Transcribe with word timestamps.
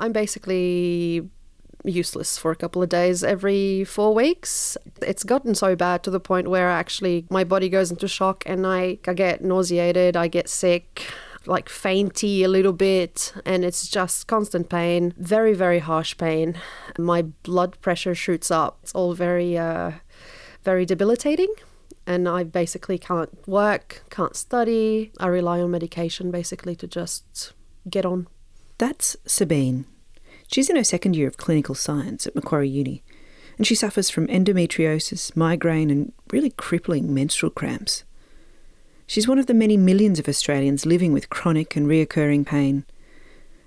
I'm 0.00 0.12
basically 0.12 1.28
useless 1.84 2.36
for 2.36 2.50
a 2.50 2.56
couple 2.56 2.82
of 2.82 2.88
days 2.88 3.22
every 3.22 3.84
four 3.84 4.14
weeks. 4.14 4.76
It's 5.02 5.24
gotten 5.24 5.54
so 5.54 5.76
bad 5.76 6.02
to 6.04 6.10
the 6.10 6.20
point 6.20 6.48
where 6.48 6.68
actually 6.68 7.26
my 7.30 7.44
body 7.44 7.68
goes 7.68 7.90
into 7.90 8.08
shock 8.08 8.42
and 8.46 8.66
I, 8.66 8.98
I 9.06 9.14
get 9.14 9.42
nauseated, 9.42 10.16
I 10.16 10.28
get 10.28 10.48
sick 10.48 11.12
like 11.46 11.70
fainty 11.70 12.42
a 12.44 12.48
little 12.48 12.72
bit 12.72 13.32
and 13.46 13.64
it's 13.64 13.88
just 13.88 14.26
constant 14.26 14.68
pain 14.68 15.14
very 15.16 15.54
very 15.54 15.78
harsh 15.78 16.16
pain. 16.16 16.58
My 16.98 17.22
blood 17.22 17.80
pressure 17.80 18.14
shoots 18.14 18.50
up. 18.50 18.78
It's 18.82 18.92
all 18.92 19.14
very 19.14 19.56
uh, 19.56 19.92
very 20.64 20.84
debilitating 20.84 21.52
and 22.06 22.26
i 22.28 22.42
basically 22.42 22.98
can't 22.98 23.46
work 23.46 24.02
can't 24.10 24.36
study. 24.36 25.12
I 25.18 25.28
rely 25.28 25.60
on 25.60 25.70
medication 25.70 26.30
basically 26.30 26.76
to 26.76 26.86
just 26.86 27.52
get 27.88 28.04
on 28.04 28.26
that's 28.80 29.16
sabine 29.26 29.84
she's 30.50 30.68
in 30.68 30.76
her 30.76 30.84
second 30.84 31.14
year 31.14 31.28
of 31.28 31.36
clinical 31.36 31.74
science 31.74 32.26
at 32.26 32.34
macquarie 32.34 32.68
uni 32.68 33.02
and 33.56 33.66
she 33.66 33.74
suffers 33.74 34.10
from 34.10 34.26
endometriosis 34.26 35.36
migraine 35.36 35.90
and 35.90 36.12
really 36.32 36.50
crippling 36.50 37.14
menstrual 37.14 37.50
cramps 37.50 38.04
She's 39.10 39.26
one 39.26 39.40
of 39.40 39.46
the 39.46 39.54
many 39.54 39.76
millions 39.76 40.20
of 40.20 40.28
Australians 40.28 40.86
living 40.86 41.12
with 41.12 41.30
chronic 41.30 41.74
and 41.74 41.88
reoccurring 41.88 42.46
pain. 42.46 42.84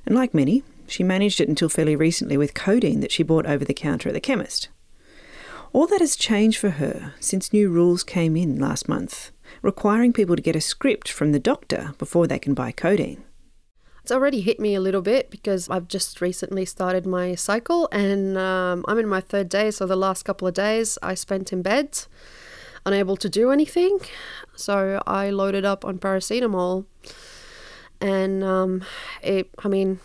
And 0.06 0.16
like 0.16 0.34
many, 0.34 0.64
she 0.88 1.04
managed 1.04 1.42
it 1.42 1.50
until 1.50 1.68
fairly 1.68 1.98
recently 1.98 2.38
with 2.38 2.54
codeine 2.54 3.02
that 3.02 3.12
she 3.12 3.24
bought 3.24 3.46
over 3.46 3.66
the 3.66 3.74
counter 3.74 4.08
at 4.08 4.14
the 4.14 4.22
chemist. 4.22 4.70
All 5.74 5.86
that 5.88 6.00
has 6.00 6.16
changed 6.16 6.58
for 6.58 6.70
her 6.70 7.14
since 7.20 7.52
new 7.52 7.70
rules 7.70 8.06
came 8.06 8.38
in 8.38 8.58
last 8.58 8.88
month, 8.88 9.32
requiring 9.62 10.14
people 10.14 10.38
to 10.38 10.42
get 10.42 10.56
a 10.56 10.62
script 10.62 11.12
from 11.12 11.34
the 11.34 11.40
doctor 11.40 11.94
before 11.98 12.26
they 12.26 12.40
can 12.40 12.54
buy 12.54 12.72
codeine. 12.72 13.22
It's 14.04 14.12
already 14.12 14.42
hit 14.42 14.60
me 14.60 14.76
a 14.76 14.82
little 14.82 15.02
bit 15.02 15.32
because 15.32 15.70
I've 15.70 15.88
just 15.88 16.20
recently 16.20 16.66
started 16.66 17.06
my 17.06 17.36
cycle 17.36 17.88
and 17.92 18.38
um, 18.38 18.84
I'm 18.86 19.00
in 19.00 19.08
my 19.08 19.22
third 19.22 19.48
day. 19.48 19.72
So 19.72 19.86
the 19.86 19.96
last 19.96 20.24
couple 20.24 20.46
of 20.46 20.54
days 20.54 20.98
I 21.02 21.14
spent 21.14 21.54
in 21.54 21.62
bed 21.62 21.98
unable 22.86 23.16
to 23.16 23.30
do 23.30 23.50
anything. 23.50 24.00
So 24.56 25.02
I 25.08 25.30
loaded 25.30 25.64
up 25.64 25.86
on 25.86 26.00
paracetamol, 26.00 26.86
and 28.02 28.44
um, 28.44 28.84
it. 29.22 29.50
I 29.64 29.68
mean, 29.70 30.00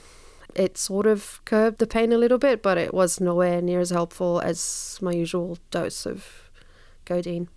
it 0.54 0.78
sort 0.78 1.06
of 1.06 1.40
curbed 1.44 1.78
the 1.78 1.86
pain 1.86 2.12
a 2.12 2.18
little 2.18 2.38
bit, 2.38 2.62
but 2.62 2.78
it 2.78 2.94
was 2.94 3.20
nowhere 3.20 3.60
near 3.60 3.80
as 3.80 3.90
helpful 3.90 4.40
as 4.40 4.98
my 5.02 5.12
usual 5.12 5.58
dose 5.70 6.06
of 6.06 6.50
codeine. 7.04 7.48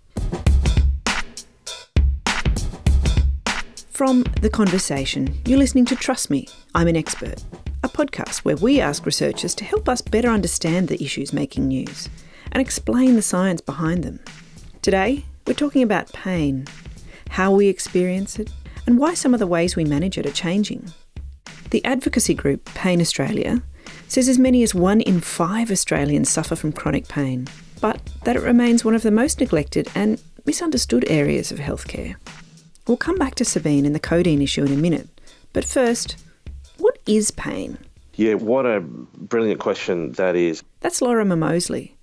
From 4.04 4.24
The 4.40 4.50
Conversation, 4.50 5.32
you're 5.46 5.60
listening 5.60 5.84
to 5.84 5.94
Trust 5.94 6.28
Me, 6.28 6.48
I'm 6.74 6.88
an 6.88 6.96
Expert, 6.96 7.44
a 7.84 7.88
podcast 7.88 8.38
where 8.38 8.56
we 8.56 8.80
ask 8.80 9.06
researchers 9.06 9.54
to 9.54 9.64
help 9.64 9.88
us 9.88 10.00
better 10.00 10.28
understand 10.28 10.88
the 10.88 11.00
issues 11.00 11.32
making 11.32 11.68
news 11.68 12.08
and 12.50 12.60
explain 12.60 13.14
the 13.14 13.22
science 13.22 13.60
behind 13.60 14.02
them. 14.02 14.18
Today, 14.82 15.24
we're 15.46 15.54
talking 15.54 15.84
about 15.84 16.12
pain, 16.12 16.66
how 17.30 17.52
we 17.52 17.68
experience 17.68 18.40
it, 18.40 18.50
and 18.88 18.98
why 18.98 19.14
some 19.14 19.34
of 19.34 19.38
the 19.38 19.46
ways 19.46 19.76
we 19.76 19.84
manage 19.84 20.18
it 20.18 20.26
are 20.26 20.32
changing. 20.32 20.92
The 21.70 21.84
advocacy 21.84 22.34
group 22.34 22.64
Pain 22.74 23.00
Australia 23.00 23.62
says 24.08 24.28
as 24.28 24.36
many 24.36 24.64
as 24.64 24.74
one 24.74 25.00
in 25.00 25.20
five 25.20 25.70
Australians 25.70 26.28
suffer 26.28 26.56
from 26.56 26.72
chronic 26.72 27.06
pain, 27.06 27.46
but 27.80 28.00
that 28.24 28.34
it 28.34 28.42
remains 28.42 28.84
one 28.84 28.96
of 28.96 29.02
the 29.02 29.12
most 29.12 29.38
neglected 29.38 29.88
and 29.94 30.20
misunderstood 30.44 31.04
areas 31.08 31.52
of 31.52 31.60
healthcare. 31.60 32.16
We'll 32.86 32.96
come 32.96 33.16
back 33.16 33.36
to 33.36 33.44
Sabine 33.44 33.86
and 33.86 33.94
the 33.94 34.00
codeine 34.00 34.42
issue 34.42 34.64
in 34.64 34.72
a 34.72 34.76
minute, 34.76 35.08
but 35.52 35.64
first, 35.64 36.16
what 36.78 36.98
is 37.06 37.30
pain? 37.30 37.78
Yeah, 38.14 38.34
what 38.34 38.66
a 38.66 38.80
brilliant 38.80 39.60
question 39.60 40.12
that 40.12 40.34
is. 40.34 40.64
That's 40.80 41.00
Lorimer 41.00 41.36
Moseley, 41.36 41.96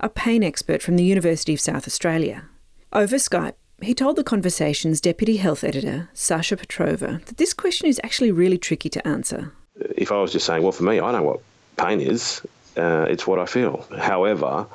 a 0.00 0.08
pain 0.08 0.42
expert 0.42 0.82
from 0.82 0.96
the 0.96 1.04
University 1.04 1.54
of 1.54 1.60
South 1.60 1.86
Australia. 1.86 2.44
Over 2.92 3.16
Skype, 3.16 3.54
he 3.80 3.94
told 3.94 4.16
the 4.16 4.24
Conversation's 4.24 5.00
deputy 5.00 5.36
health 5.36 5.62
editor, 5.62 6.08
Sasha 6.14 6.56
Petrova, 6.56 7.24
that 7.24 7.36
this 7.36 7.54
question 7.54 7.86
is 7.86 8.00
actually 8.02 8.32
really 8.32 8.58
tricky 8.58 8.88
to 8.88 9.06
answer. 9.06 9.52
If 9.96 10.10
I 10.10 10.20
was 10.20 10.32
just 10.32 10.46
saying, 10.46 10.64
well, 10.64 10.72
for 10.72 10.82
me, 10.82 11.00
I 11.00 11.12
know 11.12 11.22
what 11.22 11.40
pain 11.76 12.00
is, 12.00 12.42
uh, 12.76 13.06
it's 13.08 13.24
what 13.24 13.38
I 13.38 13.46
feel. 13.46 13.86
However, 13.96 14.66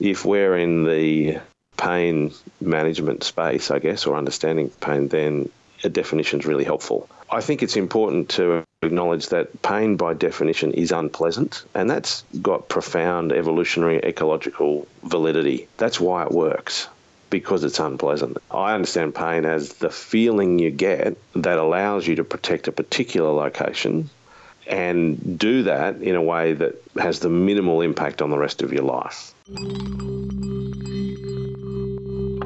if 0.00 0.26
we're 0.26 0.56
in 0.58 0.84
the 0.84 1.38
pain 1.78 2.34
management 2.60 3.24
space, 3.24 3.70
I 3.70 3.78
guess, 3.78 4.04
or 4.06 4.16
understanding 4.16 4.70
pain, 4.80 5.08
then 5.08 5.48
a 5.84 5.88
definition 5.88 6.40
is 6.40 6.46
really 6.46 6.64
helpful. 6.64 7.08
I 7.30 7.40
think 7.40 7.62
it's 7.62 7.76
important 7.76 8.30
to 8.30 8.64
acknowledge 8.82 9.28
that 9.28 9.62
pain, 9.62 9.96
by 9.96 10.14
definition, 10.14 10.72
is 10.72 10.92
unpleasant, 10.92 11.64
and 11.74 11.88
that's 11.88 12.24
got 12.42 12.68
profound 12.68 13.32
evolutionary 13.32 13.98
ecological 13.98 14.86
validity. 15.04 15.68
That's 15.76 16.00
why 16.00 16.24
it 16.24 16.32
works. 16.32 16.88
Because 17.30 17.62
it's 17.62 17.78
unpleasant. 17.78 18.38
I 18.50 18.74
understand 18.74 19.14
pain 19.14 19.44
as 19.44 19.74
the 19.74 19.90
feeling 19.90 20.58
you 20.58 20.70
get 20.70 21.18
that 21.34 21.58
allows 21.58 22.06
you 22.06 22.16
to 22.16 22.24
protect 22.24 22.68
a 22.68 22.72
particular 22.72 23.30
location 23.30 24.08
and 24.66 25.38
do 25.38 25.64
that 25.64 26.00
in 26.00 26.14
a 26.14 26.22
way 26.22 26.54
that 26.54 26.82
has 26.98 27.20
the 27.20 27.28
minimal 27.28 27.82
impact 27.82 28.22
on 28.22 28.30
the 28.30 28.38
rest 28.38 28.62
of 28.62 28.72
your 28.72 28.84
life 28.84 29.34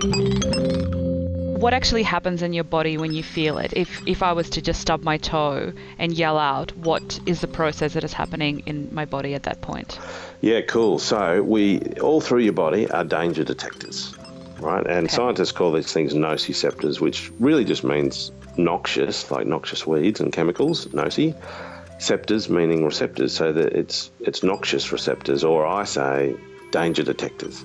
what 0.03 1.73
actually 1.73 2.03
happens 2.03 2.43
in 2.43 2.53
your 2.53 2.65
body 2.65 2.99
when 2.99 3.13
you 3.13 3.23
feel 3.23 3.59
it? 3.59 3.73
If 3.75 4.03
if 4.07 4.23
I 4.23 4.33
was 4.33 4.51
to 4.51 4.61
just 4.61 4.81
stub 4.81 5.05
my 5.05 5.17
toe 5.17 5.73
and 5.99 6.13
yell 6.13 6.39
out, 6.39 6.77
what 6.77 7.21
is 7.25 7.41
the 7.41 7.47
process 7.47 7.95
that 7.95 8.03
is 8.03 8.13
happening 8.13 8.65
in 8.67 8.89
my 8.93 9.05
body 9.05 9.35
at 9.35 9.45
that 9.45 9.61
point? 9.61 9.99
Yeah, 10.41 10.63
cool. 10.63 10.99
So 10.99 11.43
we 11.43 11.81
all 12.01 12.21
through 12.21 12.41
your 12.41 12.53
body 12.53 12.91
are 12.91 13.05
danger 13.05 13.45
detectors, 13.45 14.13
right? 14.59 14.85
And 14.85 15.07
okay. 15.07 15.15
scientists 15.15 15.53
call 15.53 15.73
these 15.73 15.93
things 15.93 16.15
nociceptors, 16.15 17.01
which 17.01 17.31
really 17.39 17.65
just 17.65 17.85
means 17.85 18.33
noxious, 18.57 19.31
like 19.31 19.47
noxious 19.47 19.87
weeds 19.87 20.21
and 20.21 20.33
chemicals, 20.33 20.87
noci. 20.87 21.35
Ceptors 21.99 22.49
meaning 22.49 22.85
receptors, 22.85 23.33
so 23.33 23.53
that 23.53 23.75
it's 23.75 24.11
it's 24.19 24.43
noxious 24.43 24.91
receptors, 24.91 25.45
or 25.45 25.65
I 25.65 25.85
say 25.85 26.35
danger 26.73 27.05
detectors. 27.05 27.65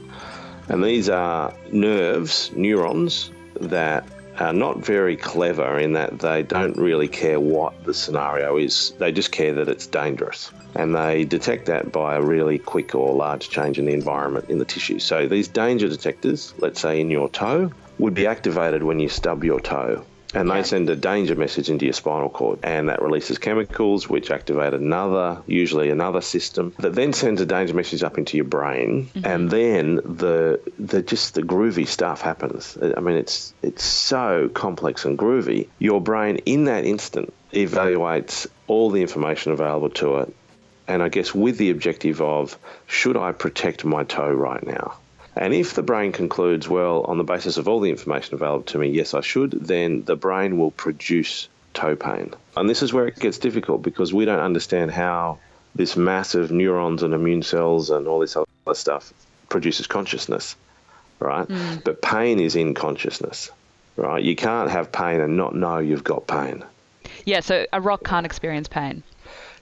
And 0.70 0.84
these 0.84 1.10
are 1.10 1.54
nerves, 1.72 2.52
neurons, 2.56 3.32
that 3.60 4.06
are 4.40 4.54
not 4.54 4.78
very 4.78 5.16
clever 5.16 5.80
in 5.80 5.94
that 5.94 6.20
they 6.20 6.44
don't 6.44 6.78
really 6.78 7.08
care 7.08 7.40
what 7.40 7.84
the 7.86 7.94
scenario 7.94 8.58
is. 8.58 8.94
They 9.00 9.12
just 9.12 9.32
care 9.32 9.54
that 9.54 9.68
it's 9.68 9.88
dangerous. 9.88 10.52
And 10.76 10.96
they 10.96 11.24
detect 11.24 11.66
that 11.68 11.92
by 11.92 12.16
a 12.16 12.22
really 12.22 12.60
quick 12.60 12.94
or 12.94 13.16
large 13.16 13.50
change 13.50 13.80
in 13.80 13.86
the 13.86 13.94
environment 13.94 14.50
in 14.50 14.60
the 14.60 14.66
tissue. 14.66 15.00
So 15.00 15.28
these 15.28 15.48
danger 15.48 15.88
detectors, 15.88 16.54
let's 16.60 16.80
say 16.80 17.02
in 17.02 17.10
your 17.10 17.30
toe, 17.30 17.72
would 17.98 18.14
be 18.14 18.28
activated 18.28 18.84
when 18.84 19.00
you 19.00 19.10
stub 19.10 19.44
your 19.44 19.60
toe 19.60 20.06
and 20.34 20.50
they 20.52 20.64
send 20.64 20.90
a 20.90 20.96
danger 20.96 21.36
message 21.36 21.70
into 21.70 21.86
your 21.86 21.94
spinal 21.94 22.30
cord 22.30 22.60
and 22.64 22.90
that 22.90 23.02
releases 23.02 23.38
chemicals 23.38 24.10
which 24.10 24.32
activate 24.32 24.74
another 24.74 25.42
usually 25.48 25.90
another 25.90 26.22
system 26.22 26.74
that 26.80 26.94
then 26.94 27.14
sends 27.14 27.42
a 27.42 27.46
danger 27.46 27.74
message 27.74 28.04
up 28.04 28.18
into 28.18 28.38
your 28.38 28.46
brain 28.46 29.10
mm-hmm. 29.14 29.26
and 29.26 29.50
then 29.50 29.96
the 29.96 30.60
the 30.78 31.02
just 31.02 31.34
the 31.36 31.42
groovy 31.42 31.88
stuff 31.88 32.22
happens. 32.22 32.78
I 32.82 33.00
mean 33.00 33.16
it's 33.16 33.54
it's 33.62 33.84
so 33.84 34.50
complex 34.54 35.06
and 35.06 35.18
groovy. 35.18 35.68
Your 35.80 36.02
brain 36.02 36.38
in 36.46 36.66
that 36.66 36.86
instant 36.86 37.34
evaluates 37.54 38.48
all 38.68 38.90
the 38.90 39.02
information 39.02 39.52
available 39.52 39.90
to 39.90 40.18
it 40.18 40.36
and 40.88 41.02
i 41.02 41.10
guess 41.10 41.34
with 41.34 41.58
the 41.58 41.70
objective 41.70 42.22
of 42.22 42.58
should 42.88 43.18
i 43.18 43.32
protect 43.32 43.86
my 43.86 44.04
toe 44.04 44.32
right 44.32 44.66
now 44.66 44.98
and 45.38 45.54
if 45.54 45.74
the 45.74 45.84
brain 45.84 46.12
concludes, 46.12 46.68
well, 46.68 47.04
on 47.04 47.18
the 47.18 47.24
basis 47.24 47.58
of 47.58 47.68
all 47.68 47.80
the 47.80 47.90
information 47.90 48.36
available 48.36 48.64
to 48.64 48.78
me, 48.78 48.90
yes, 48.90 49.14
I 49.14 49.22
should, 49.22 49.52
then 49.52 50.04
the 50.04 50.16
brain 50.16 50.58
will 50.58 50.72
produce 50.72 51.48
toe 51.74 51.96
pain. 51.96 52.34
And 52.56 52.70
this 52.70 52.82
is 52.82 52.94
where 52.94 53.08
it 53.08 53.20
gets 53.20 53.38
difficult 53.38 53.82
because 53.82 54.14
we 54.14 54.26
don't 54.26 54.40
understand 54.40 54.92
how 54.92 55.40
this 55.76 55.96
massive 55.96 56.52
neurons 56.52 57.04
and 57.04 57.14
immune 57.14 57.44
cells 57.44 57.90
and 57.90 58.08
all 58.08 58.20
this 58.20 58.36
other 58.36 58.48
stuff 58.74 59.14
produces 59.50 59.88
consciousness, 59.88 60.56
right? 61.20 61.48
Mm. 61.48 61.84
But 61.84 62.02
pain 62.02 62.40
is 62.40 62.56
in 62.56 62.74
consciousness, 62.74 63.52
right? 63.96 64.24
You 64.24 64.36
can't 64.36 64.72
have 64.72 64.92
pain 64.92 65.22
and 65.22 65.38
not 65.38 65.56
know 65.56 65.78
you've 65.78 66.04
got 66.04 66.28
pain. 66.28 66.64
Yeah, 67.26 67.42
so 67.42 67.66
a 67.72 67.80
rock 67.80 68.04
can't 68.04 68.26
experience 68.26 68.68
pain. 68.68 69.04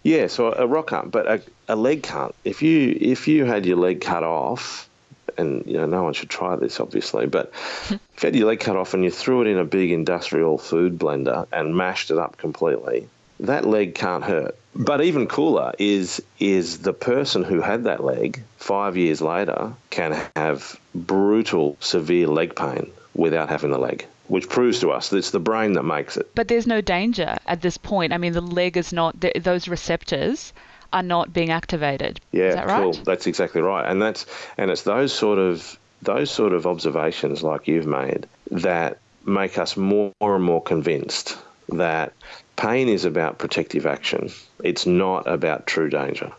Yeah, 0.03 0.27
so 0.27 0.53
a 0.53 0.67
rock 0.67 0.89
can't, 0.89 1.11
but 1.11 1.27
a, 1.27 1.41
a 1.67 1.75
leg 1.75 2.03
can't. 2.03 2.33
If 2.43 2.61
you 2.61 2.95
if 3.01 3.27
you 3.27 3.43
had 3.45 3.65
your 3.65 3.77
leg 3.77 4.01
cut 4.01 4.23
off 4.23 4.87
and 5.37 5.65
you 5.65 5.77
know 5.77 5.85
no 5.85 6.03
one 6.03 6.13
should 6.13 6.29
try 6.29 6.55
this 6.55 6.79
obviously, 6.79 7.25
but 7.25 7.51
if 7.89 7.91
you 7.91 8.27
had 8.27 8.35
your 8.35 8.47
leg 8.47 8.59
cut 8.59 8.75
off 8.75 8.93
and 8.93 9.03
you 9.03 9.11
threw 9.11 9.41
it 9.41 9.47
in 9.47 9.57
a 9.57 9.65
big 9.65 9.91
industrial 9.91 10.57
food 10.57 10.97
blender 10.97 11.47
and 11.51 11.75
mashed 11.75 12.11
it 12.11 12.17
up 12.17 12.37
completely, 12.37 13.07
that 13.39 13.65
leg 13.65 13.95
can't 13.95 14.23
hurt. 14.23 14.57
But 14.75 15.01
even 15.01 15.27
cooler 15.27 15.73
is 15.77 16.21
is 16.39 16.79
the 16.79 16.93
person 16.93 17.43
who 17.43 17.61
had 17.61 17.85
that 17.85 18.03
leg 18.03 18.43
five 18.57 18.97
years 18.97 19.21
later 19.21 19.73
can 19.89 20.19
have 20.35 20.79
brutal, 20.93 21.77
severe 21.79 22.27
leg 22.27 22.55
pain 22.55 22.91
without 23.13 23.49
having 23.49 23.71
the 23.71 23.77
leg 23.77 24.05
which 24.27 24.49
proves 24.49 24.79
to 24.79 24.91
us 24.91 25.09
that 25.09 25.17
it's 25.17 25.31
the 25.31 25.39
brain 25.39 25.73
that 25.73 25.83
makes 25.83 26.17
it. 26.17 26.29
But 26.35 26.47
there's 26.47 26.67
no 26.67 26.81
danger 26.81 27.37
at 27.45 27.61
this 27.61 27.77
point. 27.77 28.13
I 28.13 28.17
mean, 28.17 28.33
the 28.33 28.41
leg 28.41 28.77
is 28.77 28.91
not, 28.91 29.23
those 29.39 29.67
receptors 29.67 30.53
are 30.95 31.03
not 31.03 31.33
being 31.33 31.51
activated. 31.51 32.21
Yeah, 32.31 32.45
Is 32.45 32.55
that 32.55 32.67
right? 32.67 32.81
cool. 32.81 32.93
That's 32.93 33.27
exactly 33.27 33.61
right, 33.61 33.85
and 33.85 34.01
that's 34.01 34.25
and 34.57 34.71
it's 34.71 34.83
those 34.83 35.13
sort 35.13 35.37
of 35.37 35.77
those 36.01 36.31
sort 36.31 36.53
of 36.53 36.65
observations 36.65 37.43
like 37.43 37.67
you've 37.67 37.85
made 37.85 38.27
that 38.51 38.99
make 39.25 39.57
us 39.57 39.75
more 39.75 40.13
and 40.21 40.43
more 40.43 40.61
convinced 40.63 41.37
that 41.69 42.13
pain 42.55 42.87
is 42.87 43.03
about 43.03 43.39
protective 43.39 43.85
action. 43.85 44.31
It's 44.63 44.85
not 44.85 45.27
about 45.27 45.67
true 45.67 45.89
danger, 45.89 46.31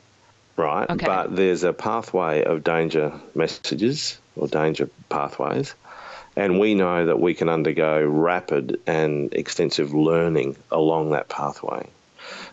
right? 0.56 0.88
Okay. 0.88 1.04
But 1.04 1.36
there's 1.36 1.62
a 1.62 1.74
pathway 1.74 2.42
of 2.42 2.64
danger 2.64 3.12
messages 3.34 4.18
or 4.36 4.48
danger 4.48 4.88
pathways, 5.10 5.74
and 6.34 6.58
we 6.58 6.74
know 6.74 7.04
that 7.06 7.20
we 7.20 7.34
can 7.34 7.50
undergo 7.50 8.06
rapid 8.06 8.80
and 8.86 9.34
extensive 9.34 9.92
learning 9.92 10.56
along 10.70 11.10
that 11.10 11.28
pathway. 11.28 11.86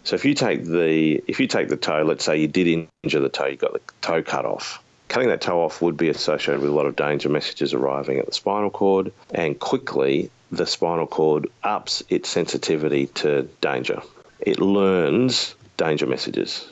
So 0.04 0.16
if 0.16 0.26
you 0.26 0.34
take 0.34 0.66
the 0.66 1.24
if 1.28 1.40
you 1.40 1.48
take 1.48 1.70
the 1.70 1.78
toe, 1.78 2.04
let's 2.04 2.26
say 2.26 2.38
you 2.38 2.48
did 2.48 2.88
injure 3.04 3.20
the 3.20 3.30
toe, 3.30 3.48
you 3.48 3.58
got 3.58 3.74
the 3.74 3.82
toe 4.02 4.22
cut 4.22 4.46
off. 4.46 4.84
Cutting 5.08 5.30
that 5.30 5.42
toe 5.42 5.64
off 5.64 5.82
would 5.82 5.96
be 5.96 6.10
associated 6.10 6.62
with 6.62 6.70
a 6.70 6.74
lot 6.74 6.86
of 6.86 6.96
danger 6.96 7.30
messages 7.30 7.74
arriving 7.74 8.18
at 8.18 8.26
the 8.26 8.34
spinal 8.34 8.70
cord, 8.70 9.12
and 9.34 9.60
quickly 9.60 10.32
the 10.52 10.66
spinal 10.66 11.08
cord 11.08 11.48
ups 11.64 12.04
its 12.10 12.30
sensitivity 12.30 13.08
to 13.08 13.44
danger. 13.62 14.02
It 14.40 14.60
learns 14.60 15.56
danger 15.78 16.06
messages. 16.06 16.68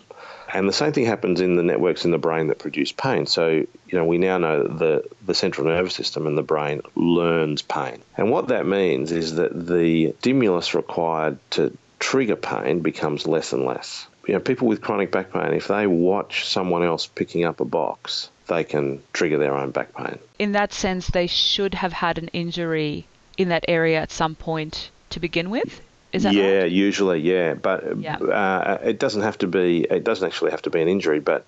And 0.54 0.68
the 0.68 0.74
same 0.74 0.92
thing 0.92 1.06
happens 1.06 1.40
in 1.40 1.56
the 1.56 1.64
networks 1.64 2.04
in 2.04 2.12
the 2.12 2.18
brain 2.18 2.48
that 2.48 2.60
produce 2.60 2.92
pain. 2.92 3.26
So, 3.26 3.48
you 3.50 3.98
know, 3.98 4.04
we 4.04 4.18
now 4.18 4.38
know 4.38 4.64
that 4.64 4.80
the, 4.80 5.04
the 5.26 5.34
central 5.34 5.66
nervous 5.66 5.96
system 5.96 6.28
in 6.28 6.36
the 6.36 6.44
brain 6.44 6.82
learns 6.96 7.62
pain. 7.62 8.02
And 8.18 8.30
what 8.32 8.50
that 8.50 8.66
means 8.66 9.14
is 9.14 9.36
that 9.36 9.68
the 9.68 10.14
stimulus 10.20 10.74
required 10.74 11.40
to 11.52 11.78
trigger 12.02 12.36
pain 12.36 12.82
becomes 12.82 13.26
less 13.26 13.54
and 13.54 13.64
less. 13.64 14.08
You 14.28 14.34
know, 14.34 14.40
people 14.42 14.68
with 14.68 14.82
chronic 14.82 15.12
back 15.12 15.32
pain, 15.32 15.54
if 15.54 15.68
they 15.68 15.88
watch 15.88 16.46
someone 16.46 16.84
else 16.84 17.08
picking 17.08 17.46
up 17.46 17.62
a 17.62 17.66
box, 17.66 18.30
they 18.48 18.66
can 18.66 19.02
trigger 19.14 19.38
their 19.38 19.54
own 19.54 19.72
back 19.72 19.96
pain. 19.96 20.20
In 20.38 20.52
that 20.52 20.74
sense, 20.74 21.08
they 21.08 21.28
should 21.28 21.76
have 21.76 21.94
had 21.94 22.18
an 22.18 22.28
injury 22.34 23.08
in 23.38 23.50
that 23.50 23.64
area 23.68 24.02
at 24.02 24.12
some 24.12 24.36
point 24.36 24.92
to 25.12 25.20
begin 25.20 25.50
with. 25.50 25.82
Is 26.12 26.24
that 26.24 26.34
yeah, 26.34 26.64
right? 26.64 26.72
usually, 26.72 27.20
yeah, 27.22 27.54
but 27.54 27.98
Yeah. 27.98 28.18
Uh, 28.18 28.80
it 28.84 29.00
doesn't 29.00 29.22
have 29.22 29.38
to 29.38 29.48
be. 29.48 29.82
It 29.90 30.04
doesn't 30.04 30.28
actually 30.28 30.52
have 30.52 30.64
to 30.64 30.70
be 30.70 30.82
an 30.82 30.90
injury, 30.90 31.20
but 31.20 31.46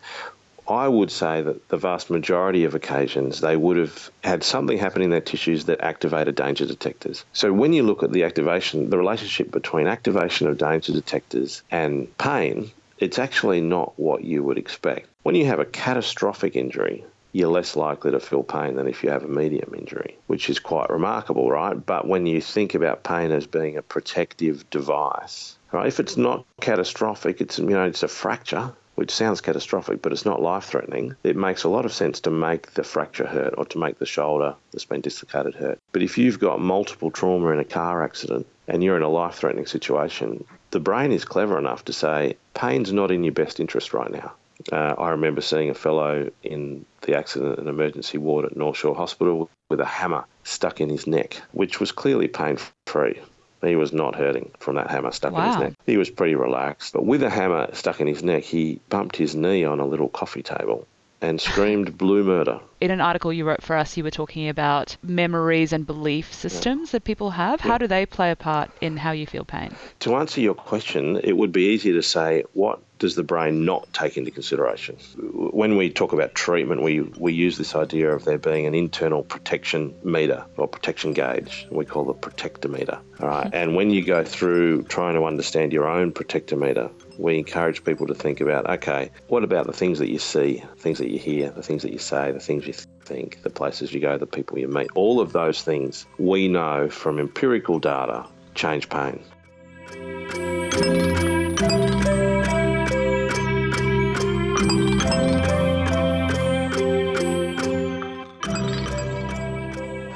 I 0.67 0.87
would 0.87 1.11
say 1.11 1.41
that 1.41 1.67
the 1.69 1.77
vast 1.77 2.09
majority 2.09 2.63
of 2.63 2.75
occasions 2.75 3.41
they 3.41 3.57
would 3.57 3.77
have 3.77 4.09
had 4.23 4.43
something 4.43 4.77
happen 4.77 5.01
in 5.01 5.09
their 5.09 5.21
tissues 5.21 5.65
that 5.65 5.81
activated 5.81 6.35
danger 6.35 6.65
detectors. 6.65 7.25
So 7.33 7.51
when 7.51 7.73
you 7.73 7.83
look 7.83 8.03
at 8.03 8.11
the 8.11 8.23
activation, 8.23 8.89
the 8.89 8.97
relationship 8.97 9.51
between 9.51 9.87
activation 9.87 10.47
of 10.47 10.57
danger 10.57 10.93
detectors 10.93 11.63
and 11.69 12.15
pain, 12.17 12.71
it's 12.97 13.19
actually 13.19 13.61
not 13.61 13.93
what 13.97 14.23
you 14.23 14.43
would 14.43 14.57
expect. 14.57 15.09
When 15.23 15.35
you 15.35 15.45
have 15.45 15.59
a 15.59 15.65
catastrophic 15.65 16.55
injury, 16.55 17.03
you're 17.33 17.49
less 17.49 17.75
likely 17.75 18.11
to 18.11 18.19
feel 18.19 18.43
pain 18.43 18.75
than 18.75 18.87
if 18.87 19.03
you 19.03 19.09
have 19.09 19.23
a 19.23 19.27
medium 19.27 19.73
injury, 19.75 20.17
which 20.27 20.49
is 20.49 20.59
quite 20.59 20.89
remarkable, 20.89 21.49
right? 21.49 21.83
But 21.85 22.07
when 22.07 22.25
you 22.25 22.39
think 22.39 22.75
about 22.75 23.03
pain 23.03 23.31
as 23.31 23.47
being 23.47 23.75
a 23.75 23.81
protective 23.81 24.69
device, 24.69 25.57
right? 25.71 25.87
If 25.87 25.99
it's 25.99 26.15
not 26.15 26.45
catastrophic, 26.61 27.41
it's 27.41 27.57
you 27.57 27.65
know 27.65 27.85
it's 27.85 28.03
a 28.03 28.07
fracture, 28.07 28.71
which 28.95 29.11
sounds 29.11 29.41
catastrophic, 29.41 30.01
but 30.01 30.11
it's 30.11 30.25
not 30.25 30.41
life-threatening. 30.41 31.15
It 31.23 31.35
makes 31.35 31.63
a 31.63 31.69
lot 31.69 31.85
of 31.85 31.93
sense 31.93 32.19
to 32.21 32.31
make 32.31 32.71
the 32.73 32.83
fracture 32.83 33.25
hurt 33.25 33.55
or 33.57 33.65
to 33.65 33.77
make 33.77 33.99
the 33.99 34.05
shoulder 34.05 34.55
that's 34.71 34.85
been 34.85 35.01
dislocated 35.01 35.55
hurt. 35.55 35.79
But 35.91 36.03
if 36.03 36.17
you've 36.17 36.39
got 36.39 36.61
multiple 36.61 37.11
trauma 37.11 37.49
in 37.49 37.59
a 37.59 37.65
car 37.65 38.03
accident 38.03 38.45
and 38.67 38.83
you're 38.83 38.97
in 38.97 39.03
a 39.03 39.09
life-threatening 39.09 39.65
situation, 39.65 40.45
the 40.71 40.79
brain 40.79 41.11
is 41.11 41.25
clever 41.25 41.57
enough 41.57 41.85
to 41.85 41.93
say 41.93 42.37
pain's 42.53 42.93
not 42.93 43.11
in 43.11 43.23
your 43.23 43.33
best 43.33 43.59
interest 43.59 43.93
right 43.93 44.11
now. 44.11 44.33
Uh, 44.71 44.95
I 44.97 45.09
remember 45.09 45.41
seeing 45.41 45.69
a 45.69 45.73
fellow 45.73 46.29
in 46.43 46.85
the 47.01 47.17
accident 47.17 47.59
and 47.59 47.67
emergency 47.67 48.17
ward 48.17 48.45
at 48.45 48.55
North 48.55 48.77
Shore 48.77 48.95
Hospital 48.95 49.49
with 49.69 49.79
a 49.79 49.85
hammer 49.85 50.25
stuck 50.43 50.79
in 50.79 50.89
his 50.89 51.07
neck, 51.07 51.41
which 51.51 51.79
was 51.79 51.91
clearly 51.91 52.27
pain 52.27 52.57
free. 52.85 53.19
He 53.63 53.75
was 53.75 53.93
not 53.93 54.15
hurting 54.15 54.51
from 54.59 54.75
that 54.75 54.89
hammer 54.89 55.11
stuck 55.11 55.33
in 55.33 55.41
his 55.41 55.57
neck. 55.57 55.73
He 55.85 55.97
was 55.97 56.09
pretty 56.09 56.35
relaxed. 56.35 56.93
But 56.93 57.05
with 57.05 57.23
a 57.23 57.29
hammer 57.29 57.69
stuck 57.73 58.01
in 58.01 58.07
his 58.07 58.23
neck, 58.23 58.43
he 58.43 58.79
bumped 58.89 59.15
his 59.15 59.35
knee 59.35 59.63
on 59.63 59.79
a 59.79 59.85
little 59.85 60.09
coffee 60.09 60.43
table 60.43 60.87
and 61.21 61.39
screamed 61.39 61.97
blue 61.97 62.23
murder. 62.23 62.59
In 62.83 62.91
an 62.91 62.99
article 62.99 63.31
you 63.31 63.45
wrote 63.45 63.63
for 63.63 63.77
us, 63.77 63.95
you 63.95 64.03
were 64.03 64.11
talking 64.11 64.49
about 64.49 64.97
memories 65.01 65.71
and 65.71 65.87
belief 65.87 66.33
systems 66.33 66.91
that 66.91 67.05
people 67.05 67.29
have. 67.29 67.61
How 67.61 67.77
do 67.77 67.87
they 67.87 68.05
play 68.05 68.29
a 68.29 68.35
part 68.35 68.71
in 68.81 68.97
how 68.97 69.11
you 69.11 69.25
feel 69.25 69.45
pain? 69.45 69.73
To 70.01 70.17
answer 70.17 70.41
your 70.41 70.53
question, 70.53 71.15
it 71.23 71.31
would 71.31 71.53
be 71.53 71.67
easier 71.67 71.93
to 71.93 72.03
say, 72.03 72.43
what 72.51 72.81
does 72.99 73.15
the 73.15 73.23
brain 73.23 73.65
not 73.65 73.91
take 73.93 74.17
into 74.17 74.31
consideration? 74.31 74.97
When 75.17 75.77
we 75.77 75.91
talk 75.91 76.13
about 76.13 76.35
treatment, 76.35 76.81
we, 76.81 77.01
we 77.01 77.33
use 77.33 77.57
this 77.57 77.75
idea 77.75 78.11
of 78.11 78.25
there 78.25 78.37
being 78.37 78.65
an 78.65 78.75
internal 78.75 79.23
protection 79.23 79.95
meter 80.03 80.45
or 80.57 80.67
protection 80.67 81.13
gauge. 81.13 81.67
We 81.71 81.85
call 81.85 82.09
it 82.11 82.21
protectometer. 82.21 82.99
All 83.19 83.27
right. 83.27 83.45
Mm-hmm. 83.45 83.55
And 83.55 83.75
when 83.75 83.89
you 83.91 84.03
go 84.03 84.23
through 84.23 84.83
trying 84.83 85.15
to 85.15 85.25
understand 85.25 85.73
your 85.73 85.87
own 85.87 86.11
protectometer, 86.11 86.91
we 87.17 87.37
encourage 87.37 87.83
people 87.83 88.07
to 88.07 88.15
think 88.15 88.41
about 88.41 88.69
okay, 88.69 89.11
what 89.27 89.43
about 89.43 89.67
the 89.67 89.73
things 89.73 89.99
that 89.99 90.09
you 90.09 90.19
see, 90.19 90.63
things 90.77 90.97
that 90.97 91.09
you 91.09 91.19
hear, 91.19 91.51
the 91.51 91.61
things 91.61 91.83
that 91.83 91.91
you 91.91 91.99
say, 91.99 92.31
the 92.31 92.39
things 92.39 92.65
you 92.65 92.72
think, 92.73 93.41
the 93.43 93.49
places 93.49 93.93
you 93.93 93.99
go, 93.99 94.17
the 94.17 94.25
people 94.25 94.59
you 94.59 94.67
meet? 94.67 94.89
All 94.95 95.19
of 95.19 95.33
those 95.33 95.61
things 95.61 96.05
we 96.17 96.47
know 96.47 96.89
from 96.89 97.19
empirical 97.19 97.79
data 97.79 98.25
change 98.55 98.89
pain. 98.89 99.23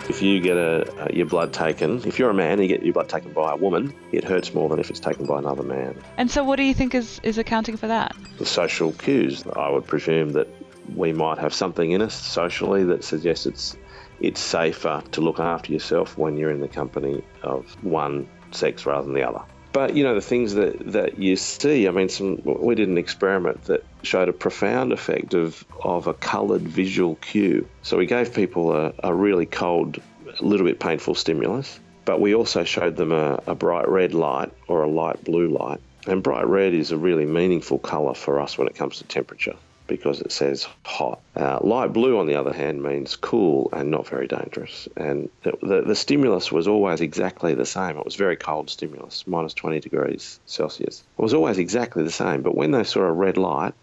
If 0.10 0.24
you 0.24 0.39
get 0.39 0.57
a, 0.57 1.10
your 1.13 1.27
blood 1.27 1.53
taken, 1.53 2.03
if 2.07 2.18
you're 2.18 2.31
a 2.31 2.33
man 2.33 2.53
and 2.53 2.63
you 2.63 2.68
get 2.68 2.83
your 2.83 2.94
blood 2.94 3.07
taken 3.07 3.33
by 3.33 3.53
a 3.53 3.56
woman, 3.56 3.94
it 4.12 4.24
hurts 4.24 4.51
more 4.51 4.68
than 4.68 4.80
if 4.80 4.89
it's 4.89 5.00
taken 5.00 5.27
by 5.27 5.38
another 5.38 5.62
man. 5.62 5.95
And 6.18 6.31
so, 6.31 6.44
what 6.44 6.56
do 6.56 6.63
you 6.63 6.74
think 6.74 6.95
is, 6.95 7.19
is 7.21 7.38
accounting 7.38 7.77
for 7.77 7.86
that? 7.86 8.15
The 8.39 8.45
social 8.48 8.94
cues, 8.94 9.44
I 9.56 9.69
would 9.69 9.86
presume 9.86 10.31
that 10.31 10.48
we 10.95 11.13
might 11.13 11.38
have 11.38 11.54
something 11.54 11.92
in 11.92 12.01
us 12.01 12.13
socially 12.13 12.84
that 12.86 13.04
suggests 13.04 13.45
it's 13.45 13.78
it's 14.19 14.42
safer 14.42 15.04
to 15.12 15.22
look 15.22 15.39
after 15.39 15.72
yourself 15.72 16.18
when 16.18 16.38
you're 16.38 16.50
in 16.50 16.60
the 16.60 16.68
company 16.68 17.24
of 17.44 17.72
one 17.84 18.28
sex 18.51 18.86
rather 18.86 19.06
than 19.06 19.13
the 19.13 19.28
other. 19.28 19.42
But 19.74 19.95
you 19.95 20.04
know 20.04 20.16
the 20.16 20.22
things 20.22 20.56
that, 20.56 20.92
that 20.94 21.19
you 21.19 21.36
see. 21.36 21.88
I 21.88 21.92
mean, 21.92 22.10
some 22.10 22.42
we 22.44 22.74
did 22.74 22.89
an 22.89 22.98
experiment 22.98 23.66
that 23.66 23.84
showed 24.01 24.28
a 24.30 24.34
profound 24.34 24.92
effect 24.92 25.34
of 25.34 25.63
of 25.84 26.08
a 26.08 26.13
coloured 26.13 26.63
visual 26.63 27.15
cue. 27.15 27.67
So 27.84 27.98
we 27.98 28.08
gave 28.08 28.34
people 28.34 28.75
a, 28.75 28.94
a 29.03 29.13
really 29.13 29.46
cold, 29.46 30.00
a 30.39 30.44
little 30.44 30.65
bit 30.65 30.79
painful 30.79 31.13
stimulus, 31.13 31.79
but 32.06 32.20
we 32.20 32.34
also 32.34 32.63
showed 32.63 32.96
them 32.96 33.12
a, 33.12 33.39
a 33.46 33.53
bright 33.53 33.88
red 33.88 34.13
light 34.15 34.51
or 34.67 34.82
a 34.82 34.89
light 34.89 35.24
blue 35.24 35.50
light. 35.50 35.79
And 36.08 36.24
bright 36.24 36.48
red 36.48 36.74
is 36.74 36.91
a 36.91 36.98
really 36.98 37.25
meaningful 37.25 37.77
colour 37.77 38.13
for 38.13 38.39
us 38.39 38.58
when 38.58 38.67
it 38.67 38.75
comes 38.75 38.98
to 39.00 39.03
temperature 39.03 39.56
because 39.88 40.22
it 40.22 40.32
says 40.32 40.67
hot. 40.86 41.20
Uh, 41.36 41.60
light 41.62 41.94
blue, 41.94 42.17
on 42.20 42.27
the 42.27 42.36
other 42.36 42.53
hand, 42.53 42.84
means 42.84 43.15
cool 43.15 43.70
and 43.74 43.89
not 43.89 44.08
very 44.08 44.27
dangerous. 44.27 44.88
And 44.96 45.29
the, 45.44 45.53
the, 45.62 45.82
the 45.82 45.96
stimulus 45.96 46.51
was 46.51 46.67
always 46.67 47.01
exactly 47.01 47.53
the 47.53 47.65
same. 47.65 47.98
It 47.98 48.06
was 48.06 48.15
very 48.15 48.36
cold 48.36 48.70
stimulus, 48.70 49.25
minus 49.27 49.53
20 49.53 49.79
degrees 49.79 50.39
Celsius. 50.46 51.03
It 51.17 51.22
was 51.22 51.34
always 51.34 51.58
exactly 51.58 52.03
the 52.03 52.12
same. 52.12 52.41
But 52.41 52.56
when 52.56 52.72
they 52.72 52.84
saw 52.84 53.01
a 53.01 53.12
red 53.12 53.38
light, 53.38 53.74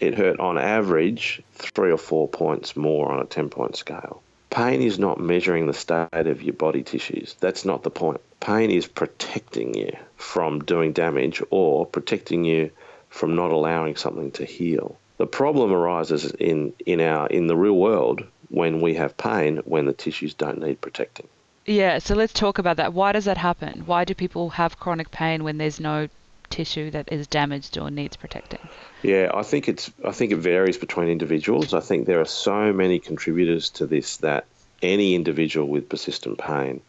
it 0.00 0.14
hurt 0.14 0.40
on 0.40 0.56
average 0.56 1.42
three 1.54 1.92
or 1.92 1.98
four 1.98 2.26
points 2.26 2.74
more 2.76 3.12
on 3.12 3.20
a 3.20 3.26
10 3.26 3.50
point 3.50 3.76
scale. 3.76 4.22
Pain 4.48 4.82
is 4.82 4.98
not 4.98 5.20
measuring 5.20 5.66
the 5.66 5.72
state 5.72 6.08
of 6.12 6.42
your 6.42 6.54
body 6.54 6.82
tissues. 6.82 7.36
That's 7.38 7.64
not 7.64 7.84
the 7.84 7.90
point. 7.90 8.20
Pain 8.40 8.70
is 8.70 8.88
protecting 8.88 9.74
you 9.74 9.92
from 10.16 10.64
doing 10.64 10.92
damage 10.92 11.40
or 11.50 11.86
protecting 11.86 12.44
you 12.44 12.72
from 13.10 13.36
not 13.36 13.52
allowing 13.52 13.96
something 13.96 14.32
to 14.32 14.44
heal. 14.44 14.98
The 15.20 15.26
problem 15.26 15.70
arises 15.70 16.30
in, 16.30 16.72
in 16.86 16.98
our 16.98 17.26
in 17.26 17.46
the 17.46 17.54
real 17.54 17.76
world 17.76 18.24
when 18.48 18.80
we 18.80 18.94
have 18.94 19.18
pain 19.18 19.58
when 19.66 19.84
the 19.84 19.92
tissues 19.92 20.32
don't 20.32 20.62
need 20.62 20.80
protecting. 20.80 21.28
Yeah, 21.66 21.98
so 21.98 22.14
let's 22.14 22.32
talk 22.32 22.56
about 22.56 22.78
that. 22.78 22.94
Why 22.94 23.12
does 23.12 23.26
that 23.26 23.36
happen? 23.36 23.82
Why 23.84 24.06
do 24.06 24.14
people 24.14 24.48
have 24.48 24.80
chronic 24.80 25.10
pain 25.10 25.44
when 25.44 25.58
there's 25.58 25.78
no 25.78 26.08
tissue 26.48 26.90
that 26.92 27.12
is 27.12 27.26
damaged 27.26 27.76
or 27.76 27.90
needs 27.90 28.16
protecting? 28.16 28.66
Yeah, 29.02 29.30
I 29.34 29.42
think 29.42 29.68
it's 29.68 29.92
I 30.02 30.12
think 30.12 30.32
it 30.32 30.38
varies 30.38 30.78
between 30.78 31.08
individuals. 31.10 31.74
I 31.74 31.80
think 31.80 32.06
there 32.06 32.22
are 32.22 32.32
so 32.48 32.72
many 32.72 32.98
contributors 32.98 33.68
to 33.72 33.86
this 33.86 34.16
that 34.28 34.46
any 34.80 35.14
individual 35.14 35.68
with 35.68 35.90
persistent 35.90 36.38
pain 36.38 36.80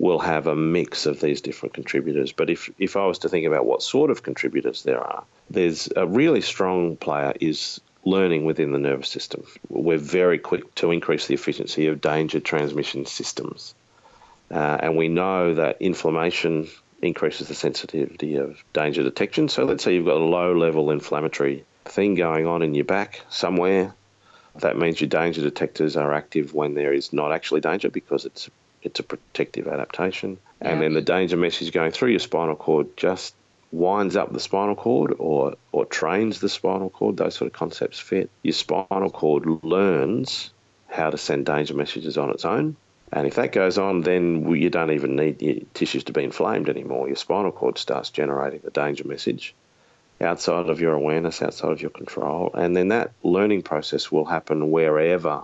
will 0.00 0.18
have 0.18 0.46
a 0.46 0.56
mix 0.56 1.04
of 1.04 1.20
these 1.20 1.42
different 1.42 1.74
contributors. 1.74 2.32
But 2.32 2.48
if 2.48 2.70
if 2.78 2.96
I 2.96 3.06
was 3.06 3.18
to 3.20 3.28
think 3.28 3.46
about 3.46 3.66
what 3.66 3.82
sort 3.82 4.10
of 4.10 4.22
contributors 4.22 4.82
there 4.82 4.98
are, 4.98 5.24
there's 5.50 5.90
a 5.94 6.06
really 6.06 6.40
strong 6.40 6.96
player 6.96 7.34
is 7.38 7.80
learning 8.04 8.46
within 8.46 8.72
the 8.72 8.78
nervous 8.78 9.10
system. 9.10 9.44
We're 9.68 9.98
very 9.98 10.38
quick 10.38 10.74
to 10.76 10.90
increase 10.90 11.26
the 11.26 11.34
efficiency 11.34 11.86
of 11.86 12.00
danger 12.00 12.40
transmission 12.40 13.04
systems. 13.04 13.74
Uh, 14.50 14.78
and 14.80 14.96
we 14.96 15.08
know 15.08 15.54
that 15.54 15.76
inflammation 15.80 16.68
increases 17.02 17.48
the 17.48 17.54
sensitivity 17.54 18.36
of 18.36 18.64
danger 18.72 19.02
detection. 19.02 19.48
So 19.50 19.64
let's 19.64 19.84
say 19.84 19.94
you've 19.94 20.06
got 20.06 20.16
a 20.16 20.24
low 20.24 20.54
level 20.54 20.90
inflammatory 20.90 21.64
thing 21.84 22.14
going 22.14 22.46
on 22.46 22.62
in 22.62 22.74
your 22.74 22.86
back 22.86 23.20
somewhere. 23.28 23.94
That 24.56 24.78
means 24.78 25.00
your 25.00 25.08
danger 25.08 25.42
detectors 25.42 25.94
are 25.96 26.12
active 26.14 26.54
when 26.54 26.74
there 26.74 26.92
is 26.92 27.12
not 27.12 27.32
actually 27.32 27.60
danger 27.60 27.90
because 27.90 28.24
it's 28.24 28.48
it's 28.82 29.00
a 29.00 29.02
protective 29.02 29.68
adaptation. 29.68 30.38
And 30.60 30.74
Yeah. 30.76 30.80
then 30.80 30.94
the 30.94 31.00
danger 31.00 31.36
message 31.36 31.72
going 31.72 31.92
through 31.92 32.10
your 32.10 32.18
spinal 32.20 32.56
cord 32.56 32.96
just 32.96 33.34
winds 33.72 34.16
up 34.16 34.32
the 34.32 34.40
spinal 34.40 34.74
cord 34.74 35.14
or 35.18 35.54
or 35.72 35.84
trains 35.84 36.40
the 36.40 36.48
spinal 36.48 36.90
cord. 36.90 37.16
Those 37.16 37.36
sort 37.36 37.46
of 37.46 37.52
concepts 37.52 37.98
fit. 38.00 38.28
Your 38.42 38.52
spinal 38.52 39.10
cord 39.10 39.44
learns 39.62 40.50
how 40.88 41.10
to 41.10 41.18
send 41.18 41.46
danger 41.46 41.74
messages 41.74 42.18
on 42.18 42.30
its 42.30 42.44
own. 42.44 42.76
And 43.12 43.26
if 43.26 43.34
that 43.36 43.52
goes 43.52 43.78
on, 43.78 44.02
then 44.02 44.48
you 44.54 44.70
don't 44.70 44.92
even 44.92 45.16
need 45.16 45.42
your 45.42 45.56
tissues 45.74 46.04
to 46.04 46.12
be 46.12 46.22
inflamed 46.24 46.68
anymore. 46.68 47.06
Your 47.08 47.16
spinal 47.16 47.52
cord 47.52 47.78
starts 47.78 48.10
generating 48.10 48.60
the 48.62 48.70
danger 48.70 49.06
message 49.06 49.54
outside 50.20 50.68
of 50.68 50.80
your 50.80 50.94
awareness, 50.94 51.42
outside 51.42 51.72
of 51.72 51.80
your 51.80 51.90
control. 51.90 52.50
And 52.54 52.76
then 52.76 52.88
that 52.88 53.12
learning 53.22 53.62
process 53.62 54.12
will 54.12 54.26
happen 54.26 54.70
wherever 54.70 55.42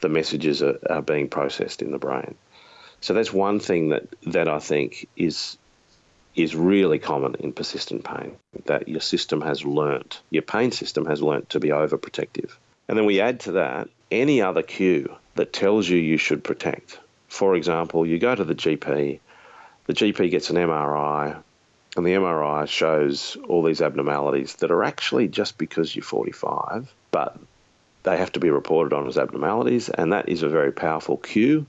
the 0.00 0.08
messages 0.08 0.62
are, 0.62 0.78
are 0.88 1.02
being 1.02 1.28
processed 1.28 1.82
in 1.82 1.90
the 1.90 1.98
brain. 1.98 2.34
So 3.00 3.14
that's 3.14 3.32
one 3.32 3.60
thing 3.60 3.90
that, 3.90 4.06
that 4.26 4.48
I 4.48 4.58
think 4.58 5.08
is 5.16 5.56
is 6.34 6.54
really 6.54 7.00
common 7.00 7.34
in 7.40 7.52
persistent 7.52 8.04
pain 8.04 8.36
that 8.66 8.88
your 8.88 9.00
system 9.00 9.40
has 9.40 9.64
learnt, 9.64 10.20
your 10.30 10.42
pain 10.42 10.70
system 10.70 11.04
has 11.06 11.20
learnt 11.20 11.50
to 11.50 11.58
be 11.58 11.68
overprotective. 11.68 12.52
And 12.88 12.96
then 12.96 13.06
we 13.06 13.20
add 13.20 13.40
to 13.40 13.52
that 13.52 13.88
any 14.10 14.40
other 14.40 14.62
cue 14.62 15.14
that 15.34 15.52
tells 15.52 15.88
you 15.88 15.98
you 15.98 16.16
should 16.16 16.44
protect. 16.44 16.98
For 17.26 17.56
example, 17.56 18.06
you 18.06 18.18
go 18.18 18.34
to 18.34 18.44
the 18.44 18.54
GP, 18.54 19.18
the 19.86 19.92
GP 19.92 20.30
gets 20.30 20.50
an 20.50 20.56
MRI, 20.56 21.42
and 21.96 22.06
the 22.06 22.12
MRI 22.12 22.68
shows 22.68 23.36
all 23.48 23.64
these 23.64 23.82
abnormalities 23.82 24.54
that 24.56 24.70
are 24.70 24.84
actually 24.84 25.26
just 25.26 25.58
because 25.58 25.94
you're 25.94 26.04
45, 26.04 26.92
but 27.10 27.36
they 28.04 28.16
have 28.16 28.32
to 28.32 28.40
be 28.40 28.50
reported 28.50 28.94
on 28.94 29.08
as 29.08 29.18
abnormalities, 29.18 29.88
and 29.88 30.12
that 30.12 30.28
is 30.28 30.42
a 30.42 30.48
very 30.48 30.72
powerful 30.72 31.16
cue 31.16 31.66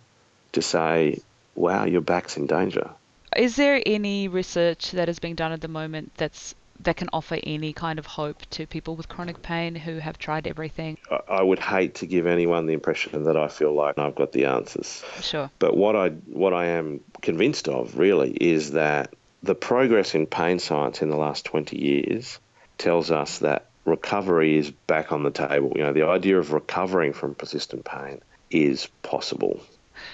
to 0.53 0.61
say, 0.61 1.19
wow, 1.55 1.85
your 1.85 2.01
back's 2.01 2.37
in 2.37 2.47
danger. 2.47 2.89
Is 3.35 3.55
there 3.55 3.81
any 3.85 4.27
research 4.27 4.91
that 4.91 5.09
is 5.09 5.19
being 5.19 5.35
done 5.35 5.51
at 5.51 5.61
the 5.61 5.67
moment 5.67 6.11
that's 6.17 6.55
that 6.81 6.95
can 6.95 7.09
offer 7.11 7.37
any 7.43 7.73
kind 7.73 7.99
of 7.99 8.05
hope 8.05 8.41
to 8.51 8.65
people 8.65 8.95
with 8.95 9.09
chronic 9.09 9.41
pain 9.41 9.75
who 9.75 9.97
have 9.97 10.17
tried 10.17 10.47
everything? 10.47 10.97
I- 11.27 11.43
would 11.43 11.59
hate 11.59 11.95
to 11.95 12.05
give 12.05 12.25
anyone 12.25 12.67
the 12.67 12.73
impression 12.73 13.23
that 13.25 13.35
I 13.35 13.49
feel 13.49 13.73
like 13.73 13.97
I've 13.97 14.15
got 14.15 14.31
the 14.31 14.45
answers. 14.45 15.03
Sure. 15.21 15.49
But 15.59 15.75
what 15.75 15.95
I 15.95 16.09
what 16.09 16.53
I 16.53 16.67
am 16.67 17.01
convinced 17.21 17.67
of 17.67 17.97
really 17.97 18.31
is 18.31 18.71
that 18.71 19.13
the 19.43 19.55
progress 19.55 20.15
in 20.15 20.25
pain 20.25 20.59
science 20.59 21.01
in 21.01 21.09
the 21.09 21.17
last 21.17 21.45
20 21.45 21.77
years 21.77 22.39
tells 22.77 23.11
us 23.11 23.39
that 23.39 23.65
recovery 23.85 24.57
is 24.57 24.71
back 24.71 25.11
on 25.11 25.23
the 25.23 25.31
table. 25.31 25.73
You 25.75 25.83
know, 25.83 25.93
the 25.93 26.07
idea 26.07 26.37
of 26.37 26.53
recovering 26.53 27.13
from 27.13 27.35
persistent 27.35 27.85
pain 27.85 28.21
is 28.51 28.87
possible. 29.03 29.61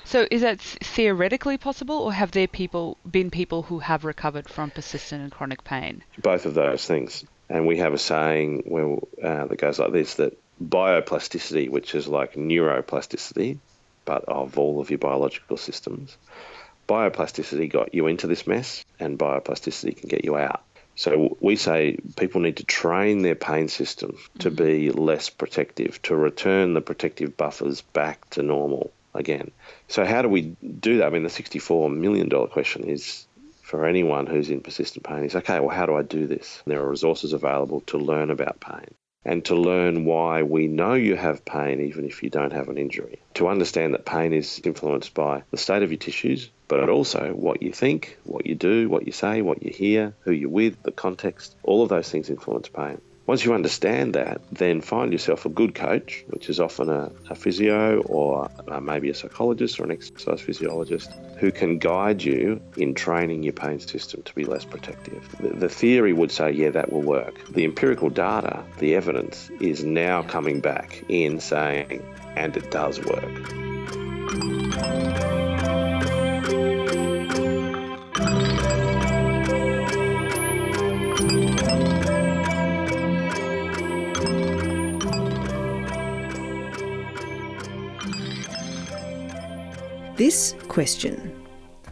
So 0.08 0.28
is 0.30 0.42
that 0.42 0.60
th- 0.60 0.78
theoretically 0.84 1.58
possible, 1.58 1.98
or 1.98 2.14
have 2.14 2.32
there 2.32 2.48
people 2.48 2.98
been 3.10 3.32
people 3.32 3.64
who 3.64 3.80
have 3.80 4.06
recovered 4.06 4.48
from 4.48 4.70
persistent 4.70 5.24
and 5.24 5.32
chronic 5.32 5.64
pain? 5.64 6.04
Both 6.22 6.46
of 6.46 6.54
those 6.54 6.86
things. 6.86 7.26
And 7.50 7.66
we 7.66 7.78
have 7.78 7.94
a 7.94 7.98
saying 7.98 8.64
where, 8.68 8.98
uh, 9.22 9.48
that 9.48 9.58
goes 9.58 9.80
like 9.80 9.92
this 9.92 10.16
that 10.16 10.38
bioplasticity, 10.64 11.70
which 11.70 11.96
is 11.96 12.08
like 12.08 12.34
neuroplasticity, 12.34 13.58
but 14.06 14.24
of 14.26 14.60
all 14.60 14.80
of 14.80 14.92
your 14.92 15.00
biological 15.00 15.58
systems, 15.58 16.18
bioplasticity 16.88 17.68
got 17.70 17.96
you 17.96 18.06
into 18.06 18.28
this 18.28 18.46
mess, 18.46 18.86
and 19.00 19.18
bioplasticity 19.18 19.98
can 19.98 20.08
get 20.08 20.24
you 20.24 20.38
out. 20.38 20.62
So 20.96 21.36
we 21.42 21.56
say 21.56 21.98
people 22.16 22.42
need 22.42 22.58
to 22.58 22.64
train 22.64 23.24
their 23.24 23.36
pain 23.36 23.68
system 23.68 24.18
to 24.40 24.52
be 24.52 24.92
less 24.92 25.30
protective, 25.30 26.02
to 26.04 26.16
return 26.16 26.74
the 26.74 26.82
protective 26.82 27.36
buffers 27.36 27.82
back 27.82 28.30
to 28.32 28.44
normal 28.44 28.92
again. 29.16 29.52
So 29.88 30.06
how 30.06 30.22
do 30.22 30.30
we 30.30 30.56
do 30.80 31.00
that? 31.00 31.08
I 31.08 31.10
mean, 31.10 31.24
the 31.24 31.30
$64 31.30 31.96
million 31.96 32.30
question 32.48 32.84
is 32.84 33.26
for 33.62 33.86
anyone 33.86 34.28
who's 34.28 34.50
in 34.50 34.62
persistent 34.62 35.04
pain 35.04 35.24
is 35.24 35.36
okay, 35.36 35.60
well, 35.60 35.76
how 35.76 35.86
do 35.86 35.96
I 35.96 36.04
do 36.04 36.28
this? 36.28 36.62
There 36.66 36.82
are 36.82 36.90
resources 36.90 37.34
available 37.34 37.82
to 37.88 37.98
learn 37.98 38.30
about 38.30 38.60
pain 38.60 38.94
and 39.26 39.44
to 39.46 39.56
learn 39.56 40.06
why 40.06 40.44
we 40.44 40.68
know 40.68 40.94
you 40.94 41.16
have 41.16 41.44
pain 41.44 41.82
even 41.82 42.06
if 42.06 42.22
you 42.22 42.30
don't 42.30 42.54
have 42.54 42.70
an 42.70 42.78
injury. 42.78 43.20
To 43.36 43.48
understand 43.48 43.96
that 43.96 44.06
pain 44.06 44.34
is 44.34 44.62
influenced 44.64 45.16
by 45.16 45.42
the 45.50 45.58
state 45.58 45.82
of 45.82 45.92
your 45.92 45.98
tissues, 45.98 46.52
but 46.68 46.90
also 46.90 47.34
what 47.34 47.64
you 47.64 47.72
think, 47.72 48.20
what 48.24 48.46
you 48.46 48.54
do, 48.54 48.88
what 48.88 49.08
you 49.08 49.12
say, 49.12 49.42
what 49.42 49.64
you 49.64 49.72
hear, 49.72 50.14
who 50.22 50.32
you're 50.32 50.50
with, 50.50 50.82
the 50.84 50.92
context, 50.92 51.56
all 51.64 51.82
of 51.82 51.90
those 51.90 52.10
things 52.10 52.30
influence 52.30 52.70
pain. 52.70 53.02
Once 53.28 53.44
you 53.44 53.56
understand 53.56 54.14
that, 54.14 54.40
then 54.52 54.82
find 54.82 55.12
yourself 55.12 55.48
a 55.48 55.50
good 55.50 55.74
coach, 55.74 56.24
which 56.28 56.48
is 56.48 56.60
often 56.60 56.90
a, 56.90 57.12
a 57.30 57.36
physio 57.36 58.02
or 58.04 58.52
uh, 58.68 58.80
maybe 58.80 59.10
a 59.10 59.16
psychologist 59.16 59.80
or 59.80 59.84
an 59.84 59.92
exercise 59.92 60.42
physiologist, 60.42 61.12
who 61.38 61.52
can 61.52 61.80
guide 61.80 62.22
you 62.22 62.62
in 62.78 62.94
training 62.94 63.42
your 63.42 63.54
pain 63.54 63.80
system 63.80 64.22
to 64.22 64.36
be 64.36 64.46
less 64.46 64.64
protective. 64.64 65.28
The, 65.40 65.50
the 65.50 65.70
theory 65.70 66.14
would 66.14 66.32
say, 66.32 66.52
yeah, 66.52 66.70
that 66.70 66.94
will 66.94 67.02
work. 67.02 67.34
The 67.50 67.66
empirical 67.66 68.12
data, 68.12 68.64
the 68.78 68.94
evidence, 68.94 69.50
is 69.60 69.84
now 69.84 70.22
coming 70.22 70.60
back 70.60 71.04
in 71.10 71.40
saying, 71.40 72.06
and 72.36 72.56
it 72.56 72.70
does 72.70 73.04
work. 73.04 75.34
This 90.16 90.56
question 90.70 91.46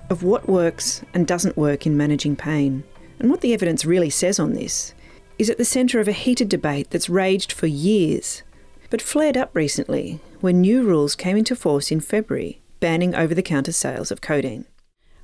of 0.10 0.24
what 0.24 0.48
works 0.48 1.04
and 1.14 1.28
doesn't 1.28 1.58
work 1.58 1.86
in 1.86 1.98
managing 1.98 2.38
pain, 2.38 2.86
and 3.20 3.30
what 3.30 3.42
the 3.42 3.54
evidence 3.54 3.84
really 3.84 4.10
says 4.10 4.40
on 4.40 4.54
this, 4.54 4.94
is 5.38 5.50
at 5.50 5.58
the 5.58 5.66
centre 5.66 6.00
of 6.00 6.08
a 6.08 6.14
heated 6.14 6.48
debate 6.48 6.90
that's 6.90 7.10
raged 7.10 7.52
for 7.52 7.68
years, 7.68 8.44
but 8.90 9.02
flared 9.02 9.36
up 9.36 9.54
recently 9.54 10.22
when 10.40 10.62
new 10.62 10.84
rules 10.84 11.16
came 11.18 11.36
into 11.36 11.54
force 11.54 11.92
in 11.92 12.00
February 12.00 12.62
banning 12.80 13.14
over 13.14 13.36
the 13.36 13.44
counter 13.44 13.74
sales 13.74 14.10
of 14.10 14.22
codeine. 14.22 14.66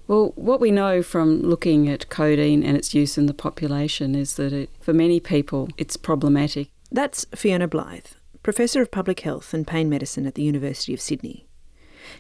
Well, 0.06 0.34
what 0.36 0.60
we 0.60 0.70
know 0.70 1.02
from 1.02 1.42
looking 1.42 1.88
at 1.88 2.10
codeine 2.10 2.64
and 2.64 2.76
its 2.76 2.94
use 2.94 3.18
in 3.18 3.28
the 3.28 3.34
population 3.34 4.14
is 4.14 4.36
that 4.36 4.52
it, 4.52 4.72
for 4.82 4.92
many 4.92 5.22
people 5.22 5.70
it's 5.78 5.96
problematic. 5.96 6.70
That's 6.92 7.26
Fiona 7.34 7.70
Blythe, 7.70 8.08
Professor 8.44 8.82
of 8.82 8.92
Public 8.92 9.22
Health 9.22 9.54
and 9.54 9.66
Pain 9.66 9.88
Medicine 9.90 10.26
at 10.26 10.36
the 10.36 10.44
University 10.44 10.94
of 10.94 11.00
Sydney. 11.00 11.46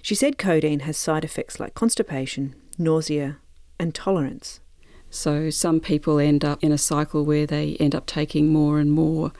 She 0.01 0.15
said 0.15 0.37
codeine 0.37 0.81
has 0.81 0.97
side 0.97 1.23
effects 1.23 1.59
like 1.59 1.73
constipation, 1.73 2.55
nausea, 2.77 3.37
and 3.79 3.93
tolerance. 3.93 4.59
So 5.09 5.49
some 5.49 5.79
people 5.79 6.19
end 6.19 6.45
up 6.45 6.63
in 6.63 6.71
a 6.71 6.77
cycle 6.77 7.25
where 7.25 7.47
they 7.47 7.75
end 7.79 7.95
up 7.95 8.05
taking 8.05 8.49
more 8.49 8.79
and 8.79 8.91
more, 8.91 9.31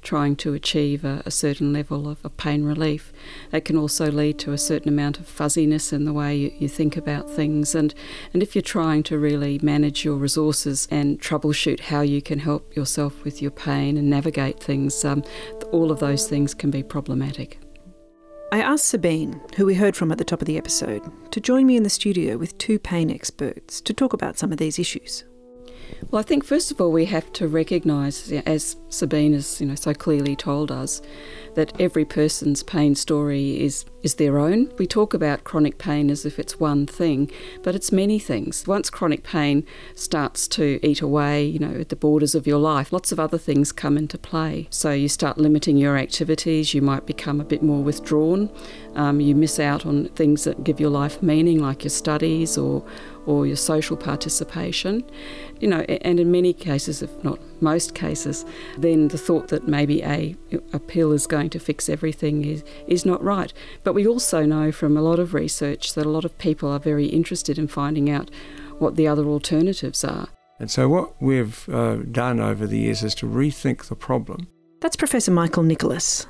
trying 0.00 0.36
to 0.36 0.54
achieve 0.54 1.04
a, 1.04 1.22
a 1.26 1.30
certain 1.30 1.72
level 1.72 2.08
of, 2.08 2.24
of 2.24 2.36
pain 2.38 2.64
relief. 2.64 3.12
That 3.50 3.64
can 3.64 3.76
also 3.76 4.10
lead 4.10 4.38
to 4.38 4.52
a 4.52 4.58
certain 4.58 4.88
amount 4.88 5.18
of 5.18 5.28
fuzziness 5.28 5.92
in 5.92 6.04
the 6.04 6.12
way 6.12 6.36
you, 6.36 6.52
you 6.58 6.68
think 6.68 6.96
about 6.96 7.28
things. 7.28 7.74
And, 7.74 7.94
and 8.32 8.42
if 8.42 8.54
you're 8.54 8.62
trying 8.62 9.02
to 9.04 9.18
really 9.18 9.58
manage 9.62 10.04
your 10.04 10.16
resources 10.16 10.88
and 10.90 11.20
troubleshoot 11.20 11.80
how 11.80 12.00
you 12.00 12.22
can 12.22 12.38
help 12.38 12.74
yourself 12.74 13.22
with 13.24 13.42
your 13.42 13.50
pain 13.50 13.98
and 13.98 14.08
navigate 14.08 14.60
things, 14.60 15.04
um, 15.04 15.22
all 15.72 15.90
of 15.90 15.98
those 15.98 16.26
things 16.26 16.54
can 16.54 16.70
be 16.70 16.82
problematic. 16.82 17.58
I 18.50 18.62
asked 18.62 18.86
Sabine, 18.86 19.42
who 19.56 19.66
we 19.66 19.74
heard 19.74 19.94
from 19.94 20.10
at 20.10 20.16
the 20.16 20.24
top 20.24 20.40
of 20.40 20.46
the 20.46 20.56
episode, 20.56 21.02
to 21.32 21.40
join 21.40 21.66
me 21.66 21.76
in 21.76 21.82
the 21.82 21.90
studio 21.90 22.38
with 22.38 22.56
two 22.56 22.78
pain 22.78 23.10
experts 23.10 23.78
to 23.82 23.92
talk 23.92 24.14
about 24.14 24.38
some 24.38 24.52
of 24.52 24.58
these 24.58 24.78
issues. 24.78 25.24
Well, 26.10 26.20
I 26.20 26.22
think 26.22 26.44
first 26.44 26.70
of 26.70 26.80
all 26.80 26.90
we 26.90 27.04
have 27.06 27.30
to 27.34 27.46
recognise, 27.46 28.32
as 28.46 28.76
Sabine 28.88 29.34
has 29.34 29.60
you 29.60 29.66
know 29.66 29.74
so 29.74 29.92
clearly 29.92 30.34
told 30.34 30.72
us, 30.72 31.02
that 31.58 31.80
every 31.80 32.04
person's 32.04 32.62
pain 32.62 32.94
story 32.94 33.60
is 33.60 33.84
is 34.04 34.14
their 34.14 34.38
own. 34.38 34.72
We 34.78 34.86
talk 34.86 35.12
about 35.12 35.42
chronic 35.42 35.76
pain 35.76 36.08
as 36.08 36.24
if 36.24 36.38
it's 36.38 36.60
one 36.60 36.86
thing, 36.86 37.28
but 37.64 37.74
it's 37.74 37.90
many 37.90 38.20
things. 38.20 38.64
Once 38.64 38.90
chronic 38.90 39.24
pain 39.24 39.66
starts 39.96 40.46
to 40.48 40.78
eat 40.86 41.00
away, 41.00 41.44
you 41.44 41.58
know, 41.58 41.80
at 41.80 41.88
the 41.88 41.96
borders 41.96 42.36
of 42.36 42.46
your 42.46 42.58
life, 42.58 42.92
lots 42.92 43.10
of 43.10 43.18
other 43.18 43.38
things 43.38 43.72
come 43.72 43.98
into 43.98 44.16
play. 44.16 44.68
So 44.70 44.92
you 44.92 45.08
start 45.08 45.36
limiting 45.36 45.76
your 45.76 45.96
activities. 45.96 46.74
You 46.74 46.80
might 46.80 47.06
become 47.06 47.40
a 47.40 47.44
bit 47.44 47.60
more 47.60 47.82
withdrawn. 47.82 48.50
Um, 48.94 49.20
you 49.20 49.34
miss 49.34 49.58
out 49.58 49.84
on 49.84 50.08
things 50.10 50.44
that 50.44 50.62
give 50.62 50.78
your 50.78 50.90
life 50.90 51.20
meaning, 51.20 51.58
like 51.60 51.82
your 51.82 51.90
studies 51.90 52.56
or 52.56 52.84
or 53.28 53.46
your 53.46 53.56
social 53.56 53.96
participation. 53.96 55.04
You 55.60 55.68
know, 55.68 55.80
and 55.80 56.18
in 56.18 56.30
many 56.30 56.54
cases, 56.54 57.02
if 57.02 57.10
not 57.22 57.38
most 57.60 57.94
cases, 57.94 58.46
then 58.78 59.08
the 59.08 59.18
thought 59.18 59.48
that 59.48 59.68
maybe 59.68 60.02
a, 60.02 60.34
a 60.72 60.78
pill 60.78 61.12
is 61.12 61.26
going 61.26 61.50
to 61.50 61.58
fix 61.58 61.90
everything 61.90 62.44
is, 62.44 62.64
is 62.86 63.04
not 63.04 63.22
right. 63.22 63.52
But 63.84 63.92
we 63.92 64.06
also 64.06 64.46
know 64.46 64.72
from 64.72 64.96
a 64.96 65.02
lot 65.02 65.18
of 65.18 65.34
research 65.34 65.92
that 65.94 66.06
a 66.06 66.08
lot 66.08 66.24
of 66.24 66.38
people 66.38 66.70
are 66.70 66.78
very 66.78 67.06
interested 67.06 67.58
in 67.58 67.68
finding 67.68 68.08
out 68.08 68.30
what 68.78 68.96
the 68.96 69.06
other 69.06 69.26
alternatives 69.26 70.04
are. 70.04 70.28
And 70.58 70.70
so, 70.70 70.88
what 70.88 71.20
we've 71.20 71.68
uh, 71.68 71.96
done 72.10 72.40
over 72.40 72.66
the 72.66 72.78
years 72.78 73.02
is 73.02 73.14
to 73.16 73.26
rethink 73.26 73.84
the 73.84 73.94
problem 73.94 74.48
That's 74.80 74.96
Professor 74.96 75.30
Michael 75.30 75.62
Nicholas. 75.62 76.26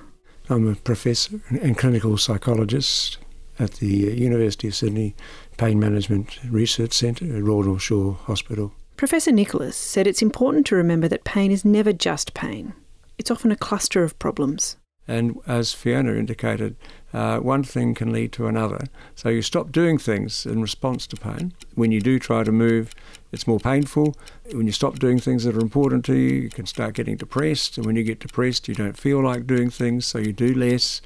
I'm 0.51 0.67
a 0.67 0.75
professor 0.75 1.41
and 1.49 1.79
clinical 1.79 2.17
psychologist 2.19 3.19
at 3.59 3.73
the 3.75 3.87
University 3.87 4.69
of 4.69 4.75
Sydney 4.75 5.15
Pain 5.57 5.79
Management 5.79 6.39
Research 6.45 6.93
Centre 6.93 7.37
at 7.37 7.43
Royal 7.43 7.65
North 7.65 7.83
Shore 7.83 8.15
Hospital. 8.25 8.73
Professor 8.97 9.33
Nicholas 9.33 9.77
said 9.77 10.07
it's 10.07 10.23
important 10.23 10.67
to 10.67 10.77
remember 10.77 11.09
that 11.09 11.25
pain 11.25 11.51
is 11.53 11.65
never 11.65 11.93
just 11.93 12.35
pain. 12.35 12.73
It's 13.17 13.31
often 13.31 13.53
a 13.53 13.57
cluster 13.57 14.03
of 14.03 14.19
problems. 14.19 14.77
And 15.09 15.41
as 15.47 15.73
Fiona 15.73 16.13
indicated, 16.13 16.77
uh, 17.15 17.39
one 17.39 17.63
thing 17.63 17.95
can 17.95 18.13
lead 18.13 18.31
to 18.33 18.47
another. 18.47 18.85
So 19.15 19.31
you 19.31 19.41
stop 19.41 19.73
doing 19.73 19.97
things 19.97 20.45
in 20.45 20.61
response 20.61 21.07
to 21.07 21.17
pain. 21.17 21.55
When 21.75 21.91
you 21.91 22.01
do 22.01 22.19
try 22.19 22.45
to 22.45 22.53
move, 22.53 22.95
it's 23.33 23.47
more 23.47 23.59
painful. 23.59 24.15
When 24.53 24.67
you 24.67 24.73
stop 24.73 24.99
doing 24.99 25.19
things 25.19 25.45
that 25.45 25.57
are 25.57 25.61
important 25.61 26.05
to 26.07 26.15
you, 26.15 26.35
you 26.43 26.51
can 26.51 26.67
start 26.67 26.93
getting 26.93 27.17
depressed. 27.17 27.79
And 27.79 27.87
when 27.87 27.97
you 27.97 28.05
get 28.05 28.21
depressed, 28.21 28.69
you 28.69 28.75
don't 28.75 28.99
feel 28.99 29.25
like 29.25 29.47
doing 29.47 29.71
things, 29.71 30.05
so 30.05 30.19
you 30.19 30.35
do 30.35 30.53
less. 30.55 31.01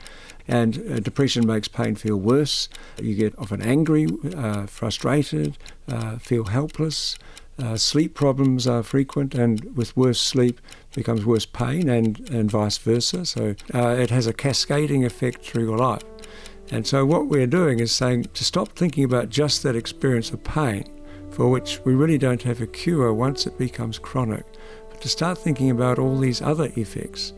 And 0.53 0.77
uh, 0.77 1.01
depression 1.01 1.47
makes 1.47 1.67
pain 1.67 1.95
feel 1.95 2.19
worse. 2.19 2.69
You 3.01 3.15
get 3.15 3.39
often 3.39 3.63
angry, 3.63 4.07
uh, 4.37 4.67
frustrated, 4.67 5.57
uh, 5.89 6.19
feel 6.19 6.45
helpless. 6.45 7.19
Uh, 7.59 7.79
sleep 7.79 8.13
problems 8.13 8.67
are 8.67 8.83
frequent, 8.83 9.35
and 9.35 9.75
with 9.75 9.97
worse 9.97 10.21
sleep 10.21 10.61
becomes 10.95 11.25
worse 11.25 11.47
pain, 11.47 11.89
and, 11.89 12.29
and 12.29 12.51
vice 12.51 12.77
versa. 12.77 13.25
So 13.25 13.55
uh, 13.73 13.97
it 13.99 14.11
has 14.11 14.27
a 14.27 14.35
cascading 14.35 15.07
effect 15.07 15.43
through 15.43 15.65
your 15.65 15.79
life. 15.79 16.03
And 16.71 16.87
so, 16.87 17.07
what 17.07 17.29
we're 17.29 17.47
doing 17.47 17.81
is 17.81 17.91
saying 17.91 18.25
to 18.35 18.45
stop 18.45 18.69
thinking 18.77 19.05
about 19.05 19.31
just 19.31 19.63
that 19.63 19.75
experience 19.75 20.33
of 20.33 20.45
pain, 20.45 20.85
for 21.31 21.49
which 21.49 21.81
we 21.87 21.95
really 21.95 22.19
don't 22.19 22.43
have 22.43 22.61
a 22.61 22.67
cure 22.67 23.15
once 23.15 23.47
it 23.47 23.57
becomes 23.57 23.99
chronic, 23.99 24.45
but 24.91 25.01
to 25.01 25.09
start 25.09 25.39
thinking 25.39 25.71
about 25.71 25.99
all 25.99 26.19
these 26.19 26.43
other 26.43 26.71
effects. 26.77 27.33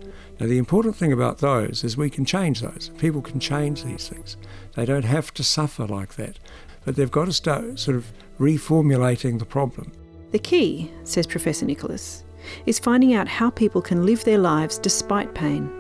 Now, 0.44 0.50
the 0.50 0.58
important 0.58 0.94
thing 0.94 1.10
about 1.10 1.38
those 1.38 1.82
is 1.84 1.96
we 1.96 2.10
can 2.10 2.26
change 2.26 2.60
those. 2.60 2.90
People 2.98 3.22
can 3.22 3.40
change 3.40 3.82
these 3.82 4.10
things. 4.10 4.36
They 4.74 4.84
don't 4.84 5.06
have 5.06 5.32
to 5.32 5.42
suffer 5.42 5.86
like 5.86 6.16
that, 6.16 6.38
but 6.84 6.96
they've 6.96 7.10
got 7.10 7.24
to 7.24 7.32
start 7.32 7.78
sort 7.78 7.96
of 7.96 8.12
reformulating 8.38 9.38
the 9.38 9.46
problem. 9.46 9.90
The 10.32 10.38
key, 10.38 10.92
says 11.04 11.26
Professor 11.26 11.64
Nicholas, 11.64 12.24
is 12.66 12.78
finding 12.78 13.14
out 13.14 13.26
how 13.26 13.48
people 13.48 13.80
can 13.80 14.04
live 14.04 14.24
their 14.24 14.36
lives 14.36 14.76
despite 14.76 15.34
pain, 15.34 15.72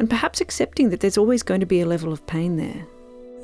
and 0.00 0.10
perhaps 0.10 0.40
accepting 0.40 0.90
that 0.90 0.98
there's 0.98 1.16
always 1.16 1.44
going 1.44 1.60
to 1.60 1.64
be 1.64 1.80
a 1.80 1.86
level 1.86 2.12
of 2.12 2.26
pain 2.26 2.56
there. 2.56 2.84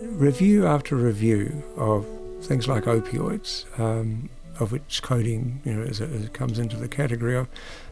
Review 0.00 0.67
after 0.67 0.97
review 0.97 1.62
of 1.76 2.05
things 2.43 2.67
like 2.67 2.87
opioids, 2.87 3.67
um, 3.79 4.29
of 4.59 4.73
which 4.73 5.00
codeine 5.00 5.61
you 5.64 5.75
know, 5.75 5.83
as 5.83 6.00
it, 6.00 6.33
comes 6.33 6.59
into 6.59 6.76
the 6.76 6.88
category 6.88 7.37
of, 7.37 7.49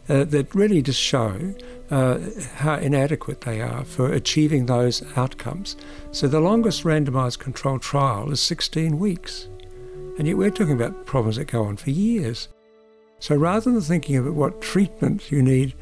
uh, 0.08 0.24
that 0.24 0.54
really 0.54 0.82
just 0.82 1.00
show 1.00 1.54
uh, 1.90 2.18
how 2.56 2.74
inadequate 2.74 3.42
they 3.42 3.60
are 3.60 3.84
for 3.84 4.12
achieving 4.12 4.66
those 4.66 5.02
outcomes. 5.16 5.76
So 6.10 6.26
the 6.26 6.40
longest 6.40 6.84
randomised 6.84 7.38
controlled 7.38 7.82
trial 7.82 8.32
is 8.32 8.40
16 8.40 8.98
weeks. 8.98 9.48
And 10.18 10.26
yet 10.26 10.36
we're 10.36 10.50
talking 10.50 10.74
about 10.74 11.06
problems 11.06 11.36
that 11.36 11.46
go 11.46 11.64
on 11.64 11.76
for 11.76 11.90
years. 11.90 12.48
So 13.18 13.36
rather 13.36 13.70
than 13.70 13.80
thinking 13.80 14.16
about 14.16 14.34
what 14.34 14.60
treatment 14.60 15.30
you 15.30 15.42
need, 15.42 15.74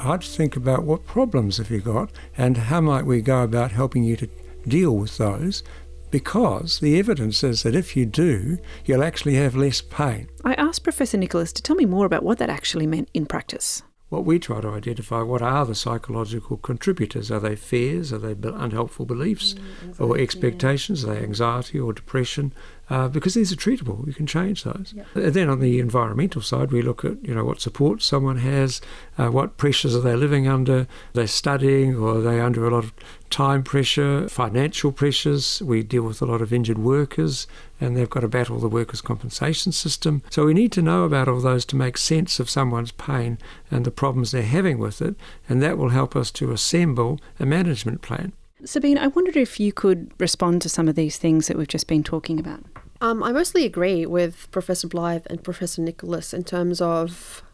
I'd 0.00 0.22
think 0.22 0.54
about 0.54 0.84
what 0.84 1.04
problems 1.06 1.56
have 1.58 1.70
you 1.70 1.80
got 1.80 2.10
and 2.36 2.56
how 2.56 2.80
might 2.80 3.04
we 3.04 3.20
go 3.20 3.42
about 3.42 3.72
helping 3.72 4.04
you 4.04 4.16
to 4.16 4.28
deal 4.66 4.96
with 4.96 5.16
those 5.18 5.64
because 6.10 6.80
the 6.80 6.98
evidence 6.98 7.42
is 7.44 7.62
that 7.62 7.74
if 7.74 7.96
you 7.96 8.06
do, 8.06 8.58
you'll 8.84 9.02
actually 9.02 9.34
have 9.34 9.54
less 9.54 9.80
pain. 9.80 10.28
I 10.44 10.54
asked 10.54 10.84
Professor 10.84 11.16
Nicholas 11.16 11.52
to 11.54 11.62
tell 11.62 11.76
me 11.76 11.84
more 11.84 12.06
about 12.06 12.22
what 12.22 12.38
that 12.38 12.50
actually 12.50 12.86
meant 12.86 13.08
in 13.14 13.26
practice. 13.26 13.82
What 14.08 14.24
we 14.24 14.38
try 14.38 14.62
to 14.62 14.70
identify 14.70 15.20
what 15.20 15.42
are 15.42 15.66
the 15.66 15.74
psychological 15.74 16.56
contributors? 16.56 17.30
Are 17.30 17.40
they 17.40 17.56
fears? 17.56 18.10
Are 18.10 18.18
they 18.18 18.32
unhelpful 18.48 19.04
beliefs 19.04 19.54
mm, 19.54 20.00
or 20.00 20.16
expectations? 20.16 21.04
Are 21.04 21.14
they 21.14 21.22
anxiety 21.22 21.78
or 21.78 21.92
depression? 21.92 22.54
uh, 22.90 23.08
because 23.08 23.34
these 23.34 23.52
are 23.52 23.56
treatable. 23.56 24.06
you 24.06 24.14
can 24.14 24.26
change 24.26 24.64
those. 24.64 24.94
Yep. 24.96 25.06
And 25.14 25.34
then 25.34 25.50
on 25.50 25.60
the 25.60 25.78
environmental 25.78 26.40
side, 26.40 26.72
we 26.72 26.82
look 26.82 27.04
at 27.04 27.22
you 27.24 27.34
know 27.34 27.44
what 27.44 27.60
support 27.60 28.02
someone 28.02 28.38
has, 28.38 28.80
uh, 29.18 29.28
what 29.28 29.56
pressures 29.56 29.94
are 29.94 30.00
they 30.00 30.16
living 30.16 30.48
under, 30.48 30.86
they're 31.12 31.26
studying 31.26 31.96
or 31.96 32.16
are 32.16 32.20
they 32.20 32.40
under 32.40 32.66
a 32.66 32.70
lot 32.70 32.84
of 32.84 32.92
time 33.30 33.62
pressure, 33.62 34.28
financial 34.28 34.92
pressures. 34.92 35.62
We 35.62 35.82
deal 35.82 36.02
with 36.02 36.22
a 36.22 36.26
lot 36.26 36.40
of 36.40 36.52
injured 36.52 36.78
workers 36.78 37.46
and 37.80 37.96
they've 37.96 38.10
got 38.10 38.20
to 38.20 38.28
battle 38.28 38.58
the 38.58 38.68
workers' 38.68 39.00
compensation 39.00 39.72
system. 39.72 40.22
So 40.30 40.46
we 40.46 40.54
need 40.54 40.72
to 40.72 40.82
know 40.82 41.04
about 41.04 41.28
all 41.28 41.40
those 41.40 41.64
to 41.66 41.76
make 41.76 41.96
sense 41.96 42.40
of 42.40 42.50
someone's 42.50 42.92
pain 42.92 43.38
and 43.70 43.84
the 43.84 43.90
problems 43.90 44.32
they're 44.32 44.42
having 44.42 44.78
with 44.78 45.00
it, 45.00 45.14
and 45.48 45.62
that 45.62 45.78
will 45.78 45.90
help 45.90 46.16
us 46.16 46.30
to 46.32 46.52
assemble 46.52 47.20
a 47.38 47.46
management 47.46 48.02
plan. 48.02 48.32
Sabine, 48.64 48.98
I 48.98 49.06
wondered 49.06 49.36
if 49.36 49.60
you 49.60 49.72
could 49.72 50.10
respond 50.18 50.62
to 50.62 50.68
some 50.68 50.88
of 50.88 50.96
these 50.96 51.16
things 51.16 51.46
that 51.46 51.56
we've 51.56 51.68
just 51.68 51.86
been 51.86 52.02
talking 52.02 52.40
about. 52.40 52.64
Um, 53.00 53.22
I 53.22 53.30
mostly 53.30 53.64
agree 53.64 54.04
with 54.04 54.50
Professor 54.50 54.88
Blythe 54.88 55.26
and 55.30 55.44
Professor 55.44 55.80
Nicholas 55.80 56.34
in 56.34 56.42
terms 56.42 56.80
of 56.80 57.44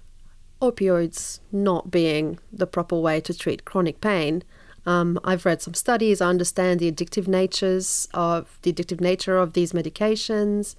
opioids 0.63 1.41
not 1.53 1.91
being 1.91 2.39
the 2.51 2.67
proper 2.67 2.97
way 2.97 3.21
to 3.21 3.35
treat 3.35 3.67
chronic 3.67 4.01
pain. 4.01 4.43
Um, 4.87 5.19
I've 5.25 5.47
read 5.47 5.63
some 5.63 5.75
studies. 5.75 6.21
I 6.21 6.29
understand 6.29 6.81
the 6.81 6.91
addictive 6.91 7.27
natures 7.27 8.09
of 8.13 8.59
the 8.63 8.73
addictive 8.73 9.01
nature 9.01 9.39
of 9.39 9.55
these 9.55 9.73
medications. 9.73 10.77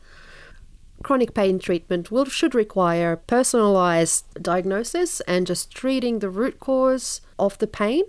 Chronic 1.04 1.34
pain 1.34 1.60
treatment 1.60 2.12
will 2.12 2.26
should 2.26 2.56
require 2.56 3.16
personalized 3.16 4.26
diagnosis 4.42 5.22
and 5.22 5.46
just 5.46 5.72
treating 5.74 6.20
the 6.20 6.30
root 6.30 6.60
cause 6.60 7.22
of 7.38 7.58
the 7.58 7.68
pain 7.68 8.04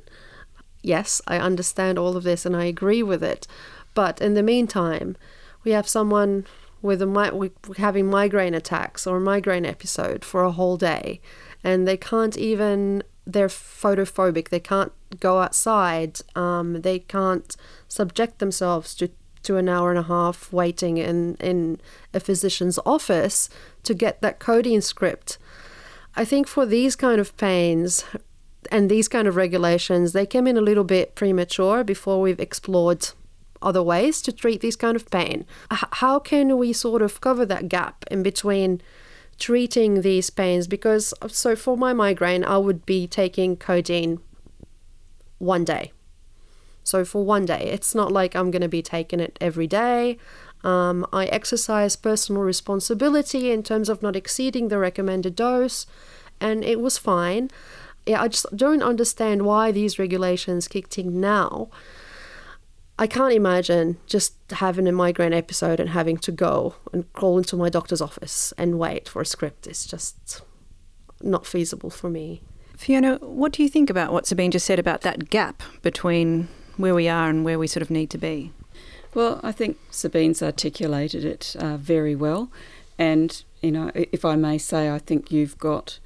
yes, 0.87 1.21
I 1.27 1.39
understand 1.39 1.99
all 1.99 2.17
of 2.17 2.23
this 2.23 2.47
and 2.47 2.57
I 2.57 2.65
agree 2.65 3.03
with 3.03 3.23
it. 3.23 3.47
But 3.95 4.21
in 4.21 4.35
the 4.35 4.43
meantime, 4.43 5.17
we 5.65 5.73
have 5.73 5.89
someone 5.89 6.47
with 6.81 7.03
a 7.03 7.51
having 7.77 8.07
migraine 8.07 8.55
attacks 8.55 9.07
or 9.07 9.17
a 9.17 9.21
migraine 9.21 9.67
episode 9.67 10.25
for 10.25 10.45
a 10.45 10.53
whole 10.53 10.77
day, 10.77 11.21
and 11.65 11.87
they 11.87 11.97
can't 11.97 12.39
even. 12.39 13.03
They're 13.27 13.49
photophobic. 13.49 14.49
They 14.49 14.61
can't 14.61 14.93
go 15.21 15.39
outside. 15.39 16.21
Um, 16.35 16.83
they 16.83 17.01
can't 17.01 17.57
subject 17.89 18.39
themselves 18.39 18.95
to 18.97 19.11
to 19.43 19.57
an 19.57 19.69
hour 19.69 19.91
and 19.91 19.99
a 19.99 20.03
half 20.03 20.53
waiting 20.53 20.97
in 20.97 21.37
in 21.37 21.81
a 22.13 22.21
physician's 22.21 22.79
office 22.85 23.49
to 23.85 23.95
get 23.95 24.21
that 24.21 24.39
codeine 24.39 24.83
script. 24.83 25.39
I 26.17 26.25
think 26.25 26.49
for 26.49 26.67
these 26.67 26.97
kind 26.97 27.21
of 27.21 27.37
pains, 27.37 28.05
and 28.71 28.91
these 28.91 29.09
kind 29.09 29.29
of 29.29 29.37
regulations 29.37 30.13
they 30.13 30.27
came 30.27 30.47
in 30.47 30.57
a 30.57 30.61
little 30.61 30.85
bit 30.85 31.15
premature 31.15 31.85
before 31.85 32.21
we've 32.21 32.41
explored 32.41 33.09
other 33.63 33.83
ways 33.83 34.21
to 34.23 34.33
treat 34.33 34.61
this 34.61 34.77
kind 34.77 34.97
of 34.97 35.09
pain. 35.11 35.47
H- 35.73 35.85
how 35.93 36.19
can 36.19 36.59
we 36.59 36.73
sort 36.73 37.03
of 37.03 37.21
cover 37.21 37.47
that 37.47 37.69
gap 37.69 38.05
in 38.11 38.23
between 38.23 38.81
treating 39.39 40.03
these 40.03 40.31
pains? 40.31 40.67
Because 40.67 41.15
so 41.29 41.57
for 41.57 41.77
my 41.77 41.93
migraine, 41.93 42.45
I 42.45 42.59
would 42.59 42.87
be 42.87 43.07
taking 43.07 43.57
codeine 43.57 44.21
one 45.39 45.65
day. 45.65 45.93
So 46.85 47.05
for 47.05 47.25
one 47.25 47.47
day, 47.47 47.69
it's 47.73 47.95
not 47.95 48.13
like 48.13 48.35
I'm 48.35 48.51
going 48.51 48.63
to 48.63 48.69
be 48.69 48.83
taking 48.83 49.21
it 49.21 49.37
every 49.41 49.67
day. 49.67 50.19
Um, 50.63 51.07
I 51.13 51.27
exercise 51.27 51.97
personal 51.97 52.43
responsibility 52.43 53.51
in 53.51 53.63
terms 53.63 53.89
of 53.89 54.03
not 54.03 54.17
exceeding 54.17 54.69
the 54.69 54.79
recommended 54.79 55.35
dose, 55.37 55.87
and 56.41 56.65
it 56.65 56.81
was 56.81 56.97
fine 56.99 57.51
yeah, 58.07 58.23
I 58.23 58.29
just 58.29 58.47
don't 58.57 58.83
understand 58.83 59.43
why 59.43 59.73
these 59.73 59.99
regulations 59.99 60.69
kicked 60.69 60.97
in 60.97 61.21
now. 61.21 61.69
I 62.99 63.07
can't 63.07 63.35
imagine 63.35 63.99
just 64.07 64.35
having 64.51 64.89
a 64.89 64.93
migraine 64.93 65.35
episode 65.35 65.81
and 65.81 65.91
having 65.91 66.17
to 66.19 66.33
go 66.33 66.77
and 66.93 67.11
crawl 67.13 67.37
into 67.39 67.57
my 67.57 67.69
doctor's 67.69 68.01
office 68.01 68.55
and 68.57 68.79
wait 68.79 69.09
for 69.09 69.21
a 69.21 69.27
script. 69.27 69.67
It's 69.67 69.85
just 69.85 70.43
not 71.23 71.47
feasible 71.47 71.91
for 71.91 72.09
me. 72.09 72.41
Fiona, 72.77 73.17
what 73.17 73.53
do 73.53 73.63
you 73.63 73.69
think 73.69 73.91
about 73.91 74.13
what 74.13 74.27
Sabine 74.27 74.51
just 74.51 74.67
said 74.67 74.79
about 74.79 75.03
that 75.03 75.31
gap 75.31 75.63
between 75.83 76.49
where 76.77 76.95
we 76.95 77.09
are 77.09 77.29
and 77.29 77.45
where 77.45 77.59
we 77.59 77.67
sort 77.67 77.83
of 77.83 77.91
need 77.91 78.11
to 78.11 78.19
be? 78.19 78.53
Well, 79.15 79.41
I 79.43 79.53
think 79.53 79.79
Sabine's 79.91 80.43
articulated 80.43 81.25
it 81.25 81.57
uh, 81.59 81.79
very 81.79 82.15
well. 82.15 82.51
And, 82.99 83.43
you 83.63 83.73
know, 83.73 83.91
if 83.95 84.25
I 84.25 84.37
may 84.37 84.59
say, 84.59 84.91
I 84.91 84.99
think 84.99 85.31
you've 85.31 85.59
got 85.59 85.99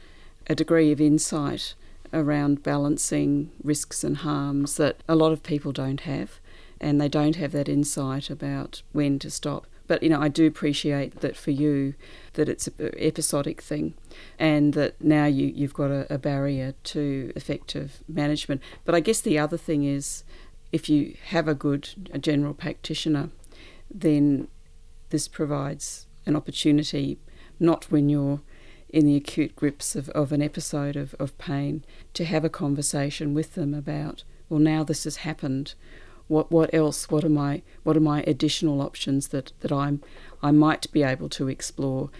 a 0.48 0.54
degree 0.54 0.92
of 0.92 1.00
insight 1.00 1.74
around 2.12 2.62
balancing 2.62 3.50
risks 3.62 4.02
and 4.02 4.18
harms 4.18 4.76
that 4.76 5.02
a 5.08 5.14
lot 5.14 5.32
of 5.32 5.42
people 5.42 5.72
don't 5.72 6.00
have, 6.00 6.40
and 6.80 7.00
they 7.00 7.08
don't 7.08 7.36
have 7.36 7.52
that 7.52 7.68
insight 7.68 8.30
about 8.30 8.82
when 8.92 9.18
to 9.18 9.30
stop. 9.30 9.66
But 9.86 10.02
you 10.02 10.08
know, 10.08 10.20
I 10.20 10.28
do 10.28 10.46
appreciate 10.46 11.20
that 11.20 11.36
for 11.36 11.50
you, 11.50 11.94
that 12.34 12.48
it's 12.48 12.68
an 12.68 12.92
episodic 12.96 13.60
thing, 13.60 13.94
and 14.38 14.72
that 14.74 15.02
now 15.02 15.26
you 15.26 15.46
you've 15.48 15.74
got 15.74 15.90
a, 15.90 16.12
a 16.12 16.18
barrier 16.18 16.74
to 16.84 17.32
effective 17.34 18.04
management. 18.08 18.62
But 18.84 18.94
I 18.94 19.00
guess 19.00 19.20
the 19.20 19.38
other 19.38 19.56
thing 19.56 19.84
is, 19.84 20.22
if 20.70 20.88
you 20.88 21.16
have 21.26 21.48
a 21.48 21.54
good 21.54 22.10
a 22.12 22.18
general 22.18 22.54
practitioner, 22.54 23.30
then 23.92 24.46
this 25.10 25.26
provides 25.26 26.06
an 26.24 26.36
opportunity, 26.36 27.18
not 27.58 27.90
when 27.90 28.08
you're 28.08 28.40
in 28.88 29.06
the 29.06 29.16
acute 29.16 29.54
grips 29.56 29.94
of, 29.94 30.08
of 30.10 30.32
an 30.32 30.42
episode 30.42 30.96
of, 30.96 31.14
of 31.18 31.36
pain, 31.38 31.84
to 32.14 32.24
have 32.24 32.44
a 32.44 32.48
conversation 32.48 33.34
with 33.34 33.54
them 33.54 33.74
about, 33.74 34.24
well, 34.48 34.60
now 34.60 34.82
this 34.82 35.04
has 35.04 35.16
happened. 35.18 35.74
What, 36.30 36.52
what 36.52 36.72
else? 36.72 37.10
What 37.10 37.24
are 37.24 37.28
my 37.28 37.62
what 37.82 37.96
are 37.96 38.06
my 38.14 38.22
additional 38.24 38.80
options 38.80 39.28
that, 39.28 39.52
that 39.62 39.72
I'm 39.72 40.00
I 40.40 40.52
might 40.52 40.90
be 40.92 41.02
able 41.02 41.28
to 41.30 41.48
explore 41.48 42.10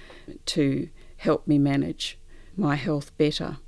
to 0.47 0.89
help 1.19 1.47
me 1.47 1.61
manage 1.61 2.19
my 2.57 2.75
health 2.75 3.17
better? 3.19 3.59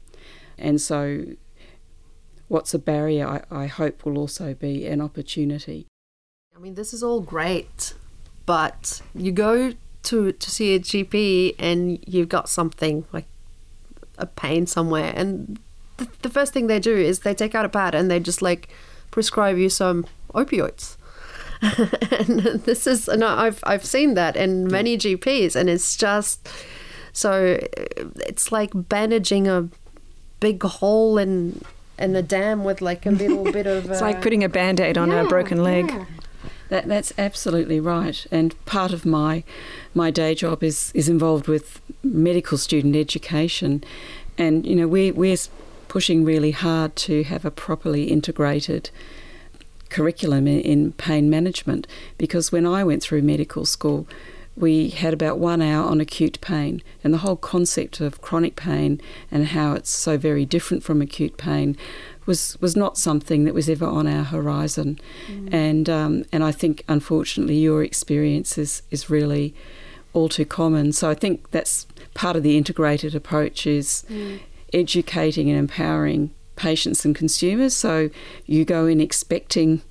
And 0.58 0.80
so 0.80 1.26
what's 2.48 2.74
a 2.74 2.78
barrier 2.80 3.44
I, 3.52 3.62
I 3.62 3.66
hope 3.66 4.04
will 4.04 4.18
also 4.18 4.52
be 4.52 4.84
an 4.84 5.00
opportunity. 5.00 5.86
I 6.56 6.58
mean 6.58 6.74
this 6.74 6.92
is 6.92 7.04
all 7.04 7.20
great, 7.20 7.94
but 8.44 9.00
you 9.14 9.30
go 9.30 9.74
to 10.02 10.32
to 10.32 10.50
see 10.50 10.74
a 10.74 10.80
GP 10.80 11.54
and 11.60 12.02
you've 12.04 12.28
got 12.28 12.48
something 12.48 13.04
like 13.12 13.26
a 14.18 14.26
pain 14.26 14.66
somewhere, 14.66 15.12
and 15.14 15.60
the, 15.98 16.08
the 16.22 16.28
first 16.28 16.52
thing 16.52 16.66
they 16.66 16.80
do 16.80 16.96
is 16.96 17.20
they 17.20 17.32
take 17.32 17.54
out 17.54 17.64
a 17.64 17.68
pad 17.68 17.94
and 17.94 18.10
they 18.10 18.18
just 18.18 18.42
like 18.42 18.68
prescribe 19.12 19.56
you 19.56 19.68
some 19.68 20.04
opioids. 20.32 20.96
and 21.62 22.40
this 22.64 22.86
is 22.86 23.08
and 23.08 23.22
I've 23.22 23.60
I've 23.64 23.84
seen 23.84 24.14
that 24.14 24.36
in 24.36 24.66
many 24.66 24.98
GPs, 24.98 25.54
and 25.54 25.70
it's 25.70 25.96
just 25.96 26.48
so 27.12 27.58
it's 28.26 28.50
like 28.50 28.70
bandaging 28.74 29.46
a 29.46 29.68
big 30.40 30.62
hole 30.62 31.18
in 31.18 31.62
in 31.98 32.14
the 32.14 32.22
dam 32.22 32.64
with 32.64 32.82
like 32.82 33.06
a 33.06 33.10
little 33.10 33.44
bit 33.44 33.66
of. 33.66 33.86
It's 33.90 34.00
like 34.00 34.22
putting 34.22 34.42
a 34.42 34.48
band 34.48 34.80
aid 34.80 34.98
on 34.98 35.10
yeah, 35.10 35.22
a 35.22 35.28
broken 35.28 35.62
leg. 35.62 35.88
yeah. 35.88 36.04
That, 36.68 36.88
that's 36.88 37.12
absolutely 37.18 37.80
right. 37.80 38.26
And 38.30 38.56
part 38.64 38.92
of 38.92 39.04
my 39.04 39.44
my 39.94 40.10
day 40.10 40.34
job 40.34 40.62
is, 40.62 40.90
is 40.94 41.06
involved 41.06 41.46
with 41.46 41.82
medical 42.02 42.56
student 42.56 42.96
education. 42.96 43.84
And, 44.38 44.64
you 44.64 44.74
know, 44.74 44.88
we, 44.88 45.10
we're 45.10 45.36
pushing 45.88 46.24
really 46.24 46.52
hard 46.52 46.96
to 46.96 47.24
have 47.24 47.44
a 47.44 47.50
properly 47.50 48.04
integrated 48.04 48.88
curriculum 49.92 50.46
in, 50.48 50.60
in 50.60 50.92
pain 50.92 51.30
management 51.30 51.86
because 52.18 52.50
when 52.50 52.66
I 52.66 52.82
went 52.82 53.02
through 53.02 53.22
medical 53.22 53.64
school, 53.64 54.06
we 54.56 54.90
had 54.90 55.14
about 55.14 55.38
one 55.38 55.62
hour 55.62 55.84
on 55.88 56.00
acute 56.00 56.38
pain, 56.40 56.82
and 57.02 57.14
the 57.14 57.18
whole 57.18 57.36
concept 57.36 58.00
of 58.00 58.20
chronic 58.20 58.54
pain 58.54 59.00
and 59.30 59.46
how 59.48 59.72
it's 59.72 59.90
so 59.90 60.18
very 60.18 60.44
different 60.44 60.82
from 60.82 61.00
acute 61.00 61.36
pain 61.36 61.76
was 62.26 62.56
was 62.60 62.76
not 62.76 62.98
something 62.98 63.44
that 63.44 63.54
was 63.54 63.68
ever 63.68 63.86
on 63.86 64.06
our 64.06 64.24
horizon, 64.24 64.98
and 65.50 65.88
um, 65.88 66.24
and 66.32 66.44
I 66.44 66.52
think 66.52 66.84
unfortunately 66.86 67.56
your 67.56 67.82
experience 67.82 68.58
is 68.58 68.82
is 68.90 69.08
really 69.08 69.54
all 70.12 70.28
too 70.28 70.44
common. 70.44 70.92
So 70.92 71.08
I 71.08 71.14
think 71.14 71.50
that's 71.50 71.86
part 72.14 72.36
of 72.36 72.42
the 72.42 72.56
integrated 72.58 73.14
approach 73.14 73.66
is 73.66 74.04
educating 74.72 75.48
and 75.48 75.58
empowering 75.58 76.30
patients 76.56 77.04
and 77.04 77.14
consumers. 77.14 77.74
So 77.74 78.10
you 78.46 78.64
go 78.64 78.86
in 78.86 79.00
expecting 79.00 79.82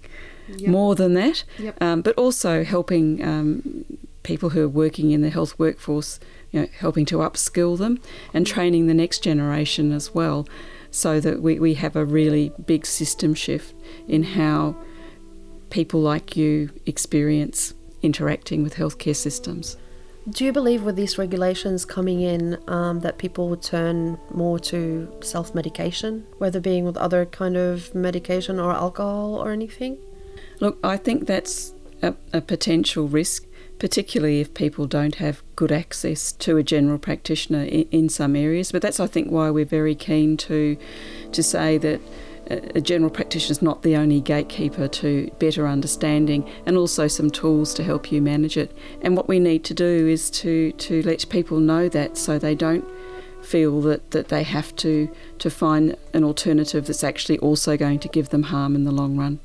more 0.68 0.96
than 0.96 1.14
that, 1.14 1.44
Yep. 1.60 1.82
um, 1.82 2.02
but 2.02 2.18
also 2.18 2.64
helping 2.64 3.24
um, 3.24 3.86
people 4.24 4.50
who 4.50 4.64
are 4.64 4.70
working 4.70 5.12
in 5.12 5.22
the 5.22 5.30
health 5.30 5.58
workforce, 5.58 6.20
you 6.52 6.62
know, 6.62 6.68
helping 6.78 7.06
to 7.06 7.18
upskill 7.18 7.78
them 7.78 8.00
and 8.34 8.46
training 8.46 8.88
the 8.88 8.94
next 8.94 9.24
generation 9.24 9.92
as 9.94 10.14
well, 10.14 10.46
so 10.92 11.20
that 11.22 11.42
we, 11.42 11.58
we 11.58 11.76
have 11.76 11.96
a 11.96 12.04
really 12.04 12.52
big 12.66 12.86
system 12.86 13.34
shift 13.34 13.74
in 14.10 14.24
how 14.24 14.76
people 15.70 16.02
like 16.02 16.36
you 16.36 16.70
experience 16.86 17.74
interacting 18.02 18.62
with 18.62 18.76
healthcare 18.76 19.16
systems. 19.16 19.78
Do 20.30 20.46
you 20.46 20.52
believe 20.52 20.84
with 20.84 20.96
these 20.96 21.18
regulations 21.18 21.84
coming 21.84 22.22
in 22.22 22.60
um, 22.68 23.00
that 23.00 23.18
people 23.18 23.50
would 23.50 23.64
turn 23.64 24.20
more 24.32 24.60
to 24.60 25.12
self 25.22 25.56
medication, 25.56 26.28
whether 26.38 26.60
being 26.60 26.86
with 26.86 26.96
other 26.98 27.26
kind 27.26 27.58
of 27.58 27.96
medication 27.96 28.60
or 28.60 28.72
alcohol 28.72 29.36
or 29.36 29.52
anything? 29.52 29.98
Look, 30.60 30.78
I 30.84 30.98
think 30.98 31.26
that's 31.26 31.74
a, 32.04 32.14
a 32.34 32.40
potential 32.40 33.08
risk, 33.08 33.48
particularly 33.80 34.42
if 34.42 34.54
people 34.54 34.86
don't 34.86 35.16
have 35.16 35.42
good 35.56 35.72
access 35.72 36.32
to 36.34 36.58
a 36.58 36.64
general 36.64 37.00
practitioner 37.00 37.64
in, 37.64 37.88
in 37.90 38.10
some 38.10 38.36
areas. 38.36 38.72
But 38.72 38.84
that's, 38.84 39.00
I 39.00 39.08
think, 39.08 39.32
why 39.32 39.50
we're 39.50 39.66
very 39.66 39.96
keen 39.96 40.38
to 40.38 40.78
to 41.32 41.42
say 41.42 41.80
that 41.80 42.00
a 42.76 42.82
general 42.82 43.12
practitioner 43.12 43.52
is 43.52 43.62
not 43.62 43.84
the 43.84 43.96
only 43.96 44.22
gatekeeper 44.22 44.88
to 44.88 45.32
better 45.40 45.68
understanding, 45.68 46.50
and 46.66 46.78
also 46.78 47.08
some 47.08 47.30
tools 47.30 47.74
to 47.76 47.84
help 47.84 48.12
you 48.12 48.22
manage 48.22 48.58
it. 48.58 48.76
And 49.02 49.16
what 49.16 49.28
we 49.28 49.40
need 49.40 49.64
to 49.66 49.74
do 49.74 50.08
is 50.08 50.30
to 50.42 50.72
to 50.74 51.02
let 51.04 51.28
people 51.30 51.60
know 51.60 51.88
that, 51.90 52.18
so 52.18 52.40
they 52.40 52.56
don't 52.56 52.86
feel 53.42 53.82
that, 53.82 54.12
that 54.12 54.28
they 54.30 54.44
have 54.44 54.76
to 54.78 55.10
to 55.40 55.50
find 55.50 55.96
an 56.14 56.24
alternative 56.24 56.88
that's 56.88 57.04
actually 57.04 57.38
also 57.40 57.78
going 57.78 58.00
to 58.00 58.08
give 58.08 58.30
them 58.30 58.44
harm 58.44 58.76
in 58.76 58.84
the 58.84 58.92
long 58.92 59.18
run. 59.18 59.40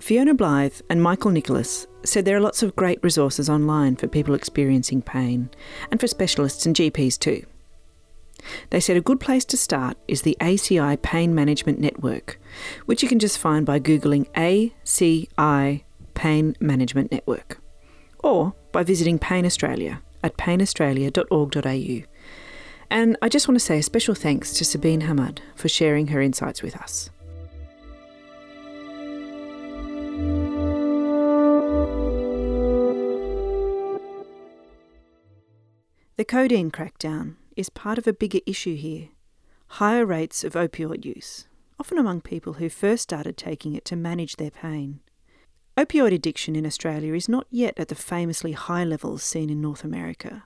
Fiona 0.00 0.32
Blythe 0.32 0.80
and 0.88 1.02
Michael 1.02 1.32
Nicholas 1.32 1.86
said 2.08 2.24
there 2.24 2.36
are 2.36 2.40
lots 2.40 2.62
of 2.62 2.76
great 2.76 2.98
resources 3.02 3.48
online 3.48 3.96
for 3.96 4.08
people 4.08 4.34
experiencing 4.34 5.02
pain 5.02 5.50
and 5.90 6.00
for 6.00 6.06
specialists 6.06 6.66
and 6.66 6.74
GPs 6.74 7.18
too. 7.18 7.44
They 8.70 8.80
said 8.80 8.96
a 8.96 9.02
good 9.02 9.20
place 9.20 9.44
to 9.46 9.56
start 9.56 9.96
is 10.06 10.22
the 10.22 10.36
ACI 10.40 11.00
Pain 11.02 11.34
Management 11.34 11.80
Network, 11.80 12.40
which 12.86 13.02
you 13.02 13.08
can 13.08 13.18
just 13.18 13.38
find 13.38 13.66
by 13.66 13.80
Googling 13.80 14.30
ACI 14.32 15.82
Pain 16.14 16.56
Management 16.60 17.12
Network, 17.12 17.60
or 18.20 18.54
by 18.72 18.82
visiting 18.82 19.18
Pain 19.18 19.44
Australia 19.44 20.02
at 20.22 20.36
painaustralia.org.au. 20.36 22.06
And 22.90 23.16
I 23.20 23.28
just 23.28 23.46
want 23.46 23.58
to 23.58 23.64
say 23.64 23.78
a 23.78 23.82
special 23.82 24.14
thanks 24.14 24.52
to 24.54 24.64
Sabine 24.64 25.02
Hamad 25.02 25.40
for 25.54 25.68
sharing 25.68 26.08
her 26.08 26.22
insights 26.22 26.62
with 26.62 26.76
us. 26.76 27.10
The 36.18 36.24
codeine 36.24 36.72
crackdown 36.72 37.36
is 37.54 37.70
part 37.70 37.96
of 37.96 38.08
a 38.08 38.12
bigger 38.12 38.40
issue 38.44 38.74
here 38.74 39.10
higher 39.68 40.04
rates 40.04 40.42
of 40.42 40.54
opioid 40.54 41.04
use, 41.04 41.46
often 41.78 41.96
among 41.96 42.22
people 42.22 42.54
who 42.54 42.68
first 42.68 43.04
started 43.04 43.36
taking 43.36 43.76
it 43.76 43.84
to 43.84 43.94
manage 43.94 44.34
their 44.34 44.50
pain. 44.50 44.98
Opioid 45.76 46.12
addiction 46.12 46.56
in 46.56 46.66
Australia 46.66 47.14
is 47.14 47.28
not 47.28 47.46
yet 47.50 47.78
at 47.78 47.86
the 47.86 47.94
famously 47.94 48.50
high 48.50 48.82
levels 48.82 49.22
seen 49.22 49.48
in 49.48 49.60
North 49.60 49.84
America, 49.84 50.42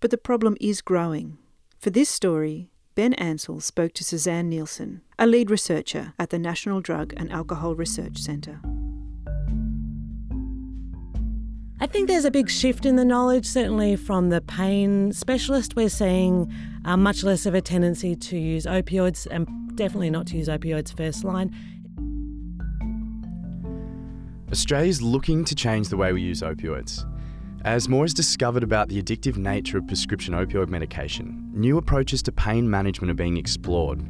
but 0.00 0.10
the 0.10 0.16
problem 0.16 0.56
is 0.62 0.80
growing. 0.80 1.36
For 1.78 1.90
this 1.90 2.08
story, 2.08 2.70
Ben 2.94 3.12
Ansell 3.14 3.60
spoke 3.60 3.92
to 3.94 4.04
Suzanne 4.04 4.48
Nielsen, 4.48 5.02
a 5.18 5.26
lead 5.26 5.50
researcher 5.50 6.14
at 6.18 6.30
the 6.30 6.38
National 6.38 6.80
Drug 6.80 7.12
and 7.18 7.30
Alcohol 7.30 7.74
Research 7.74 8.16
Centre. 8.16 8.62
I 11.82 11.86
think 11.86 12.06
there's 12.06 12.24
a 12.24 12.30
big 12.30 12.48
shift 12.48 12.86
in 12.86 12.94
the 12.94 13.04
knowledge, 13.04 13.44
certainly 13.44 13.96
from 13.96 14.28
the 14.28 14.40
pain 14.40 15.10
specialist. 15.10 15.74
We're 15.74 15.88
seeing 15.88 16.48
uh, 16.84 16.96
much 16.96 17.24
less 17.24 17.44
of 17.44 17.54
a 17.54 17.60
tendency 17.60 18.14
to 18.14 18.38
use 18.38 18.66
opioids 18.66 19.26
and 19.28 19.48
definitely 19.74 20.10
not 20.10 20.28
to 20.28 20.36
use 20.36 20.46
opioids 20.46 20.96
first 20.96 21.24
line. 21.24 21.50
Australia's 24.52 25.02
looking 25.02 25.44
to 25.44 25.56
change 25.56 25.88
the 25.88 25.96
way 25.96 26.12
we 26.12 26.22
use 26.22 26.40
opioids. 26.40 27.04
As 27.64 27.88
more 27.88 28.04
is 28.04 28.14
discovered 28.14 28.62
about 28.62 28.88
the 28.88 29.02
addictive 29.02 29.36
nature 29.36 29.78
of 29.78 29.88
prescription 29.88 30.34
opioid 30.34 30.68
medication, 30.68 31.50
new 31.52 31.78
approaches 31.78 32.22
to 32.22 32.30
pain 32.30 32.70
management 32.70 33.10
are 33.10 33.14
being 33.14 33.36
explored. 33.36 34.08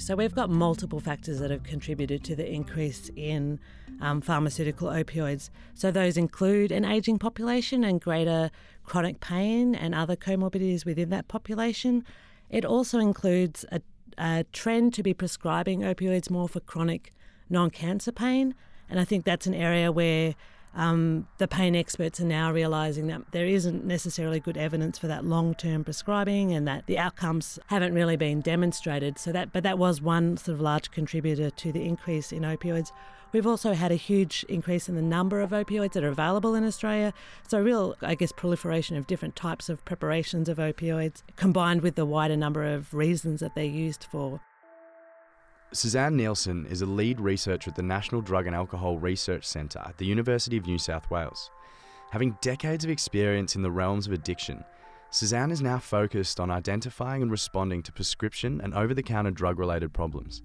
So 0.00 0.16
we've 0.16 0.34
got 0.34 0.48
multiple 0.48 0.98
factors 0.98 1.40
that 1.40 1.50
have 1.50 1.62
contributed 1.62 2.24
to 2.24 2.34
the 2.34 2.50
increase 2.50 3.10
in 3.14 3.60
um, 4.00 4.22
pharmaceutical 4.22 4.88
opioids. 4.88 5.50
So 5.74 5.90
those 5.90 6.16
include 6.16 6.72
an 6.72 6.86
ageing 6.86 7.18
population 7.18 7.84
and 7.84 8.00
greater 8.00 8.50
chronic 8.84 9.20
pain 9.20 9.74
and 9.74 9.94
other 9.94 10.16
comorbidities 10.16 10.86
within 10.86 11.10
that 11.10 11.28
population. 11.28 12.04
It 12.48 12.64
also 12.64 12.98
includes 12.98 13.66
a, 13.70 13.82
a 14.16 14.44
trend 14.52 14.94
to 14.94 15.02
be 15.02 15.12
prescribing 15.12 15.80
opioids 15.80 16.30
more 16.30 16.48
for 16.48 16.60
chronic 16.60 17.12
non-cancer 17.50 18.12
pain, 18.12 18.54
and 18.88 18.98
I 18.98 19.04
think 19.04 19.24
that's 19.24 19.46
an 19.46 19.54
area 19.54 19.92
where 19.92 20.34
um, 20.74 21.26
the 21.38 21.48
pain 21.48 21.74
experts 21.74 22.20
are 22.20 22.24
now 22.24 22.52
realising 22.52 23.08
that 23.08 23.32
there 23.32 23.46
isn't 23.46 23.84
necessarily 23.84 24.38
good 24.38 24.56
evidence 24.56 24.98
for 24.98 25.08
that 25.08 25.24
long-term 25.24 25.84
prescribing, 25.84 26.52
and 26.52 26.66
that 26.68 26.86
the 26.86 26.98
outcomes 26.98 27.58
haven't 27.66 27.94
really 27.94 28.16
been 28.16 28.40
demonstrated. 28.40 29.18
So 29.18 29.32
that, 29.32 29.52
but 29.52 29.62
that 29.64 29.78
was 29.78 30.00
one 30.00 30.36
sort 30.36 30.54
of 30.54 30.60
large 30.60 30.90
contributor 30.90 31.50
to 31.50 31.72
the 31.72 31.84
increase 31.84 32.32
in 32.32 32.42
opioids. 32.42 32.92
We've 33.32 33.46
also 33.46 33.74
had 33.74 33.92
a 33.92 33.96
huge 33.96 34.44
increase 34.48 34.88
in 34.88 34.96
the 34.96 35.02
number 35.02 35.40
of 35.40 35.50
opioids 35.50 35.92
that 35.92 36.02
are 36.02 36.08
available 36.08 36.54
in 36.54 36.64
Australia. 36.64 37.12
So, 37.46 37.60
real, 37.60 37.94
I 38.00 38.16
guess, 38.16 38.32
proliferation 38.32 38.96
of 38.96 39.06
different 39.06 39.36
types 39.36 39.68
of 39.68 39.84
preparations 39.84 40.48
of 40.48 40.58
opioids, 40.58 41.22
combined 41.36 41.82
with 41.82 41.94
the 41.94 42.06
wider 42.06 42.36
number 42.36 42.64
of 42.64 42.92
reasons 42.92 43.40
that 43.40 43.54
they're 43.54 43.64
used 43.64 44.04
for. 44.04 44.40
Suzanne 45.72 46.16
Nielsen 46.16 46.66
is 46.66 46.82
a 46.82 46.86
lead 46.86 47.20
researcher 47.20 47.70
at 47.70 47.76
the 47.76 47.82
National 47.82 48.20
Drug 48.20 48.48
and 48.48 48.56
Alcohol 48.56 48.98
Research 48.98 49.44
Centre 49.44 49.78
at 49.86 49.96
the 49.98 50.04
University 50.04 50.56
of 50.56 50.66
New 50.66 50.78
South 50.78 51.08
Wales. 51.12 51.48
Having 52.10 52.38
decades 52.40 52.82
of 52.82 52.90
experience 52.90 53.54
in 53.54 53.62
the 53.62 53.70
realms 53.70 54.08
of 54.08 54.12
addiction, 54.12 54.64
Suzanne 55.10 55.52
is 55.52 55.62
now 55.62 55.78
focused 55.78 56.40
on 56.40 56.50
identifying 56.50 57.22
and 57.22 57.30
responding 57.30 57.84
to 57.84 57.92
prescription 57.92 58.60
and 58.62 58.74
over 58.74 58.94
the 58.94 59.02
counter 59.02 59.30
drug 59.30 59.60
related 59.60 59.92
problems. 59.92 60.42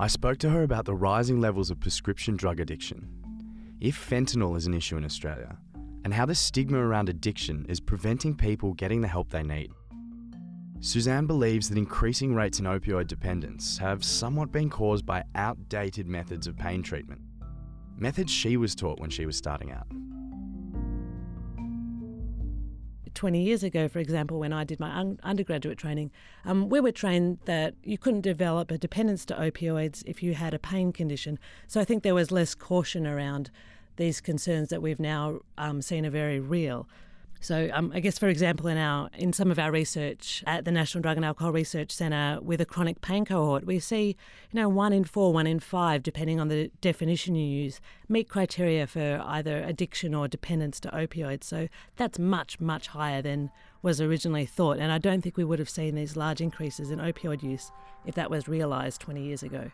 I 0.00 0.08
spoke 0.08 0.38
to 0.38 0.50
her 0.50 0.64
about 0.64 0.84
the 0.84 0.96
rising 0.96 1.40
levels 1.40 1.70
of 1.70 1.78
prescription 1.78 2.36
drug 2.36 2.58
addiction, 2.58 3.08
if 3.80 3.96
fentanyl 3.96 4.56
is 4.56 4.66
an 4.66 4.74
issue 4.74 4.96
in 4.96 5.04
Australia, 5.04 5.56
and 6.04 6.12
how 6.12 6.26
the 6.26 6.34
stigma 6.34 6.78
around 6.78 7.08
addiction 7.08 7.66
is 7.68 7.78
preventing 7.78 8.34
people 8.34 8.74
getting 8.74 9.00
the 9.00 9.06
help 9.06 9.30
they 9.30 9.44
need. 9.44 9.70
Suzanne 10.86 11.26
believes 11.26 11.68
that 11.68 11.78
increasing 11.78 12.32
rates 12.32 12.60
in 12.60 12.64
opioid 12.64 13.08
dependence 13.08 13.76
have 13.76 14.04
somewhat 14.04 14.52
been 14.52 14.70
caused 14.70 15.04
by 15.04 15.24
outdated 15.34 16.06
methods 16.06 16.46
of 16.46 16.56
pain 16.56 16.80
treatment, 16.80 17.20
methods 17.96 18.30
she 18.30 18.56
was 18.56 18.72
taught 18.76 19.00
when 19.00 19.10
she 19.10 19.26
was 19.26 19.36
starting 19.36 19.72
out. 19.72 19.88
20 23.14 23.42
years 23.42 23.64
ago, 23.64 23.88
for 23.88 23.98
example, 23.98 24.38
when 24.38 24.52
I 24.52 24.62
did 24.62 24.78
my 24.78 24.96
un- 24.96 25.18
undergraduate 25.24 25.76
training, 25.76 26.12
um, 26.44 26.68
we 26.68 26.78
were 26.78 26.92
trained 26.92 27.38
that 27.46 27.74
you 27.82 27.98
couldn't 27.98 28.20
develop 28.20 28.70
a 28.70 28.78
dependence 28.78 29.24
to 29.24 29.34
opioids 29.34 30.04
if 30.06 30.22
you 30.22 30.34
had 30.34 30.54
a 30.54 30.58
pain 30.60 30.92
condition. 30.92 31.40
So 31.66 31.80
I 31.80 31.84
think 31.84 32.04
there 32.04 32.14
was 32.14 32.30
less 32.30 32.54
caution 32.54 33.08
around 33.08 33.50
these 33.96 34.20
concerns 34.20 34.68
that 34.68 34.82
we've 34.82 35.00
now 35.00 35.40
um, 35.58 35.82
seen 35.82 36.06
are 36.06 36.10
very 36.10 36.38
real. 36.38 36.86
So, 37.40 37.70
um, 37.72 37.92
I 37.94 38.00
guess, 38.00 38.18
for 38.18 38.28
example, 38.28 38.66
in 38.66 38.76
our 38.76 39.10
in 39.14 39.32
some 39.32 39.50
of 39.50 39.58
our 39.58 39.70
research 39.70 40.42
at 40.46 40.64
the 40.64 40.72
National 40.72 41.02
Drug 41.02 41.16
and 41.16 41.24
Alcohol 41.24 41.52
Research 41.52 41.92
Centre 41.92 42.38
with 42.40 42.60
a 42.60 42.64
chronic 42.64 43.00
pain 43.00 43.24
cohort, 43.24 43.66
we 43.66 43.78
see, 43.78 44.16
you 44.50 44.60
know, 44.60 44.68
one 44.68 44.92
in 44.92 45.04
four, 45.04 45.32
one 45.32 45.46
in 45.46 45.60
five, 45.60 46.02
depending 46.02 46.40
on 46.40 46.48
the 46.48 46.70
definition 46.80 47.34
you 47.34 47.46
use, 47.46 47.80
meet 48.08 48.28
criteria 48.28 48.86
for 48.86 49.22
either 49.24 49.62
addiction 49.62 50.14
or 50.14 50.28
dependence 50.28 50.80
to 50.80 50.88
opioids. 50.90 51.44
So 51.44 51.68
that's 51.96 52.18
much, 52.18 52.60
much 52.60 52.88
higher 52.88 53.22
than 53.22 53.50
was 53.82 54.00
originally 54.00 54.46
thought. 54.46 54.78
And 54.78 54.90
I 54.90 54.98
don't 54.98 55.22
think 55.22 55.36
we 55.36 55.44
would 55.44 55.58
have 55.58 55.70
seen 55.70 55.94
these 55.94 56.16
large 56.16 56.40
increases 56.40 56.90
in 56.90 56.98
opioid 56.98 57.42
use 57.42 57.70
if 58.04 58.14
that 58.16 58.30
was 58.30 58.48
realised 58.48 59.00
20 59.00 59.22
years 59.22 59.42
ago. 59.42 59.70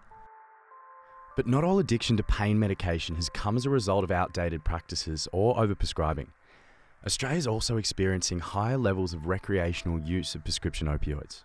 But 1.35 1.47
not 1.47 1.65
all 1.65 1.79
addiction 1.79 2.19
to 2.19 2.23
pain 2.23 2.59
medication 2.59 3.17
has 3.17 3.31
come 3.31 3.57
as 3.57 3.65
a 3.65 3.71
result 3.71 4.05
of 4.05 4.11
outdated 4.11 4.65
practices 4.65 5.27
or 5.33 5.57
overprescribing. 5.57 6.27
Australia 7.05 7.39
is 7.39 7.47
also 7.47 7.77
experiencing 7.77 8.39
higher 8.39 8.79
levels 8.79 9.13
of 9.13 9.27
recreational 9.27 10.01
use 10.01 10.35
of 10.35 10.45
prescription 10.45 10.87
opioids. 10.87 11.43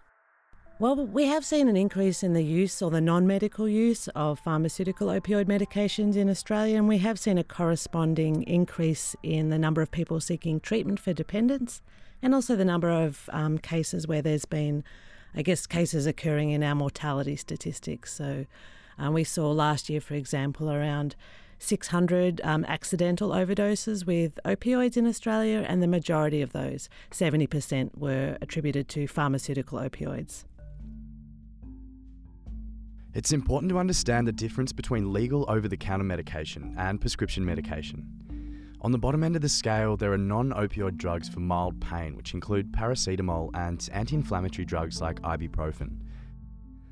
Well, 0.80 1.08
we 1.08 1.26
have 1.26 1.44
seen 1.44 1.68
an 1.68 1.76
increase 1.76 2.22
in 2.22 2.34
the 2.34 2.44
use 2.44 2.84
or 2.84 2.92
the 2.92 3.02
non 3.02 3.26
medical 3.26 3.68
use 3.68 4.08
of 4.10 4.40
pharmaceutical 4.40 5.08
opioid 5.08 5.46
medications 5.46 6.16
in 6.16 6.30
Australia, 6.30 6.78
and 6.78 6.88
we 6.88 7.00
have 7.00 7.18
seen 7.18 7.40
a 7.40 7.44
corresponding 7.44 8.44
increase 8.44 9.16
in 9.24 9.50
the 9.50 9.58
number 9.58 9.82
of 9.82 9.90
people 9.90 10.20
seeking 10.20 10.60
treatment 10.60 11.00
for 11.00 11.14
dependence 11.14 11.82
and 12.22 12.36
also 12.36 12.56
the 12.56 12.66
number 12.66 12.92
of 12.92 13.28
um, 13.34 13.58
cases 13.58 14.08
where 14.08 14.22
there's 14.22 14.46
been, 14.46 14.84
I 15.34 15.42
guess, 15.42 15.66
cases 15.66 16.06
occurring 16.06 16.52
in 16.52 16.62
our 16.62 16.76
mortality 16.76 17.36
statistics. 17.36 18.14
So 18.14 18.46
um, 18.98 19.14
we 19.14 19.24
saw 19.24 19.52
last 19.52 19.90
year, 19.90 20.02
for 20.02 20.16
example, 20.16 20.72
around 20.72 21.16
600 21.60 22.42
um, 22.44 22.66
accidental 22.66 23.30
overdoses 23.30 24.06
with 24.06 24.40
opioids 24.46 24.98
in 24.98 25.08
Australia, 25.08 25.66
and 25.68 25.82
the 25.82 25.88
majority 25.88 26.42
of 26.42 26.54
those, 26.54 26.90
70%, 27.12 27.98
were 27.98 28.38
attributed 28.42 28.88
to 28.90 29.08
pharmaceutical 29.08 29.80
opioids. 29.80 30.46
It's 33.14 33.32
important 33.32 33.72
to 33.72 33.80
understand 33.80 34.28
the 34.28 34.32
difference 34.32 34.72
between 34.72 35.12
legal 35.12 35.46
over 35.48 35.68
the 35.68 35.78
counter 35.78 36.04
medication 36.04 36.76
and 36.78 37.02
prescription 37.02 37.44
medication. 37.44 38.06
On 38.82 38.92
the 38.92 39.00
bottom 39.00 39.24
end 39.24 39.36
of 39.36 39.42
the 39.42 39.50
scale, 39.50 39.98
there 39.98 40.14
are 40.14 40.20
non 40.20 40.52
opioid 40.52 40.98
drugs 40.98 41.28
for 41.28 41.40
mild 41.40 41.82
pain, 41.82 42.16
which 42.16 42.36
include 42.36 42.72
paracetamol 42.72 43.50
and 43.56 43.90
anti 43.92 44.16
inflammatory 44.16 44.66
drugs 44.66 45.02
like 45.02 45.20
ibuprofen. 45.22 45.98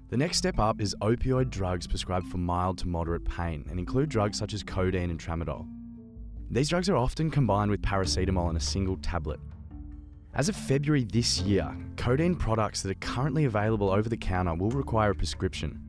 The 0.07 0.17
next 0.17 0.37
step 0.37 0.59
up 0.59 0.79
is 0.79 0.95
opioid 1.01 1.49
drugs 1.49 1.87
prescribed 1.87 2.27
for 2.27 2.37
mild 2.37 2.77
to 2.77 2.87
moderate 2.87 3.25
pain 3.25 3.65
and 3.69 3.79
include 3.79 4.07
drugs 4.07 4.37
such 4.37 4.53
as 4.53 4.61
codeine 4.61 5.09
and 5.09 5.19
tramadol. 5.19 5.67
These 6.51 6.69
drugs 6.69 6.89
are 6.89 6.95
often 6.95 7.31
combined 7.31 7.71
with 7.71 7.81
paracetamol 7.81 8.51
in 8.51 8.55
a 8.55 8.59
single 8.59 8.97
tablet. 8.97 9.39
As 10.35 10.47
of 10.47 10.55
February 10.55 11.05
this 11.05 11.39
year, 11.41 11.75
codeine 11.97 12.35
products 12.35 12.83
that 12.83 12.91
are 12.91 12.99
currently 12.99 13.45
available 13.45 13.89
over 13.89 14.07
the 14.07 14.15
counter 14.15 14.53
will 14.53 14.69
require 14.69 15.09
a 15.09 15.15
prescription. 15.15 15.81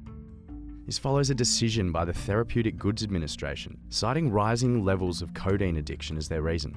This 0.87 0.99
follows 0.99 1.29
a 1.29 1.35
decision 1.35 1.93
by 1.93 2.07
the 2.07 2.15
Therapeutic 2.15 2.79
Goods 2.79 3.03
Administration, 3.03 3.77
citing 3.91 4.31
rising 4.31 4.83
levels 4.83 5.21
of 5.21 5.35
codeine 5.35 5.77
addiction 5.77 6.17
as 6.17 6.29
their 6.29 6.43
reason. 6.43 6.75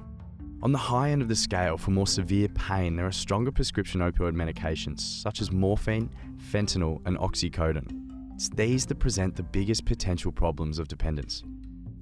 On 0.62 0.72
the 0.72 0.78
high 0.78 1.08
end 1.08 1.22
of 1.22 1.28
the 1.28 1.36
scale, 1.36 1.78
for 1.78 1.90
more 1.90 2.06
severe 2.06 2.46
pain, 2.48 2.94
there 2.94 3.06
are 3.06 3.12
stronger 3.12 3.50
prescription 3.50 4.02
opioid 4.02 4.34
medications 4.34 5.00
such 5.00 5.40
as 5.40 5.50
morphine, 5.50 6.10
fentanyl, 6.36 7.00
and 7.06 7.16
oxycodone. 7.16 8.34
It's 8.34 8.50
these 8.50 8.84
that 8.86 8.98
present 8.98 9.34
the 9.34 9.42
biggest 9.42 9.86
potential 9.86 10.30
problems 10.30 10.78
of 10.78 10.86
dependence. 10.86 11.42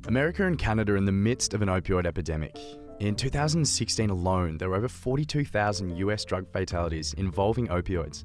America 0.09 0.45
and 0.45 0.59
Canada 0.59 0.95
are 0.95 0.97
in 0.97 1.05
the 1.05 1.13
midst 1.13 1.55
of 1.55 1.63
an 1.63 1.69
opioid 1.69 2.05
epidemic. 2.05 2.59
In 2.99 3.15
2016 3.15 4.11
alone, 4.11 4.59
there 4.59 4.71
were 4.71 4.77
over 4.77 4.89
42,000 4.89 5.97
US 5.97 6.25
drug 6.25 6.51
fatalities 6.53 7.13
involving 7.13 7.69
opioids. 7.69 8.25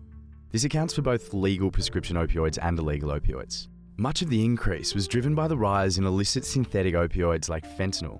This 0.52 0.64
accounts 0.64 0.96
for 0.96 1.04
both 1.04 1.36
legal 1.36 1.70
prescription 1.70 2.16
opioids 2.16 2.58
and 2.60 2.80
illegal 2.80 3.12
opioids. 3.12 3.68
Much 3.98 4.24
of 4.24 4.32
the 4.32 4.44
increase 4.44 4.96
was 4.96 5.08
driven 5.08 5.36
by 5.36 5.48
the 5.48 5.58
rise 5.58 6.00
in 6.00 6.06
illicit 6.06 6.44
synthetic 6.44 6.96
opioids 6.96 7.50
like 7.50 7.68
fentanyl, 7.78 8.20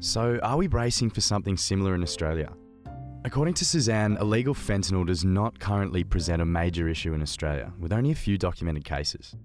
so, 0.00 0.38
are 0.42 0.56
we 0.56 0.66
bracing 0.66 1.10
for 1.10 1.20
something 1.20 1.56
similar 1.56 1.94
in 1.94 2.02
Australia? 2.02 2.52
According 3.22 3.52
to 3.54 3.66
Suzanne, 3.66 4.16
illegal 4.18 4.54
fentanyl 4.54 5.06
does 5.06 5.26
not 5.26 5.60
currently 5.60 6.04
present 6.04 6.40
a 6.40 6.46
major 6.46 6.88
issue 6.88 7.12
in 7.12 7.20
Australia, 7.20 7.70
with 7.78 7.92
only 7.92 8.10
a 8.10 8.14
few 8.14 8.38
documented 8.38 8.84
cases. 8.84 9.36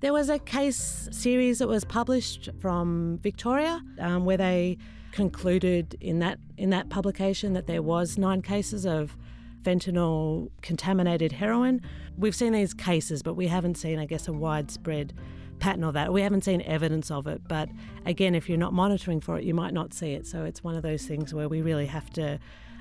There 0.00 0.12
was 0.12 0.28
a 0.28 0.40
case 0.40 1.08
series 1.12 1.60
that 1.60 1.68
was 1.68 1.84
published 1.84 2.48
from 2.60 3.18
Victoria 3.18 3.80
um, 4.00 4.24
where 4.24 4.36
they 4.36 4.78
concluded 5.12 5.96
in 6.00 6.18
that 6.18 6.38
in 6.56 6.70
that 6.70 6.88
publication 6.88 7.52
that 7.52 7.66
there 7.66 7.82
was 7.82 8.18
nine 8.18 8.42
cases 8.42 8.84
of 8.84 9.16
fentanyl 9.62 10.50
contaminated 10.60 11.32
heroin. 11.32 11.80
We've 12.16 12.34
seen 12.34 12.52
these 12.52 12.74
cases, 12.74 13.22
but 13.22 13.34
we 13.34 13.46
haven't 13.46 13.76
seen, 13.76 13.98
I 13.98 14.06
guess, 14.06 14.26
a 14.28 14.32
widespread 14.32 15.14
pattern 15.58 15.84
of 15.84 15.94
that. 15.94 16.12
We 16.12 16.22
haven't 16.22 16.44
seen 16.44 16.62
evidence 16.62 17.10
of 17.10 17.26
it, 17.26 17.42
but 17.48 17.68
again, 18.06 18.34
if 18.34 18.48
you're 18.48 18.58
not 18.58 18.72
monitoring 18.72 19.20
for 19.20 19.38
it, 19.38 19.44
you 19.44 19.54
might 19.54 19.74
not 19.74 19.92
see 19.92 20.12
it. 20.12 20.26
So 20.26 20.44
it's 20.44 20.62
one 20.64 20.74
of 20.74 20.82
those 20.82 21.04
things 21.04 21.34
where 21.34 21.48
we 21.48 21.62
really 21.62 21.86
have 21.86 22.10
to 22.10 22.38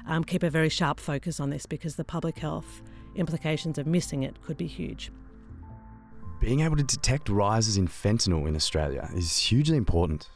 um, 0.08 0.24
keep 0.24 0.44
a 0.44 0.50
very 0.50 0.70
sharp 0.70 1.00
focus 1.00 1.40
on 1.40 1.50
this 1.50 1.66
because 1.66 1.96
the 1.96 2.04
public 2.04 2.38
health 2.38 2.82
implications 3.16 3.78
of 3.78 3.88
missing 3.88 4.24
it 4.24 4.42
could 4.42 4.58
be 4.58 4.68
huge. 4.68 5.12
Being 6.40 6.62
able 6.62 6.78
to 6.78 6.84
detect 6.84 7.30
rises 7.30 7.78
in 7.78 7.88
fentanyl 7.88 8.48
in 8.48 8.56
Australia 8.56 9.10
is 9.16 9.38
hugely 9.38 9.76
important. 9.76 10.30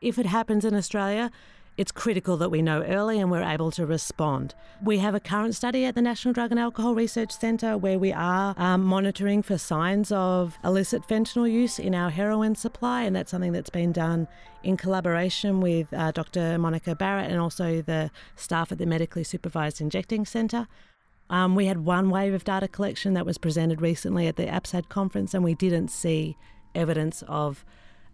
If 0.00 0.18
it 0.18 0.26
happens 0.26 0.64
in 0.64 0.74
Australia, 0.74 1.30
it's 1.76 1.92
critical 1.92 2.36
that 2.36 2.50
we 2.50 2.60
know 2.62 2.82
early 2.82 3.18
and 3.18 3.30
we're 3.30 3.42
able 3.42 3.70
to 3.70 3.86
respond. 3.86 4.54
We 4.82 4.98
have 4.98 5.14
a 5.14 5.20
current 5.20 5.54
study 5.54 5.84
at 5.84 5.94
the 5.94 6.02
National 6.02 6.34
Drug 6.34 6.50
and 6.50 6.60
Alcohol 6.60 6.94
Research 6.94 7.32
Centre 7.32 7.78
where 7.78 7.98
we 7.98 8.12
are 8.12 8.54
um, 8.58 8.82
monitoring 8.82 9.42
for 9.42 9.56
signs 9.56 10.12
of 10.12 10.58
illicit 10.62 11.08
fentanyl 11.08 11.50
use 11.50 11.78
in 11.78 11.94
our 11.94 12.10
heroin 12.10 12.54
supply, 12.54 13.02
and 13.02 13.16
that's 13.16 13.30
something 13.30 13.52
that's 13.52 13.70
been 13.70 13.92
done 13.92 14.28
in 14.62 14.76
collaboration 14.76 15.60
with 15.60 15.92
uh, 15.94 16.10
Dr. 16.10 16.58
Monica 16.58 16.94
Barratt 16.94 17.30
and 17.30 17.40
also 17.40 17.80
the 17.80 18.10
staff 18.36 18.70
at 18.72 18.78
the 18.78 18.86
Medically 18.86 19.24
Supervised 19.24 19.80
Injecting 19.80 20.26
Centre. 20.26 20.66
Um, 21.30 21.54
we 21.54 21.66
had 21.66 21.84
one 21.84 22.10
wave 22.10 22.34
of 22.34 22.44
data 22.44 22.66
collection 22.66 23.14
that 23.14 23.24
was 23.24 23.38
presented 23.38 23.80
recently 23.80 24.26
at 24.26 24.36
the 24.36 24.46
APSAD 24.46 24.88
conference, 24.88 25.32
and 25.32 25.44
we 25.44 25.54
didn't 25.54 25.88
see 25.88 26.36
evidence 26.74 27.22
of 27.28 27.64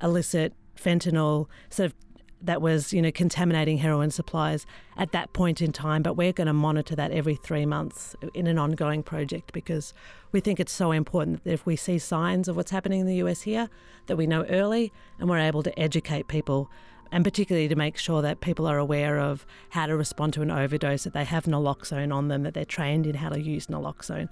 illicit 0.03 0.53
fentanyl 0.77 1.47
sort 1.71 1.87
of 1.87 1.95
that 2.43 2.61
was, 2.61 2.93
you 2.93 3.01
know, 3.01 3.11
contaminating 3.11 3.79
heroin 3.79 4.11
supplies 4.11 4.67
at 4.97 5.13
that 5.13 5.33
point 5.33 5.61
in 5.61 5.73
time. 5.73 6.03
But 6.03 6.15
we're 6.15 6.33
going 6.33 6.47
to 6.47 6.53
monitor 6.53 6.95
that 6.95 7.11
every 7.11 7.35
three 7.35 7.67
months 7.67 8.15
in 8.35 8.47
an 8.47 8.59
ongoing 8.59 9.03
project 9.03 9.53
because 9.53 9.95
we 10.33 10.41
think 10.41 10.61
it's 10.61 10.73
so 10.73 10.93
important 10.93 11.45
that 11.45 11.53
if 11.53 11.67
we 11.67 11.77
see 11.77 11.99
signs 11.99 12.49
of 12.49 12.57
what's 12.57 12.71
happening 12.71 13.01
in 13.01 13.07
the 13.07 13.17
US 13.17 13.43
here, 13.43 13.69
that 14.07 14.17
we 14.17 14.27
know 14.27 14.45
early 14.45 14.93
and 15.19 15.29
we're 15.29 15.39
able 15.39 15.63
to 15.63 15.79
educate 15.79 16.29
people 16.29 16.71
and 17.13 17.25
particularly 17.25 17.69
to 17.69 17.77
make 17.77 17.97
sure 17.97 18.23
that 18.23 18.41
people 18.41 18.67
are 18.67 18.79
aware 18.79 19.19
of 19.19 19.47
how 19.71 19.87
to 19.87 19.97
respond 19.97 20.33
to 20.35 20.43
an 20.43 20.51
overdose, 20.51 21.05
that 21.05 21.13
they 21.13 21.25
have 21.25 21.45
naloxone 21.45 22.13
on 22.13 22.29
them, 22.29 22.43
that 22.43 22.55
they're 22.55 22.65
trained 22.65 23.07
in 23.07 23.15
how 23.15 23.29
to 23.29 23.41
use 23.41 23.69
naloxone, 23.69 24.29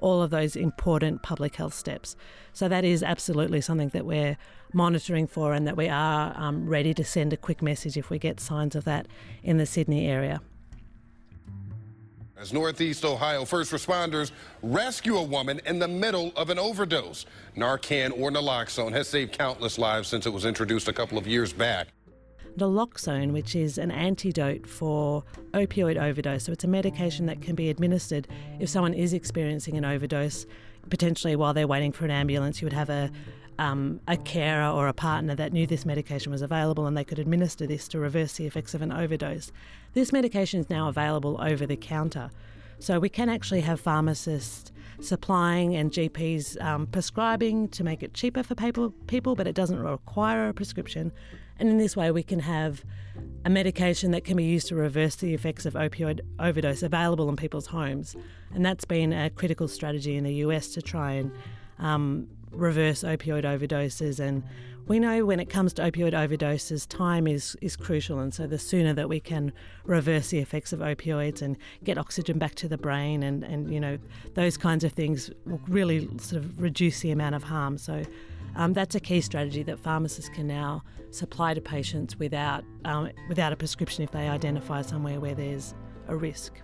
all 0.00 0.22
of 0.22 0.30
those 0.30 0.56
important 0.56 1.22
public 1.22 1.56
health 1.56 1.74
steps. 1.74 2.16
So 2.52 2.68
that 2.68 2.84
is 2.84 3.02
absolutely 3.02 3.60
something 3.60 3.90
that 3.90 4.06
we're 4.06 4.36
monitoring 4.72 5.26
for 5.26 5.52
and 5.52 5.66
that 5.66 5.76
we 5.76 5.88
are 5.88 6.34
um, 6.36 6.68
ready 6.68 6.94
to 6.94 7.04
send 7.04 7.32
a 7.32 7.36
quick 7.36 7.62
message 7.62 7.96
if 7.96 8.10
we 8.10 8.18
get 8.18 8.40
signs 8.40 8.74
of 8.74 8.84
that 8.84 9.06
in 9.42 9.56
the 9.58 9.66
Sydney 9.66 10.06
area. 10.06 10.40
As 12.38 12.52
Northeast 12.52 13.02
Ohio 13.04 13.46
first 13.46 13.72
responders 13.72 14.30
rescue 14.62 15.16
a 15.16 15.22
woman 15.22 15.58
in 15.64 15.78
the 15.78 15.88
middle 15.88 16.32
of 16.36 16.50
an 16.50 16.58
overdose, 16.58 17.24
Narcan 17.56 18.12
or 18.18 18.30
naloxone 18.30 18.92
has 18.92 19.08
saved 19.08 19.32
countless 19.32 19.78
lives 19.78 20.08
since 20.08 20.26
it 20.26 20.30
was 20.30 20.44
introduced 20.44 20.86
a 20.86 20.92
couple 20.92 21.16
of 21.16 21.26
years 21.26 21.54
back. 21.54 21.88
Naloxone, 22.58 23.32
which 23.32 23.54
is 23.54 23.78
an 23.78 23.90
antidote 23.90 24.66
for 24.66 25.24
opioid 25.52 25.96
overdose. 25.96 26.44
So 26.44 26.52
it's 26.52 26.64
a 26.64 26.68
medication 26.68 27.26
that 27.26 27.42
can 27.42 27.54
be 27.54 27.70
administered 27.70 28.28
if 28.60 28.68
someone 28.68 28.94
is 28.94 29.12
experiencing 29.12 29.76
an 29.76 29.84
overdose, 29.84 30.46
potentially 30.90 31.36
while 31.36 31.54
they're 31.54 31.66
waiting 31.66 31.92
for 31.92 32.04
an 32.04 32.10
ambulance. 32.10 32.60
You 32.60 32.66
would 32.66 32.72
have 32.72 32.90
a 32.90 33.10
um, 33.58 34.00
a 34.06 34.16
carer 34.16 34.70
or 34.70 34.86
a 34.86 34.92
partner 34.92 35.34
that 35.34 35.52
knew 35.52 35.66
this 35.66 35.86
medication 35.86 36.30
was 36.30 36.42
available 36.42 36.86
and 36.86 36.96
they 36.96 37.04
could 37.04 37.18
administer 37.18 37.66
this 37.66 37.88
to 37.88 37.98
reverse 37.98 38.34
the 38.34 38.46
effects 38.46 38.74
of 38.74 38.82
an 38.82 38.92
overdose. 38.92 39.50
This 39.94 40.12
medication 40.12 40.60
is 40.60 40.68
now 40.68 40.88
available 40.88 41.40
over 41.40 41.64
the 41.66 41.76
counter. 41.76 42.30
So 42.78 42.98
we 42.98 43.08
can 43.08 43.30
actually 43.30 43.62
have 43.62 43.80
pharmacists 43.80 44.72
supplying 45.00 45.74
and 45.74 45.90
GPs 45.90 46.60
um, 46.62 46.86
prescribing 46.86 47.68
to 47.68 47.84
make 47.84 48.02
it 48.02 48.14
cheaper 48.14 48.42
for 48.42 48.54
people, 48.54 48.90
people, 49.06 49.34
but 49.34 49.46
it 49.46 49.54
doesn't 49.54 49.78
require 49.78 50.48
a 50.48 50.54
prescription. 50.54 51.12
And 51.58 51.68
in 51.68 51.78
this 51.78 51.96
way, 51.96 52.10
we 52.10 52.22
can 52.22 52.40
have 52.40 52.84
a 53.44 53.50
medication 53.50 54.10
that 54.10 54.24
can 54.24 54.36
be 54.36 54.44
used 54.44 54.68
to 54.68 54.74
reverse 54.74 55.16
the 55.16 55.32
effects 55.32 55.66
of 55.66 55.74
opioid 55.74 56.20
overdose 56.38 56.82
available 56.82 57.28
in 57.28 57.36
people's 57.36 57.66
homes. 57.66 58.16
And 58.54 58.64
that's 58.64 58.84
been 58.84 59.12
a 59.12 59.30
critical 59.30 59.68
strategy 59.68 60.16
in 60.16 60.24
the 60.24 60.34
US 60.34 60.68
to 60.74 60.82
try 60.82 61.12
and 61.12 61.30
um, 61.78 62.26
reverse 62.50 63.02
opioid 63.02 63.44
overdoses. 63.44 64.18
And 64.20 64.42
we 64.86 64.98
know 64.98 65.24
when 65.24 65.40
it 65.40 65.48
comes 65.48 65.72
to 65.74 65.82
opioid 65.82 66.12
overdoses, 66.12 66.86
time 66.88 67.26
is, 67.26 67.56
is 67.60 67.76
crucial. 67.76 68.18
And 68.18 68.32
so 68.34 68.46
the 68.46 68.58
sooner 68.58 68.92
that 68.94 69.08
we 69.08 69.20
can 69.20 69.52
reverse 69.84 70.28
the 70.28 70.38
effects 70.38 70.72
of 70.72 70.80
opioids 70.80 71.42
and 71.42 71.56
get 71.84 71.98
oxygen 71.98 72.38
back 72.38 72.54
to 72.56 72.68
the 72.68 72.78
brain 72.78 73.22
and, 73.22 73.42
and 73.44 73.72
you 73.72 73.80
know, 73.80 73.98
those 74.34 74.56
kinds 74.56 74.84
of 74.84 74.92
things 74.92 75.30
will 75.44 75.60
really 75.68 76.08
sort 76.18 76.42
of 76.42 76.60
reduce 76.60 77.00
the 77.00 77.10
amount 77.10 77.34
of 77.34 77.44
harm. 77.44 77.78
So 77.78 78.04
um, 78.56 78.72
that's 78.72 78.94
a 78.94 79.00
key 79.00 79.20
strategy 79.20 79.62
that 79.64 79.78
pharmacists 79.78 80.30
can 80.30 80.46
now 80.46 80.82
supply 81.10 81.54
to 81.54 81.60
patients 81.60 82.18
without, 82.18 82.64
um, 82.84 83.10
without 83.28 83.52
a 83.52 83.56
prescription 83.56 84.02
if 84.02 84.10
they 84.10 84.28
identify 84.28 84.82
somewhere 84.82 85.20
where 85.20 85.34
there's 85.34 85.74
a 86.08 86.16
risk. 86.16 86.54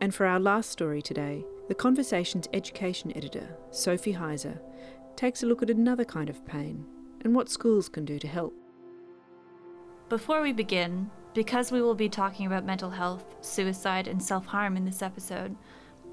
And 0.00 0.14
for 0.14 0.26
our 0.26 0.38
last 0.38 0.70
story 0.70 1.00
today, 1.00 1.44
the 1.68 1.74
Conversation's 1.74 2.48
education 2.52 3.16
editor, 3.16 3.56
Sophie 3.70 4.14
Heiser, 4.14 4.58
takes 5.16 5.42
a 5.42 5.46
look 5.46 5.62
at 5.62 5.70
another 5.70 6.04
kind 6.04 6.28
of 6.28 6.44
pain 6.44 6.84
and 7.22 7.34
what 7.34 7.48
schools 7.48 7.88
can 7.88 8.04
do 8.04 8.18
to 8.18 8.26
help. 8.28 8.54
Before 10.08 10.42
we 10.42 10.52
begin, 10.52 11.10
because 11.32 11.72
we 11.72 11.80
will 11.80 11.94
be 11.94 12.08
talking 12.08 12.46
about 12.46 12.66
mental 12.66 12.90
health, 12.90 13.36
suicide, 13.40 14.08
and 14.08 14.22
self 14.22 14.44
harm 14.44 14.76
in 14.76 14.84
this 14.84 15.00
episode, 15.00 15.56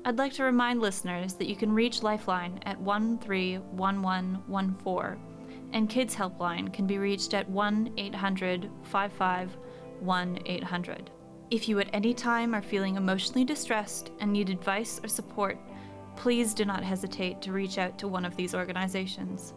I'd 0.05 0.17
like 0.17 0.31
to 0.33 0.43
remind 0.43 0.79
listeners 0.79 1.33
that 1.33 1.47
you 1.47 1.57
can 1.57 1.73
reach 1.73 2.03
Lifeline 2.03 2.61
at 2.65 2.79
131114, 2.79 5.17
and 5.73 5.89
Kids 5.89 6.15
Helpline 6.15 6.71
can 6.71 6.87
be 6.87 6.97
reached 6.97 7.33
at 7.33 7.49
1 7.49 7.95
800 7.97 8.71
55 8.83 9.57
1 9.99 10.39
800. 10.45 11.11
If 11.51 11.67
you 11.67 11.79
at 11.79 11.89
any 11.93 12.13
time 12.13 12.55
are 12.55 12.61
feeling 12.61 12.95
emotionally 12.95 13.43
distressed 13.43 14.11
and 14.19 14.31
need 14.31 14.49
advice 14.49 15.01
or 15.03 15.09
support, 15.09 15.57
please 16.15 16.53
do 16.53 16.63
not 16.63 16.81
hesitate 16.83 17.41
to 17.41 17.51
reach 17.51 17.77
out 17.77 17.99
to 17.99 18.07
one 18.07 18.23
of 18.23 18.37
these 18.37 18.55
organizations. 18.55 19.53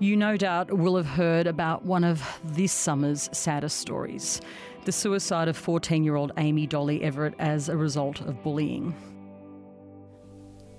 You 0.00 0.16
no 0.16 0.36
doubt 0.36 0.72
will 0.72 0.96
have 0.96 1.06
heard 1.06 1.46
about 1.46 1.84
one 1.84 2.02
of 2.04 2.22
this 2.44 2.72
summer's 2.72 3.28
saddest 3.32 3.78
stories 3.78 4.40
the 4.84 4.92
suicide 4.92 5.48
of 5.48 5.56
14 5.56 6.04
year 6.04 6.16
old 6.16 6.32
Amy 6.36 6.66
Dolly 6.66 7.02
Everett 7.02 7.34
as 7.38 7.68
a 7.68 7.76
result 7.76 8.20
of 8.20 8.42
bullying. 8.42 8.94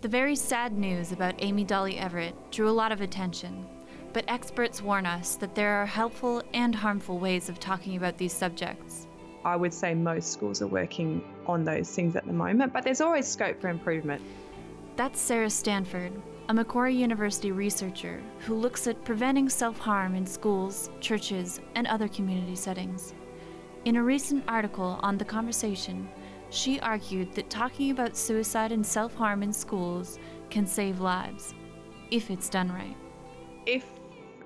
The 0.01 0.07
very 0.07 0.35
sad 0.35 0.77
news 0.77 1.11
about 1.11 1.35
Amy 1.39 1.63
Dolly 1.63 1.97
Everett 1.97 2.35
drew 2.51 2.69
a 2.69 2.71
lot 2.71 2.91
of 2.91 3.01
attention, 3.01 3.65
but 4.13 4.25
experts 4.27 4.81
warn 4.81 5.05
us 5.05 5.35
that 5.37 5.55
there 5.55 5.81
are 5.81 5.85
helpful 5.85 6.43
and 6.53 6.75
harmful 6.75 7.17
ways 7.17 7.49
of 7.49 7.59
talking 7.59 7.97
about 7.97 8.17
these 8.17 8.33
subjects. 8.33 9.07
I 9.43 9.55
would 9.55 9.73
say 9.73 9.93
most 9.93 10.31
schools 10.31 10.61
are 10.61 10.67
working 10.67 11.23
on 11.47 11.63
those 11.63 11.89
things 11.89 12.15
at 12.15 12.25
the 12.25 12.33
moment, 12.33 12.73
but 12.73 12.83
there's 12.83 13.01
always 13.01 13.27
scope 13.27 13.59
for 13.59 13.69
improvement. 13.69 14.21
That's 14.95 15.19
Sarah 15.19 15.49
Stanford, 15.49 16.13
a 16.49 16.53
Macquarie 16.53 16.95
University 16.95 17.51
researcher 17.51 18.21
who 18.39 18.55
looks 18.55 18.87
at 18.87 19.03
preventing 19.03 19.49
self 19.49 19.77
harm 19.77 20.15
in 20.15 20.25
schools, 20.25 20.89
churches, 20.99 21.59
and 21.73 21.87
other 21.87 22.07
community 22.07 22.55
settings. 22.55 23.13
In 23.85 23.97
a 23.97 24.03
recent 24.03 24.43
article 24.47 24.99
on 25.03 25.15
The 25.15 25.25
Conversation, 25.25 26.09
she 26.49 26.79
argued 26.79 27.35
that 27.35 27.51
talking 27.51 27.91
about 27.91 28.17
suicide 28.17 28.71
and 28.71 28.83
self 28.83 29.13
harm 29.13 29.43
in 29.43 29.53
schools 29.53 30.17
can 30.49 30.65
save 30.65 31.01
lives, 31.01 31.53
if 32.09 32.31
it's 32.31 32.49
done 32.49 32.71
right. 32.71 32.97
If 33.67 33.85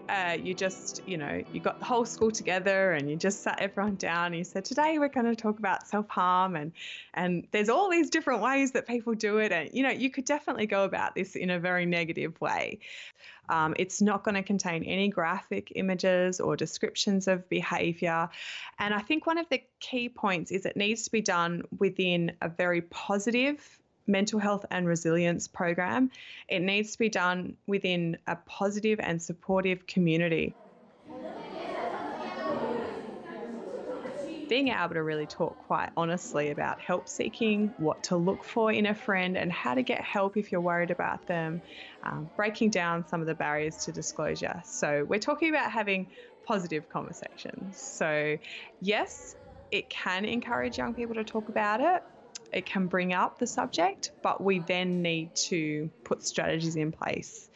uh, 0.10 0.38
you 0.41 0.54
just, 0.54 1.02
you 1.08 1.17
know, 1.17 1.43
you 1.54 1.60
got 1.60 1.80
the 1.80 1.86
whole 1.86 2.06
school 2.06 2.32
together 2.32 2.93
and 2.93 3.10
you 3.10 3.15
just 3.15 3.43
sat 3.43 3.60
everyone 3.60 3.95
down 3.95 4.28
and 4.28 4.38
you 4.38 4.43
said, 4.43 4.65
today 4.65 4.98
we're 4.98 5.08
going 5.08 5.28
to 5.28 5.36
talk 5.36 5.60
about 5.60 5.88
self-harm 5.88 6.56
and 6.56 6.72
and 7.13 7.48
there's 7.52 7.69
all 7.69 7.89
these 7.89 8.10
different 8.10 8.41
ways 8.41 8.72
that 8.72 8.88
people 8.88 9.13
do 9.13 9.38
it. 9.38 9.52
And, 9.52 9.69
you 9.74 9.84
know, 9.84 9.89
you 9.89 10.10
could 10.10 10.26
definitely 10.26 10.65
go 10.65 10.84
about 10.84 11.15
this 11.15 11.36
in 11.36 11.50
a 11.50 11.60
very 11.60 11.86
negative 11.86 12.39
way. 12.41 12.80
Um, 13.50 13.76
it's 13.80 14.02
not 14.02 14.24
going 14.24 14.36
to 14.36 14.43
contain 14.43 14.84
any 14.84 15.08
graphic 15.10 15.72
images 15.76 16.39
or 16.39 16.56
descriptions 16.56 17.28
of 17.28 17.50
behavior. 17.50 18.30
And 18.78 18.93
I 18.93 19.00
think 19.00 19.26
one 19.26 19.38
of 19.38 19.50
the 19.50 19.63
key 19.80 20.10
points 20.10 20.52
is 20.52 20.65
it 20.65 20.78
needs 20.78 21.04
to 21.04 21.12
be 21.12 21.22
done 21.22 21.63
within 21.78 22.34
a 22.41 22.50
very 22.50 22.82
positive 22.82 23.79
mental 24.10 24.39
health 24.39 24.65
and 24.72 24.88
resilience 24.88 25.48
program, 25.48 26.12
it 26.50 26.62
needs 26.62 26.93
to 26.93 27.00
be 27.00 27.10
done 27.10 27.58
within 27.67 28.17
a 28.28 28.36
positive 28.38 29.00
and 29.00 29.22
supportive 29.22 29.88
community. 29.88 30.58
Being 34.48 34.69
able 34.69 34.95
to 34.95 35.04
really 35.04 35.28
talk 35.28 35.60
quite 35.60 35.91
honestly 35.95 36.50
about 36.50 36.82
help 36.82 37.08
seeking, 37.08 37.74
what 37.78 38.04
to 38.06 38.17
look 38.17 38.43
for 38.43 38.72
in 38.72 38.88
a 38.88 38.95
friend, 38.95 39.38
and 39.38 39.52
how 39.52 39.76
to 39.76 39.84
get 39.84 40.02
help 40.02 40.38
if 40.38 40.52
you're 40.52 40.60
worried 40.60 40.89
about 40.89 41.28
them, 41.28 41.62
um, 42.04 42.32
breaking 42.36 42.72
down 42.72 43.06
some 43.08 43.22
of 43.22 43.28
the 43.28 43.36
barriers 43.36 43.78
to 43.86 43.91
disclosure. 43.91 44.62
So, 44.65 45.06
we're 45.06 45.19
talking 45.19 45.50
about 45.50 45.72
having 45.72 46.12
positive 46.43 46.89
conversations. 46.89 47.80
So, 47.80 48.38
yes, 48.80 49.36
it 49.69 49.91
can 49.91 50.26
encourage 50.26 50.80
young 50.80 50.95
people 50.95 51.15
to 51.15 51.24
talk 51.24 51.50
about 51.50 51.80
it, 51.82 52.02
it 52.52 52.66
can 52.66 52.88
bring 52.88 53.14
up 53.14 53.40
the 53.40 53.48
subject, 53.48 54.12
but 54.22 54.42
we 54.42 54.60
then 54.60 55.02
need 55.02 55.36
to 55.36 55.90
put 56.04 56.24
strategies 56.24 56.76
in 56.76 56.92
place 56.92 57.50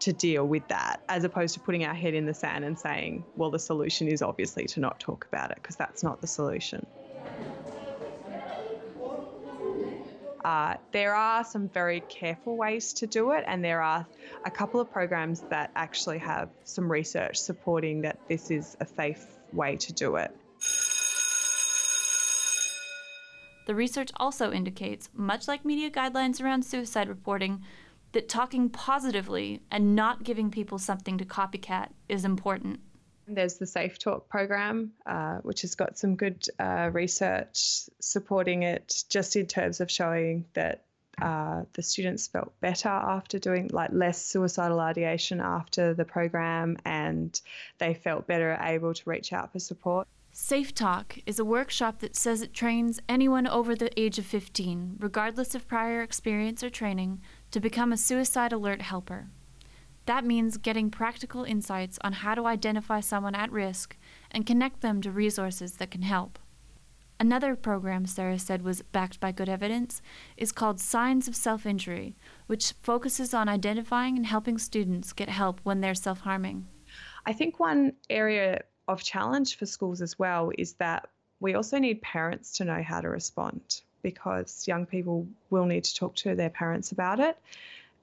to 0.00 0.12
deal 0.12 0.46
with 0.46 0.66
that, 0.68 1.00
as 1.08 1.24
opposed 1.24 1.54
to 1.54 1.60
putting 1.60 1.84
our 1.84 1.94
head 1.94 2.14
in 2.14 2.26
the 2.26 2.34
sand 2.34 2.64
and 2.64 2.78
saying, 2.78 3.24
well, 3.36 3.50
the 3.50 3.58
solution 3.58 4.08
is 4.08 4.22
obviously 4.22 4.64
to 4.64 4.80
not 4.80 4.98
talk 4.98 5.26
about 5.30 5.50
it, 5.50 5.56
because 5.56 5.76
that's 5.76 6.02
not 6.02 6.20
the 6.20 6.26
solution. 6.26 6.84
Uh, 10.42 10.74
there 10.92 11.14
are 11.14 11.44
some 11.44 11.68
very 11.68 12.00
careful 12.00 12.56
ways 12.56 12.94
to 12.94 13.06
do 13.06 13.32
it, 13.32 13.44
and 13.46 13.62
there 13.62 13.82
are 13.82 14.06
a 14.46 14.50
couple 14.50 14.80
of 14.80 14.90
programs 14.90 15.42
that 15.50 15.70
actually 15.76 16.16
have 16.16 16.48
some 16.64 16.90
research 16.90 17.36
supporting 17.36 18.00
that 18.00 18.18
this 18.26 18.50
is 18.50 18.74
a 18.80 18.86
safe 18.86 19.26
way 19.52 19.76
to 19.76 19.92
do 19.92 20.16
it. 20.16 20.30
The 23.66 23.74
research 23.74 24.10
also 24.16 24.52
indicates, 24.52 25.10
much 25.14 25.46
like 25.46 25.64
media 25.64 25.90
guidelines 25.90 26.42
around 26.42 26.64
suicide 26.64 27.08
reporting, 27.08 27.62
that 28.12 28.28
talking 28.28 28.68
positively 28.68 29.62
and 29.70 29.94
not 29.94 30.24
giving 30.24 30.50
people 30.50 30.78
something 30.78 31.18
to 31.18 31.24
copycat 31.24 31.90
is 32.08 32.24
important. 32.24 32.80
There's 33.28 33.58
the 33.58 33.66
Safe 33.66 33.98
Talk 33.98 34.28
program, 34.28 34.92
uh, 35.06 35.36
which 35.42 35.60
has 35.62 35.76
got 35.76 35.96
some 35.96 36.16
good 36.16 36.44
uh, 36.58 36.90
research 36.92 37.88
supporting 38.00 38.64
it, 38.64 39.04
just 39.08 39.36
in 39.36 39.46
terms 39.46 39.80
of 39.80 39.88
showing 39.88 40.46
that 40.54 40.84
uh, 41.22 41.62
the 41.74 41.82
students 41.82 42.26
felt 42.26 42.58
better 42.60 42.88
after 42.88 43.38
doing 43.38 43.68
like 43.72 43.90
less 43.92 44.24
suicidal 44.24 44.80
ideation 44.80 45.40
after 45.40 45.94
the 45.94 46.04
program, 46.04 46.76
and 46.84 47.40
they 47.78 47.94
felt 47.94 48.26
better 48.26 48.58
able 48.60 48.94
to 48.94 49.02
reach 49.08 49.32
out 49.32 49.52
for 49.52 49.60
support. 49.60 50.08
Safe 50.32 50.72
Talk 50.72 51.18
is 51.26 51.40
a 51.40 51.44
workshop 51.44 51.98
that 51.98 52.14
says 52.14 52.40
it 52.40 52.54
trains 52.54 53.00
anyone 53.08 53.48
over 53.48 53.74
the 53.74 53.90
age 54.00 54.16
of 54.16 54.26
15, 54.26 54.96
regardless 55.00 55.56
of 55.56 55.66
prior 55.66 56.02
experience 56.02 56.62
or 56.62 56.70
training, 56.70 57.20
to 57.50 57.58
become 57.58 57.92
a 57.92 57.96
suicide 57.96 58.52
alert 58.52 58.80
helper. 58.80 59.28
That 60.06 60.24
means 60.24 60.56
getting 60.56 60.88
practical 60.88 61.42
insights 61.42 61.98
on 62.02 62.12
how 62.12 62.36
to 62.36 62.46
identify 62.46 63.00
someone 63.00 63.34
at 63.34 63.50
risk 63.50 63.96
and 64.30 64.46
connect 64.46 64.82
them 64.82 65.00
to 65.02 65.10
resources 65.10 65.74
that 65.74 65.90
can 65.90 66.02
help. 66.02 66.38
Another 67.18 67.56
program 67.56 68.06
Sarah 68.06 68.38
said 68.38 68.62
was 68.62 68.82
backed 68.82 69.18
by 69.18 69.32
good 69.32 69.48
evidence 69.48 70.00
is 70.36 70.52
called 70.52 70.80
Signs 70.80 71.26
of 71.26 71.36
Self 71.36 71.66
Injury, 71.66 72.16
which 72.46 72.72
focuses 72.80 73.34
on 73.34 73.48
identifying 73.48 74.16
and 74.16 74.26
helping 74.26 74.58
students 74.58 75.12
get 75.12 75.28
help 75.28 75.60
when 75.64 75.80
they're 75.80 75.94
self 75.94 76.20
harming. 76.20 76.68
I 77.26 77.32
think 77.32 77.60
one 77.60 77.92
area 78.08 78.62
of 78.92 79.02
challenge 79.02 79.56
for 79.56 79.66
schools 79.66 80.02
as 80.02 80.18
well 80.18 80.52
is 80.56 80.74
that 80.74 81.08
we 81.40 81.54
also 81.54 81.78
need 81.78 82.02
parents 82.02 82.58
to 82.58 82.64
know 82.64 82.82
how 82.82 83.00
to 83.00 83.08
respond 83.08 83.80
because 84.02 84.66
young 84.66 84.86
people 84.86 85.26
will 85.50 85.66
need 85.66 85.84
to 85.84 85.94
talk 85.94 86.14
to 86.16 86.34
their 86.34 86.50
parents 86.50 86.92
about 86.92 87.20
it, 87.20 87.38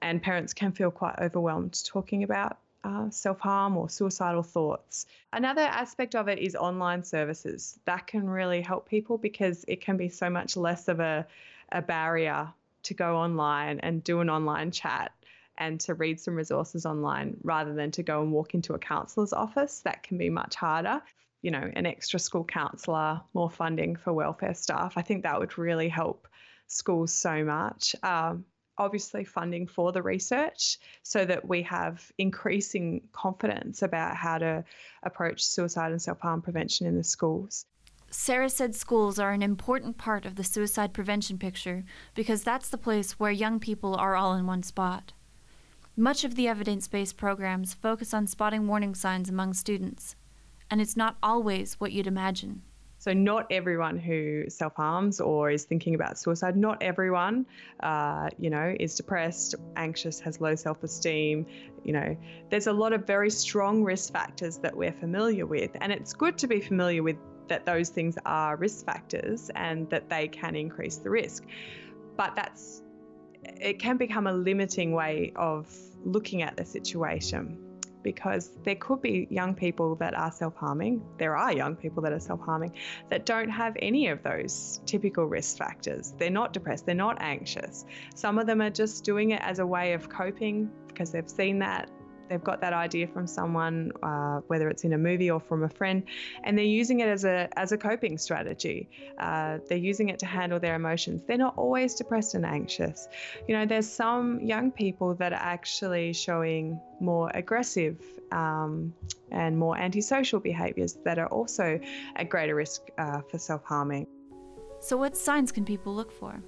and 0.00 0.22
parents 0.22 0.54
can 0.54 0.72
feel 0.72 0.90
quite 0.90 1.18
overwhelmed 1.18 1.82
talking 1.84 2.22
about 2.22 2.58
uh, 2.84 3.10
self 3.10 3.40
harm 3.40 3.76
or 3.76 3.88
suicidal 3.88 4.42
thoughts. 4.42 5.06
Another 5.32 5.62
aspect 5.62 6.14
of 6.14 6.28
it 6.28 6.38
is 6.38 6.54
online 6.54 7.02
services. 7.02 7.78
That 7.84 8.06
can 8.06 8.28
really 8.28 8.60
help 8.60 8.88
people 8.88 9.18
because 9.18 9.64
it 9.68 9.80
can 9.80 9.96
be 9.96 10.08
so 10.08 10.30
much 10.30 10.56
less 10.56 10.88
of 10.88 11.00
a, 11.00 11.26
a 11.72 11.82
barrier 11.82 12.48
to 12.84 12.94
go 12.94 13.16
online 13.16 13.80
and 13.80 14.02
do 14.04 14.20
an 14.20 14.30
online 14.30 14.70
chat 14.70 15.12
and 15.58 15.78
to 15.80 15.94
read 15.94 16.20
some 16.20 16.34
resources 16.34 16.86
online 16.86 17.36
rather 17.42 17.74
than 17.74 17.90
to 17.92 18.02
go 18.02 18.22
and 18.22 18.32
walk 18.32 18.54
into 18.54 18.74
a 18.74 18.78
counsellor's 18.78 19.32
office. 19.32 19.80
That 19.80 20.02
can 20.02 20.18
be 20.18 20.30
much 20.30 20.54
harder. 20.54 21.02
You 21.42 21.50
know, 21.50 21.70
an 21.74 21.86
extra 21.86 22.18
school 22.18 22.44
counsellor, 22.44 23.20
more 23.34 23.50
funding 23.50 23.96
for 23.96 24.12
welfare 24.12 24.54
staff. 24.54 24.94
I 24.96 25.02
think 25.02 25.22
that 25.22 25.38
would 25.38 25.56
really 25.58 25.88
help 25.88 26.26
schools 26.66 27.12
so 27.12 27.44
much. 27.44 27.94
Um, 28.02 28.44
obviously 28.78 29.24
funding 29.24 29.66
for 29.66 29.92
the 29.92 30.02
research 30.02 30.78
so 31.02 31.24
that 31.24 31.46
we 31.46 31.62
have 31.62 32.10
increasing 32.16 33.02
confidence 33.12 33.82
about 33.82 34.16
how 34.16 34.38
to 34.38 34.64
approach 35.02 35.44
suicide 35.44 35.90
and 35.90 36.00
self 36.00 36.20
harm 36.20 36.40
prevention 36.40 36.86
in 36.86 36.96
the 36.96 37.04
schools. 37.04 37.66
Sarah 38.10 38.48
said 38.48 38.74
schools 38.74 39.18
are 39.18 39.32
an 39.32 39.42
important 39.42 39.98
part 39.98 40.24
of 40.24 40.36
the 40.36 40.44
suicide 40.44 40.94
prevention 40.94 41.36
picture 41.38 41.84
because 42.14 42.42
that's 42.42 42.70
the 42.70 42.78
place 42.78 43.18
where 43.18 43.30
young 43.30 43.60
people 43.60 43.94
are 43.96 44.16
all 44.16 44.34
in 44.34 44.46
one 44.46 44.62
spot. 44.62 45.12
Much 45.98 46.22
of 46.22 46.36
the 46.36 46.46
evidence 46.46 46.86
based 46.86 47.16
programs 47.16 47.74
focus 47.74 48.14
on 48.14 48.24
spotting 48.24 48.68
warning 48.68 48.94
signs 48.94 49.28
among 49.28 49.52
students, 49.52 50.14
and 50.70 50.80
it's 50.80 50.96
not 50.96 51.16
always 51.24 51.74
what 51.80 51.90
you'd 51.90 52.06
imagine. 52.06 52.62
So, 52.98 53.12
not 53.12 53.48
everyone 53.50 53.98
who 53.98 54.44
self 54.46 54.76
harms 54.76 55.20
or 55.20 55.50
is 55.50 55.64
thinking 55.64 55.96
about 55.96 56.16
suicide, 56.16 56.56
not 56.56 56.80
everyone, 56.84 57.46
uh, 57.80 58.28
you 58.38 58.48
know, 58.48 58.76
is 58.78 58.94
depressed, 58.94 59.56
anxious, 59.74 60.20
has 60.20 60.40
low 60.40 60.54
self 60.54 60.84
esteem. 60.84 61.44
You 61.82 61.94
know, 61.94 62.16
there's 62.48 62.68
a 62.68 62.72
lot 62.72 62.92
of 62.92 63.04
very 63.04 63.28
strong 63.28 63.82
risk 63.82 64.12
factors 64.12 64.58
that 64.58 64.76
we're 64.76 64.92
familiar 64.92 65.46
with. 65.46 65.72
And 65.80 65.90
it's 65.90 66.12
good 66.12 66.38
to 66.38 66.46
be 66.46 66.60
familiar 66.60 67.02
with 67.02 67.16
that 67.48 67.66
those 67.66 67.88
things 67.88 68.16
are 68.24 68.54
risk 68.54 68.86
factors 68.86 69.50
and 69.56 69.90
that 69.90 70.08
they 70.08 70.28
can 70.28 70.54
increase 70.54 70.98
the 70.98 71.10
risk. 71.10 71.42
But 72.16 72.36
that's, 72.36 72.82
it 73.44 73.78
can 73.78 73.96
become 73.96 74.26
a 74.26 74.32
limiting 74.32 74.92
way 74.92 75.32
of 75.36 75.72
looking 76.04 76.42
at 76.42 76.56
the 76.56 76.64
situation 76.64 77.58
because 78.02 78.52
there 78.64 78.76
could 78.76 79.02
be 79.02 79.26
young 79.30 79.54
people 79.54 79.94
that 79.96 80.14
are 80.14 80.30
self 80.30 80.54
harming. 80.56 81.02
There 81.18 81.36
are 81.36 81.52
young 81.52 81.76
people 81.76 82.02
that 82.04 82.12
are 82.12 82.20
self 82.20 82.40
harming 82.40 82.72
that 83.10 83.26
don't 83.26 83.50
have 83.50 83.76
any 83.80 84.08
of 84.08 84.22
those 84.22 84.80
typical 84.86 85.26
risk 85.26 85.58
factors. 85.58 86.14
They're 86.16 86.30
not 86.30 86.52
depressed, 86.52 86.86
they're 86.86 86.94
not 86.94 87.20
anxious. 87.20 87.84
Some 88.14 88.38
of 88.38 88.46
them 88.46 88.62
are 88.62 88.70
just 88.70 89.04
doing 89.04 89.30
it 89.32 89.42
as 89.42 89.58
a 89.58 89.66
way 89.66 89.92
of 89.92 90.08
coping 90.08 90.70
because 90.86 91.12
they've 91.12 91.28
seen 91.28 91.58
that 91.60 91.90
they've 92.28 92.42
got 92.42 92.60
that 92.60 92.72
idea 92.72 93.06
from 93.06 93.26
someone, 93.26 93.92
uh, 94.02 94.40
whether 94.46 94.68
it's 94.68 94.84
in 94.84 94.92
a 94.92 94.98
movie 94.98 95.30
or 95.30 95.40
from 95.40 95.62
a 95.64 95.68
friend, 95.68 96.02
and 96.44 96.56
they're 96.56 96.64
using 96.64 97.00
it 97.00 97.08
as 97.08 97.24
a 97.24 97.48
as 97.56 97.72
a 97.72 97.78
coping 97.78 98.18
strategy. 98.18 98.88
Uh, 99.18 99.58
they're 99.68 99.78
using 99.78 100.08
it 100.08 100.18
to 100.20 100.26
handle 100.26 100.58
their 100.58 100.74
emotions. 100.74 101.22
They're 101.26 101.38
not 101.38 101.54
always 101.56 101.94
depressed 101.94 102.34
and 102.34 102.44
anxious. 102.44 103.08
You 103.46 103.54
know, 103.54 103.66
there's 103.66 103.88
some 103.88 104.40
young 104.40 104.70
people 104.70 105.14
that 105.14 105.32
are 105.32 105.42
actually 105.42 106.12
showing 106.12 106.80
more 107.00 107.30
aggressive 107.34 108.00
um, 108.32 108.94
and 109.30 109.58
more 109.58 109.76
antisocial 109.76 110.40
behaviours 110.40 110.98
that 111.04 111.18
are 111.18 111.28
also 111.28 111.80
at 112.16 112.28
greater 112.28 112.54
risk 112.54 112.82
uh, 112.98 113.20
for 113.30 113.38
self 113.38 113.64
harming. 113.64 114.06
So, 114.80 114.96
what 114.96 115.16
signs 115.16 115.52
can 115.52 115.64
people 115.64 115.94
look 115.94 116.12
for? 116.12 116.40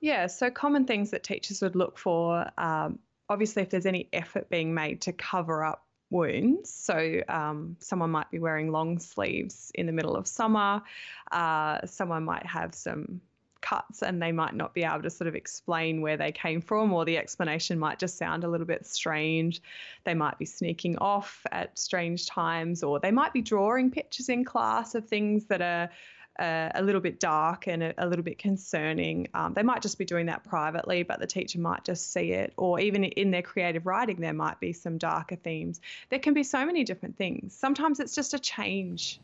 Yeah, 0.00 0.28
so 0.28 0.50
common 0.50 0.84
things 0.84 1.10
that 1.10 1.24
teachers 1.24 1.60
would 1.60 1.74
look 1.74 1.98
for 1.98 2.48
um, 2.56 3.00
obviously, 3.28 3.62
if 3.62 3.70
there's 3.70 3.86
any 3.86 4.08
effort 4.12 4.48
being 4.48 4.74
made 4.74 5.02
to 5.02 5.12
cover 5.12 5.64
up 5.64 5.84
wounds. 6.10 6.72
So, 6.72 7.20
um, 7.28 7.76
someone 7.80 8.10
might 8.10 8.30
be 8.30 8.38
wearing 8.38 8.72
long 8.72 8.98
sleeves 8.98 9.70
in 9.74 9.86
the 9.86 9.92
middle 9.92 10.16
of 10.16 10.26
summer. 10.26 10.82
Uh, 11.30 11.86
someone 11.86 12.24
might 12.24 12.46
have 12.46 12.74
some 12.74 13.20
cuts 13.60 14.02
and 14.02 14.22
they 14.22 14.32
might 14.32 14.54
not 14.54 14.72
be 14.72 14.84
able 14.84 15.02
to 15.02 15.10
sort 15.10 15.28
of 15.28 15.34
explain 15.34 16.00
where 16.00 16.16
they 16.16 16.32
came 16.32 16.60
from, 16.60 16.92
or 16.92 17.04
the 17.04 17.18
explanation 17.18 17.78
might 17.78 17.98
just 17.98 18.16
sound 18.16 18.44
a 18.44 18.48
little 18.48 18.66
bit 18.66 18.86
strange. 18.86 19.60
They 20.04 20.14
might 20.14 20.38
be 20.38 20.44
sneaking 20.44 20.98
off 20.98 21.44
at 21.52 21.78
strange 21.78 22.26
times, 22.26 22.82
or 22.82 23.00
they 23.00 23.10
might 23.10 23.32
be 23.32 23.42
drawing 23.42 23.90
pictures 23.90 24.28
in 24.28 24.44
class 24.44 24.94
of 24.94 25.06
things 25.06 25.46
that 25.46 25.60
are 25.60 25.90
uh, 26.38 26.70
a 26.74 26.82
little 26.82 27.00
bit 27.00 27.18
dark 27.18 27.66
and 27.66 27.82
a, 27.82 27.94
a 27.98 28.06
little 28.06 28.24
bit 28.24 28.38
concerning. 28.38 29.28
Um, 29.34 29.54
they 29.54 29.62
might 29.62 29.82
just 29.82 29.98
be 29.98 30.04
doing 30.04 30.26
that 30.26 30.44
privately, 30.44 31.02
but 31.02 31.18
the 31.18 31.26
teacher 31.26 31.58
might 31.58 31.84
just 31.84 32.12
see 32.12 32.32
it. 32.32 32.52
Or 32.56 32.78
even 32.80 33.04
in 33.04 33.30
their 33.30 33.42
creative 33.42 33.86
writing, 33.86 34.20
there 34.20 34.32
might 34.32 34.60
be 34.60 34.72
some 34.72 34.98
darker 34.98 35.36
themes. 35.36 35.80
There 36.10 36.18
can 36.18 36.34
be 36.34 36.42
so 36.42 36.64
many 36.64 36.84
different 36.84 37.16
things. 37.16 37.54
Sometimes 37.54 38.00
it's 38.00 38.14
just 38.14 38.34
a 38.34 38.38
change. 38.38 39.20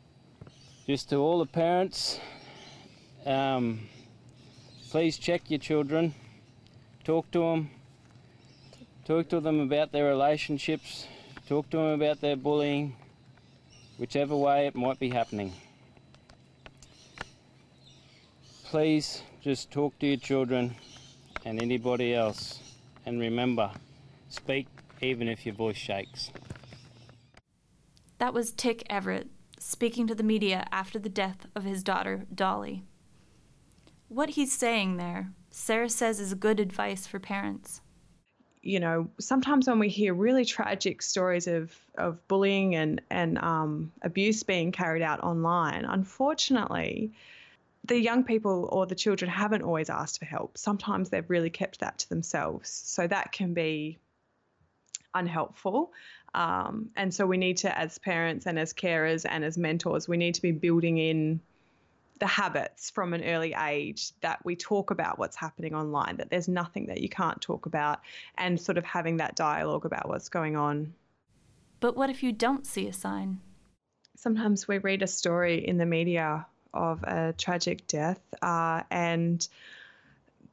Just 0.87 1.09
to 1.09 1.17
all 1.17 1.39
the 1.39 1.45
parents, 1.45 2.19
um, 3.25 3.79
please 4.89 5.17
check 5.17 5.49
your 5.49 5.59
children, 5.59 6.13
talk 7.03 7.31
to 7.31 7.39
them, 7.39 7.69
talk 9.05 9.29
to 9.29 9.39
them 9.39 9.61
about 9.61 9.91
their 9.91 10.05
relationships, 10.05 11.07
talk 11.47 11.69
to 11.71 11.77
them 11.77 12.01
about 12.01 12.21
their 12.21 12.35
bullying, 12.35 12.95
whichever 13.97 14.35
way 14.35 14.67
it 14.67 14.75
might 14.75 14.99
be 14.99 15.09
happening 15.09 15.53
please 18.65 19.21
just 19.41 19.71
talk 19.71 19.97
to 19.99 20.07
your 20.07 20.17
children 20.17 20.75
and 21.45 21.61
anybody 21.61 22.15
else. 22.15 22.59
And 23.05 23.19
remember, 23.19 23.69
speak 24.29 24.67
even 25.01 25.27
if 25.27 25.45
your 25.45 25.53
voice 25.53 25.77
shakes. 25.77 26.31
That 28.17 28.33
was 28.33 28.51
Tick 28.51 28.83
Everett 28.89 29.27
speaking 29.59 30.07
to 30.07 30.15
the 30.15 30.23
media 30.23 30.65
after 30.71 30.97
the 30.97 31.09
death 31.09 31.45
of 31.55 31.63
his 31.63 31.83
daughter, 31.83 32.25
Dolly. 32.33 32.83
What 34.07 34.31
he's 34.31 34.51
saying 34.51 34.97
there, 34.97 35.31
Sarah 35.51 35.89
says, 35.89 36.19
is 36.19 36.33
good 36.33 36.59
advice 36.59 37.05
for 37.05 37.19
parents. 37.19 37.81
You 38.61 38.79
know, 38.79 39.09
sometimes 39.19 39.67
when 39.67 39.77
we 39.77 39.89
hear 39.89 40.15
really 40.15 40.43
tragic 40.43 41.03
stories 41.03 41.45
of, 41.45 41.75
of 41.99 42.27
bullying 42.27 42.75
and, 42.75 42.99
and 43.11 43.37
um, 43.37 43.91
abuse 44.01 44.41
being 44.41 44.71
carried 44.71 45.03
out 45.03 45.23
online, 45.23 45.85
unfortunately, 45.85 47.13
the 47.87 47.99
young 47.99 48.23
people 48.23 48.69
or 48.71 48.85
the 48.85 48.95
children 48.95 49.29
haven't 49.29 49.61
always 49.61 49.89
asked 49.89 50.19
for 50.19 50.25
help. 50.25 50.57
Sometimes 50.57 51.09
they've 51.09 51.29
really 51.29 51.49
kept 51.49 51.79
that 51.81 51.99
to 51.99 52.09
themselves. 52.09 52.69
So 52.69 53.05
that 53.07 53.31
can 53.31 53.53
be 53.53 53.99
unhelpful. 55.13 55.91
Um, 56.33 56.89
and 56.95 57.13
so 57.13 57.25
we 57.25 57.37
need 57.37 57.57
to, 57.57 57.77
as 57.77 57.97
parents 57.97 58.45
and 58.45 58.59
as 58.59 58.73
carers 58.73 59.25
and 59.29 59.43
as 59.43 59.57
mentors, 59.57 60.07
we 60.07 60.17
need 60.17 60.35
to 60.35 60.41
be 60.41 60.51
building 60.51 60.97
in 60.97 61.39
the 62.19 62.27
habits 62.27 62.89
from 62.89 63.13
an 63.13 63.23
early 63.23 63.53
age 63.53 64.11
that 64.21 64.43
we 64.45 64.55
talk 64.55 64.91
about 64.91 65.19
what's 65.19 65.35
happening 65.35 65.75
online, 65.75 66.17
that 66.17 66.29
there's 66.29 66.47
nothing 66.47 66.87
that 66.87 67.01
you 67.01 67.09
can't 67.09 67.41
talk 67.41 67.65
about, 67.65 67.99
and 68.37 68.59
sort 68.59 68.77
of 68.77 68.85
having 68.85 69.17
that 69.17 69.35
dialogue 69.35 69.85
about 69.85 70.07
what's 70.07 70.29
going 70.29 70.55
on. 70.55 70.93
But 71.81 71.95
what 71.95 72.09
if 72.09 72.23
you 72.23 72.31
don't 72.31 72.65
see 72.65 72.87
a 72.87 72.93
sign? 72.93 73.41
Sometimes 74.15 74.67
we 74.67 74.77
read 74.77 75.03
a 75.03 75.07
story 75.07 75.65
in 75.67 75.77
the 75.77 75.85
media 75.85 76.45
of 76.75 77.03
a 77.03 77.33
tragic 77.37 77.87
death, 77.87 78.21
uh, 78.41 78.83
and 78.91 79.47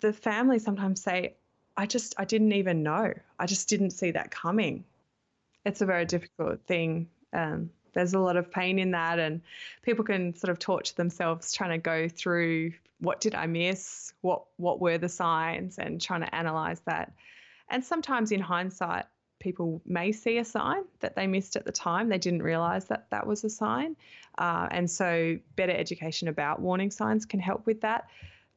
the 0.00 0.12
family 0.12 0.58
sometimes 0.58 1.02
say, 1.02 1.34
"I 1.76 1.86
just 1.86 2.14
I 2.18 2.24
didn't 2.24 2.52
even 2.52 2.82
know. 2.82 3.12
I 3.38 3.46
just 3.46 3.68
didn't 3.68 3.90
see 3.90 4.10
that 4.12 4.30
coming." 4.30 4.84
It's 5.64 5.80
a 5.80 5.86
very 5.86 6.04
difficult 6.04 6.60
thing. 6.66 7.08
Um, 7.32 7.70
there's 7.92 8.14
a 8.14 8.18
lot 8.18 8.36
of 8.36 8.50
pain 8.50 8.78
in 8.78 8.92
that, 8.92 9.18
and 9.18 9.42
people 9.82 10.04
can 10.04 10.34
sort 10.34 10.50
of 10.50 10.58
torture 10.58 10.94
themselves 10.94 11.52
trying 11.52 11.70
to 11.70 11.78
go 11.78 12.08
through 12.08 12.72
what 13.00 13.20
did 13.20 13.34
I 13.34 13.46
miss, 13.46 14.12
what 14.22 14.44
what 14.56 14.80
were 14.80 14.98
the 14.98 15.08
signs, 15.08 15.78
and 15.78 16.00
trying 16.00 16.22
to 16.22 16.34
analyze 16.34 16.80
that. 16.80 17.12
And 17.68 17.84
sometimes 17.84 18.32
in 18.32 18.40
hindsight, 18.40 19.06
people 19.42 19.82
may 19.84 20.12
see 20.12 20.38
a 20.38 20.44
sign 20.44 20.84
that 21.00 21.16
they 21.16 21.26
missed 21.26 21.56
at 21.56 21.64
the 21.64 21.72
time. 21.72 22.08
They 22.08 22.18
didn't 22.18 22.42
realize 22.42 22.86
that 22.86 23.10
that 23.10 23.26
was 23.26 23.44
a 23.44 23.50
sign. 23.50 23.96
Uh, 24.38 24.68
and 24.70 24.90
so, 24.90 25.38
better 25.56 25.72
education 25.72 26.28
about 26.28 26.60
warning 26.60 26.90
signs 26.90 27.26
can 27.26 27.40
help 27.40 27.66
with 27.66 27.82
that. 27.82 28.08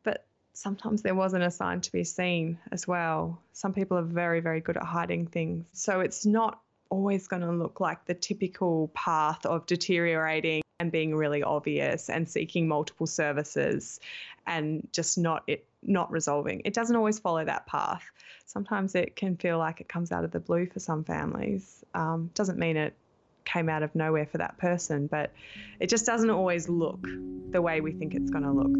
But 0.04 0.26
sometimes 0.54 1.02
there 1.02 1.16
wasn't 1.16 1.44
a 1.44 1.52
sign 1.52 1.82
to 1.82 1.92
be 1.92 2.04
seen 2.04 2.60
as 2.72 2.88
well. 2.88 3.42
Some 3.52 3.74
people 3.74 3.98
are 3.98 4.04
very, 4.04 4.40
very 4.40 4.62
good 4.62 4.78
at 4.78 4.84
hiding 4.84 5.28
things. 5.28 5.66
So, 5.74 6.00
it's 6.00 6.26
not 6.26 6.62
always 6.90 7.28
going 7.28 7.42
to 7.42 7.52
look 7.52 7.80
like 7.80 8.06
the 8.06 8.14
typical 8.14 8.90
path 8.94 9.46
of 9.46 9.66
deteriorating 9.66 10.62
and 10.80 10.92
being 10.92 11.16
really 11.16 11.42
obvious 11.42 12.10
and 12.10 12.28
seeking 12.28 12.68
multiple 12.68 13.08
services 13.08 14.00
and 14.46 14.88
just 14.92 15.18
not 15.18 15.44
it 15.48 15.66
not 15.84 16.12
resolving. 16.12 16.62
It 16.66 16.74
doesn't 16.74 16.96
always 16.96 17.20
follow 17.20 17.46
that 17.46 17.68
path. 17.68 18.04
Sometimes 18.46 18.96
it 18.96 19.16
can 19.16 19.38
feel 19.38 19.58
like 19.58 19.82
it 19.82 19.88
comes 19.88 20.12
out 20.12 20.24
of 20.24 20.32
the 20.32 20.40
blue 20.40 20.66
for 20.66 20.80
some 20.80 21.04
families. 21.04 21.84
Um, 21.94 22.32
doesn't 22.34 22.58
mean 22.58 22.76
it 22.78 22.96
came 23.46 23.70
out 23.70 23.84
of 23.84 23.94
nowhere 23.96 24.26
for 24.26 24.40
that 24.40 24.58
person, 24.58 25.08
but 25.08 25.32
it 25.80 25.88
just 25.88 26.06
doesn't 26.06 26.30
always 26.30 26.68
look 26.68 27.08
the 27.52 27.62
way 27.62 27.82
we 27.82 27.92
think 27.92 28.16
it's 28.16 28.32
going 28.32 28.44
to 28.44 28.52
look. 28.52 28.74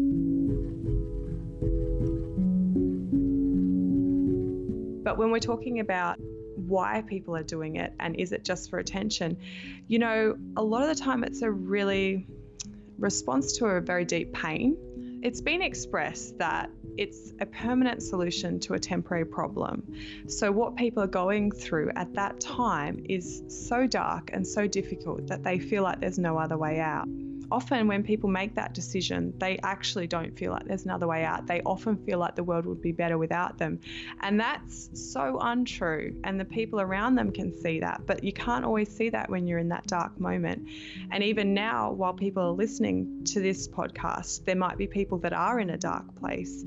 But 5.04 5.18
when 5.18 5.30
we're 5.30 5.38
talking 5.38 5.78
about 5.78 6.18
why 6.56 7.02
people 7.06 7.36
are 7.36 7.42
doing 7.42 7.76
it 7.76 7.92
and 8.00 8.16
is 8.16 8.32
it 8.32 8.44
just 8.44 8.70
for 8.70 8.78
attention, 8.78 9.36
you 9.88 9.98
know, 9.98 10.36
a 10.56 10.62
lot 10.62 10.82
of 10.82 10.88
the 10.88 11.02
time 11.02 11.24
it's 11.24 11.42
a 11.42 11.50
really 11.50 12.26
response 12.98 13.56
to 13.58 13.66
a 13.66 13.80
very 13.80 14.04
deep 14.04 14.32
pain. 14.32 14.76
It's 15.22 15.40
been 15.40 15.62
expressed 15.62 16.38
that 16.38 16.70
it's 16.96 17.32
a 17.40 17.46
permanent 17.46 18.02
solution 18.02 18.58
to 18.60 18.74
a 18.74 18.78
temporary 18.78 19.24
problem. 19.24 19.82
So, 20.28 20.50
what 20.52 20.76
people 20.76 21.02
are 21.02 21.08
going 21.08 21.50
through 21.50 21.90
at 21.96 22.14
that 22.14 22.40
time 22.40 23.04
is 23.08 23.42
so 23.48 23.86
dark 23.86 24.30
and 24.32 24.46
so 24.46 24.66
difficult 24.66 25.26
that 25.26 25.42
they 25.42 25.58
feel 25.58 25.82
like 25.82 26.00
there's 26.00 26.18
no 26.18 26.38
other 26.38 26.56
way 26.56 26.80
out 26.80 27.08
often 27.50 27.86
when 27.88 28.02
people 28.02 28.28
make 28.28 28.54
that 28.54 28.74
decision, 28.74 29.32
they 29.38 29.58
actually 29.62 30.06
don't 30.06 30.36
feel 30.36 30.52
like 30.52 30.64
there's 30.64 30.84
another 30.84 31.06
way 31.06 31.24
out. 31.24 31.46
They 31.46 31.62
often 31.62 31.96
feel 32.04 32.18
like 32.18 32.34
the 32.34 32.44
world 32.44 32.66
would 32.66 32.82
be 32.82 32.92
better 32.92 33.18
without 33.18 33.58
them. 33.58 33.80
And 34.20 34.40
that's 34.40 34.90
so 35.12 35.38
untrue. 35.40 36.20
And 36.24 36.38
the 36.38 36.44
people 36.44 36.80
around 36.80 37.14
them 37.14 37.32
can 37.32 37.56
see 37.60 37.80
that. 37.80 38.06
But 38.06 38.24
you 38.24 38.32
can't 38.32 38.64
always 38.64 38.94
see 38.94 39.10
that 39.10 39.30
when 39.30 39.46
you're 39.46 39.58
in 39.58 39.68
that 39.68 39.86
dark 39.86 40.18
moment. 40.18 40.68
And 41.10 41.22
even 41.22 41.54
now, 41.54 41.92
while 41.92 42.14
people 42.14 42.42
are 42.42 42.52
listening 42.52 43.24
to 43.26 43.40
this 43.40 43.68
podcast, 43.68 44.44
there 44.44 44.56
might 44.56 44.78
be 44.78 44.86
people 44.86 45.18
that 45.18 45.32
are 45.32 45.60
in 45.60 45.70
a 45.70 45.78
dark 45.78 46.14
place 46.16 46.64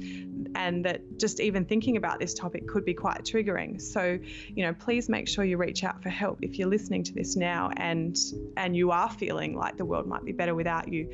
and 0.56 0.86
that 0.86 1.02
just 1.18 1.40
even 1.40 1.66
thinking 1.66 1.98
about 1.98 2.20
this 2.20 2.34
topic 2.34 2.68
could 2.68 2.86
be 2.86 2.94
quite 2.94 3.24
triggering. 3.24 3.82
So, 3.82 4.20
you 4.48 4.64
know, 4.64 4.74
please 4.74 5.10
make 5.10 5.28
sure 5.28 5.44
you 5.44 5.58
reach 5.58 5.84
out 5.84 6.02
for 6.02 6.10
help 6.10 6.40
if 6.42 6.58
you're 6.58 6.70
listening 6.70 7.04
to 7.04 7.14
this 7.14 7.36
now 7.36 7.72
and 7.78 8.18
and 8.58 8.76
you 8.76 8.92
are 8.92 9.10
feeling 9.10 9.56
like 9.56 9.78
the 9.78 9.86
world 9.86 10.08
might 10.08 10.26
be 10.26 10.32
better 10.32 10.56
without 10.56 10.69
you. 10.92 11.10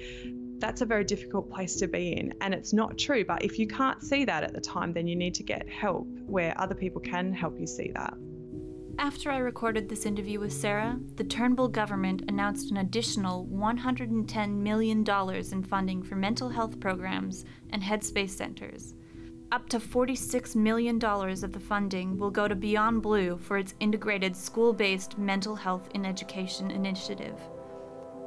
That's 0.59 0.81
a 0.81 0.85
very 0.85 1.03
difficult 1.03 1.49
place 1.49 1.75
to 1.77 1.87
be 1.87 2.13
in, 2.13 2.33
and 2.41 2.53
it's 2.53 2.73
not 2.73 2.97
true. 2.97 3.25
But 3.25 3.43
if 3.43 3.59
you 3.59 3.67
can't 3.67 4.01
see 4.01 4.25
that 4.25 4.43
at 4.43 4.53
the 4.53 4.61
time, 4.61 4.93
then 4.93 5.07
you 5.07 5.15
need 5.15 5.35
to 5.35 5.43
get 5.43 5.69
help 5.69 6.07
where 6.25 6.59
other 6.59 6.75
people 6.75 7.01
can 7.01 7.33
help 7.33 7.59
you 7.59 7.67
see 7.67 7.91
that. 7.93 8.13
After 8.97 9.29
I 9.29 9.39
recorded 9.39 9.89
this 9.89 10.05
interview 10.05 10.39
with 10.39 10.53
Sarah, 10.53 10.97
the 11.15 11.23
Turnbull 11.25 11.67
government 11.67 12.23
announced 12.29 12.71
an 12.71 12.77
additional 12.77 13.45
$110 13.47 14.49
million 14.55 15.05
in 15.51 15.63
funding 15.63 16.01
for 16.01 16.15
mental 16.15 16.47
health 16.47 16.79
programs 16.79 17.43
and 17.71 17.83
headspace 17.83 18.29
centres. 18.29 18.93
Up 19.51 19.67
to 19.69 19.79
$46 19.79 20.55
million 20.55 21.03
of 21.03 21.51
the 21.51 21.59
funding 21.59 22.17
will 22.17 22.31
go 22.31 22.47
to 22.47 22.55
Beyond 22.55 23.01
Blue 23.01 23.37
for 23.37 23.57
its 23.57 23.75
integrated 23.81 24.35
school 24.35 24.71
based 24.71 25.17
mental 25.17 25.55
health 25.55 25.89
in 25.93 26.05
education 26.05 26.71
initiative. 26.71 27.37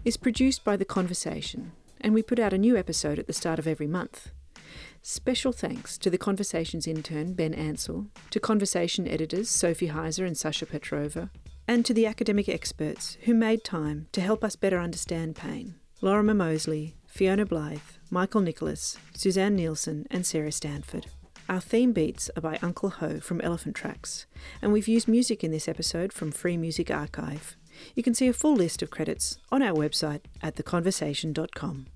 is 0.06 0.18
produced 0.18 0.66
by 0.66 0.76
The 0.76 0.86
Conversation, 0.86 1.72
and 2.02 2.14
we 2.14 2.22
put 2.22 2.40
out 2.40 2.54
a 2.54 2.58
new 2.58 2.76
episode 2.76 3.20
at 3.20 3.28
the 3.28 3.34
start 3.34 3.58
of 3.58 3.68
every 3.68 3.88
month. 3.88 4.32
Special 5.02 5.54
thanks 5.54 5.98
to 5.98 6.10
The 6.10 6.18
Conversation's 6.18 6.86
intern, 6.86 7.34
Ben 7.34 7.54
Ansell, 7.54 8.08
to 8.32 8.40
Conversation 8.40 9.08
editors 9.08 9.50
Sophie 9.50 9.90
Heiser 9.90 10.26
and 10.28 10.38
Sasha 10.38 10.66
Petrova, 10.66 11.30
and 11.68 11.86
to 11.86 11.94
the 11.94 12.06
academic 12.06 12.50
experts 12.50 13.18
who 13.24 13.34
made 13.34 13.64
time 13.64 14.08
to 14.12 14.22
help 14.22 14.44
us 14.44 14.56
better 14.56 14.80
understand 14.80 15.36
pain 15.36 15.76
Lorimer 16.02 16.34
Moseley, 16.34 16.96
Fiona 17.08 17.46
Blyth, 17.46 17.98
Michael 18.10 18.42
Nicholas, 18.42 18.98
Suzanne 19.14 19.56
Nielsen, 19.56 20.06
and 20.12 20.26
Sarah 20.26 20.52
Stanford. 20.52 21.08
Our 21.48 21.62
theme 21.62 21.94
beats 21.94 22.30
are 22.36 22.42
by 22.42 22.60
Uncle 22.62 22.90
Ho 22.90 23.20
from 23.20 23.42
Elephant 23.42 23.76
Tracks, 23.76 24.26
and 24.62 24.72
we've 24.72 24.88
used 24.88 25.08
music 25.08 25.44
in 25.44 25.52
this 25.52 25.68
episode 25.68 26.14
from 26.14 26.32
Free 26.32 26.58
Music 26.58 26.92
Archive. 26.92 27.58
You 27.96 28.04
can 28.04 28.14
see 28.14 28.28
a 28.28 28.34
full 28.34 28.54
list 28.54 28.82
of 28.82 28.92
credits 28.92 29.38
on 29.52 29.64
our 29.64 29.74
website 29.74 30.22
at 30.42 30.56
theconversation.com. 30.56 31.88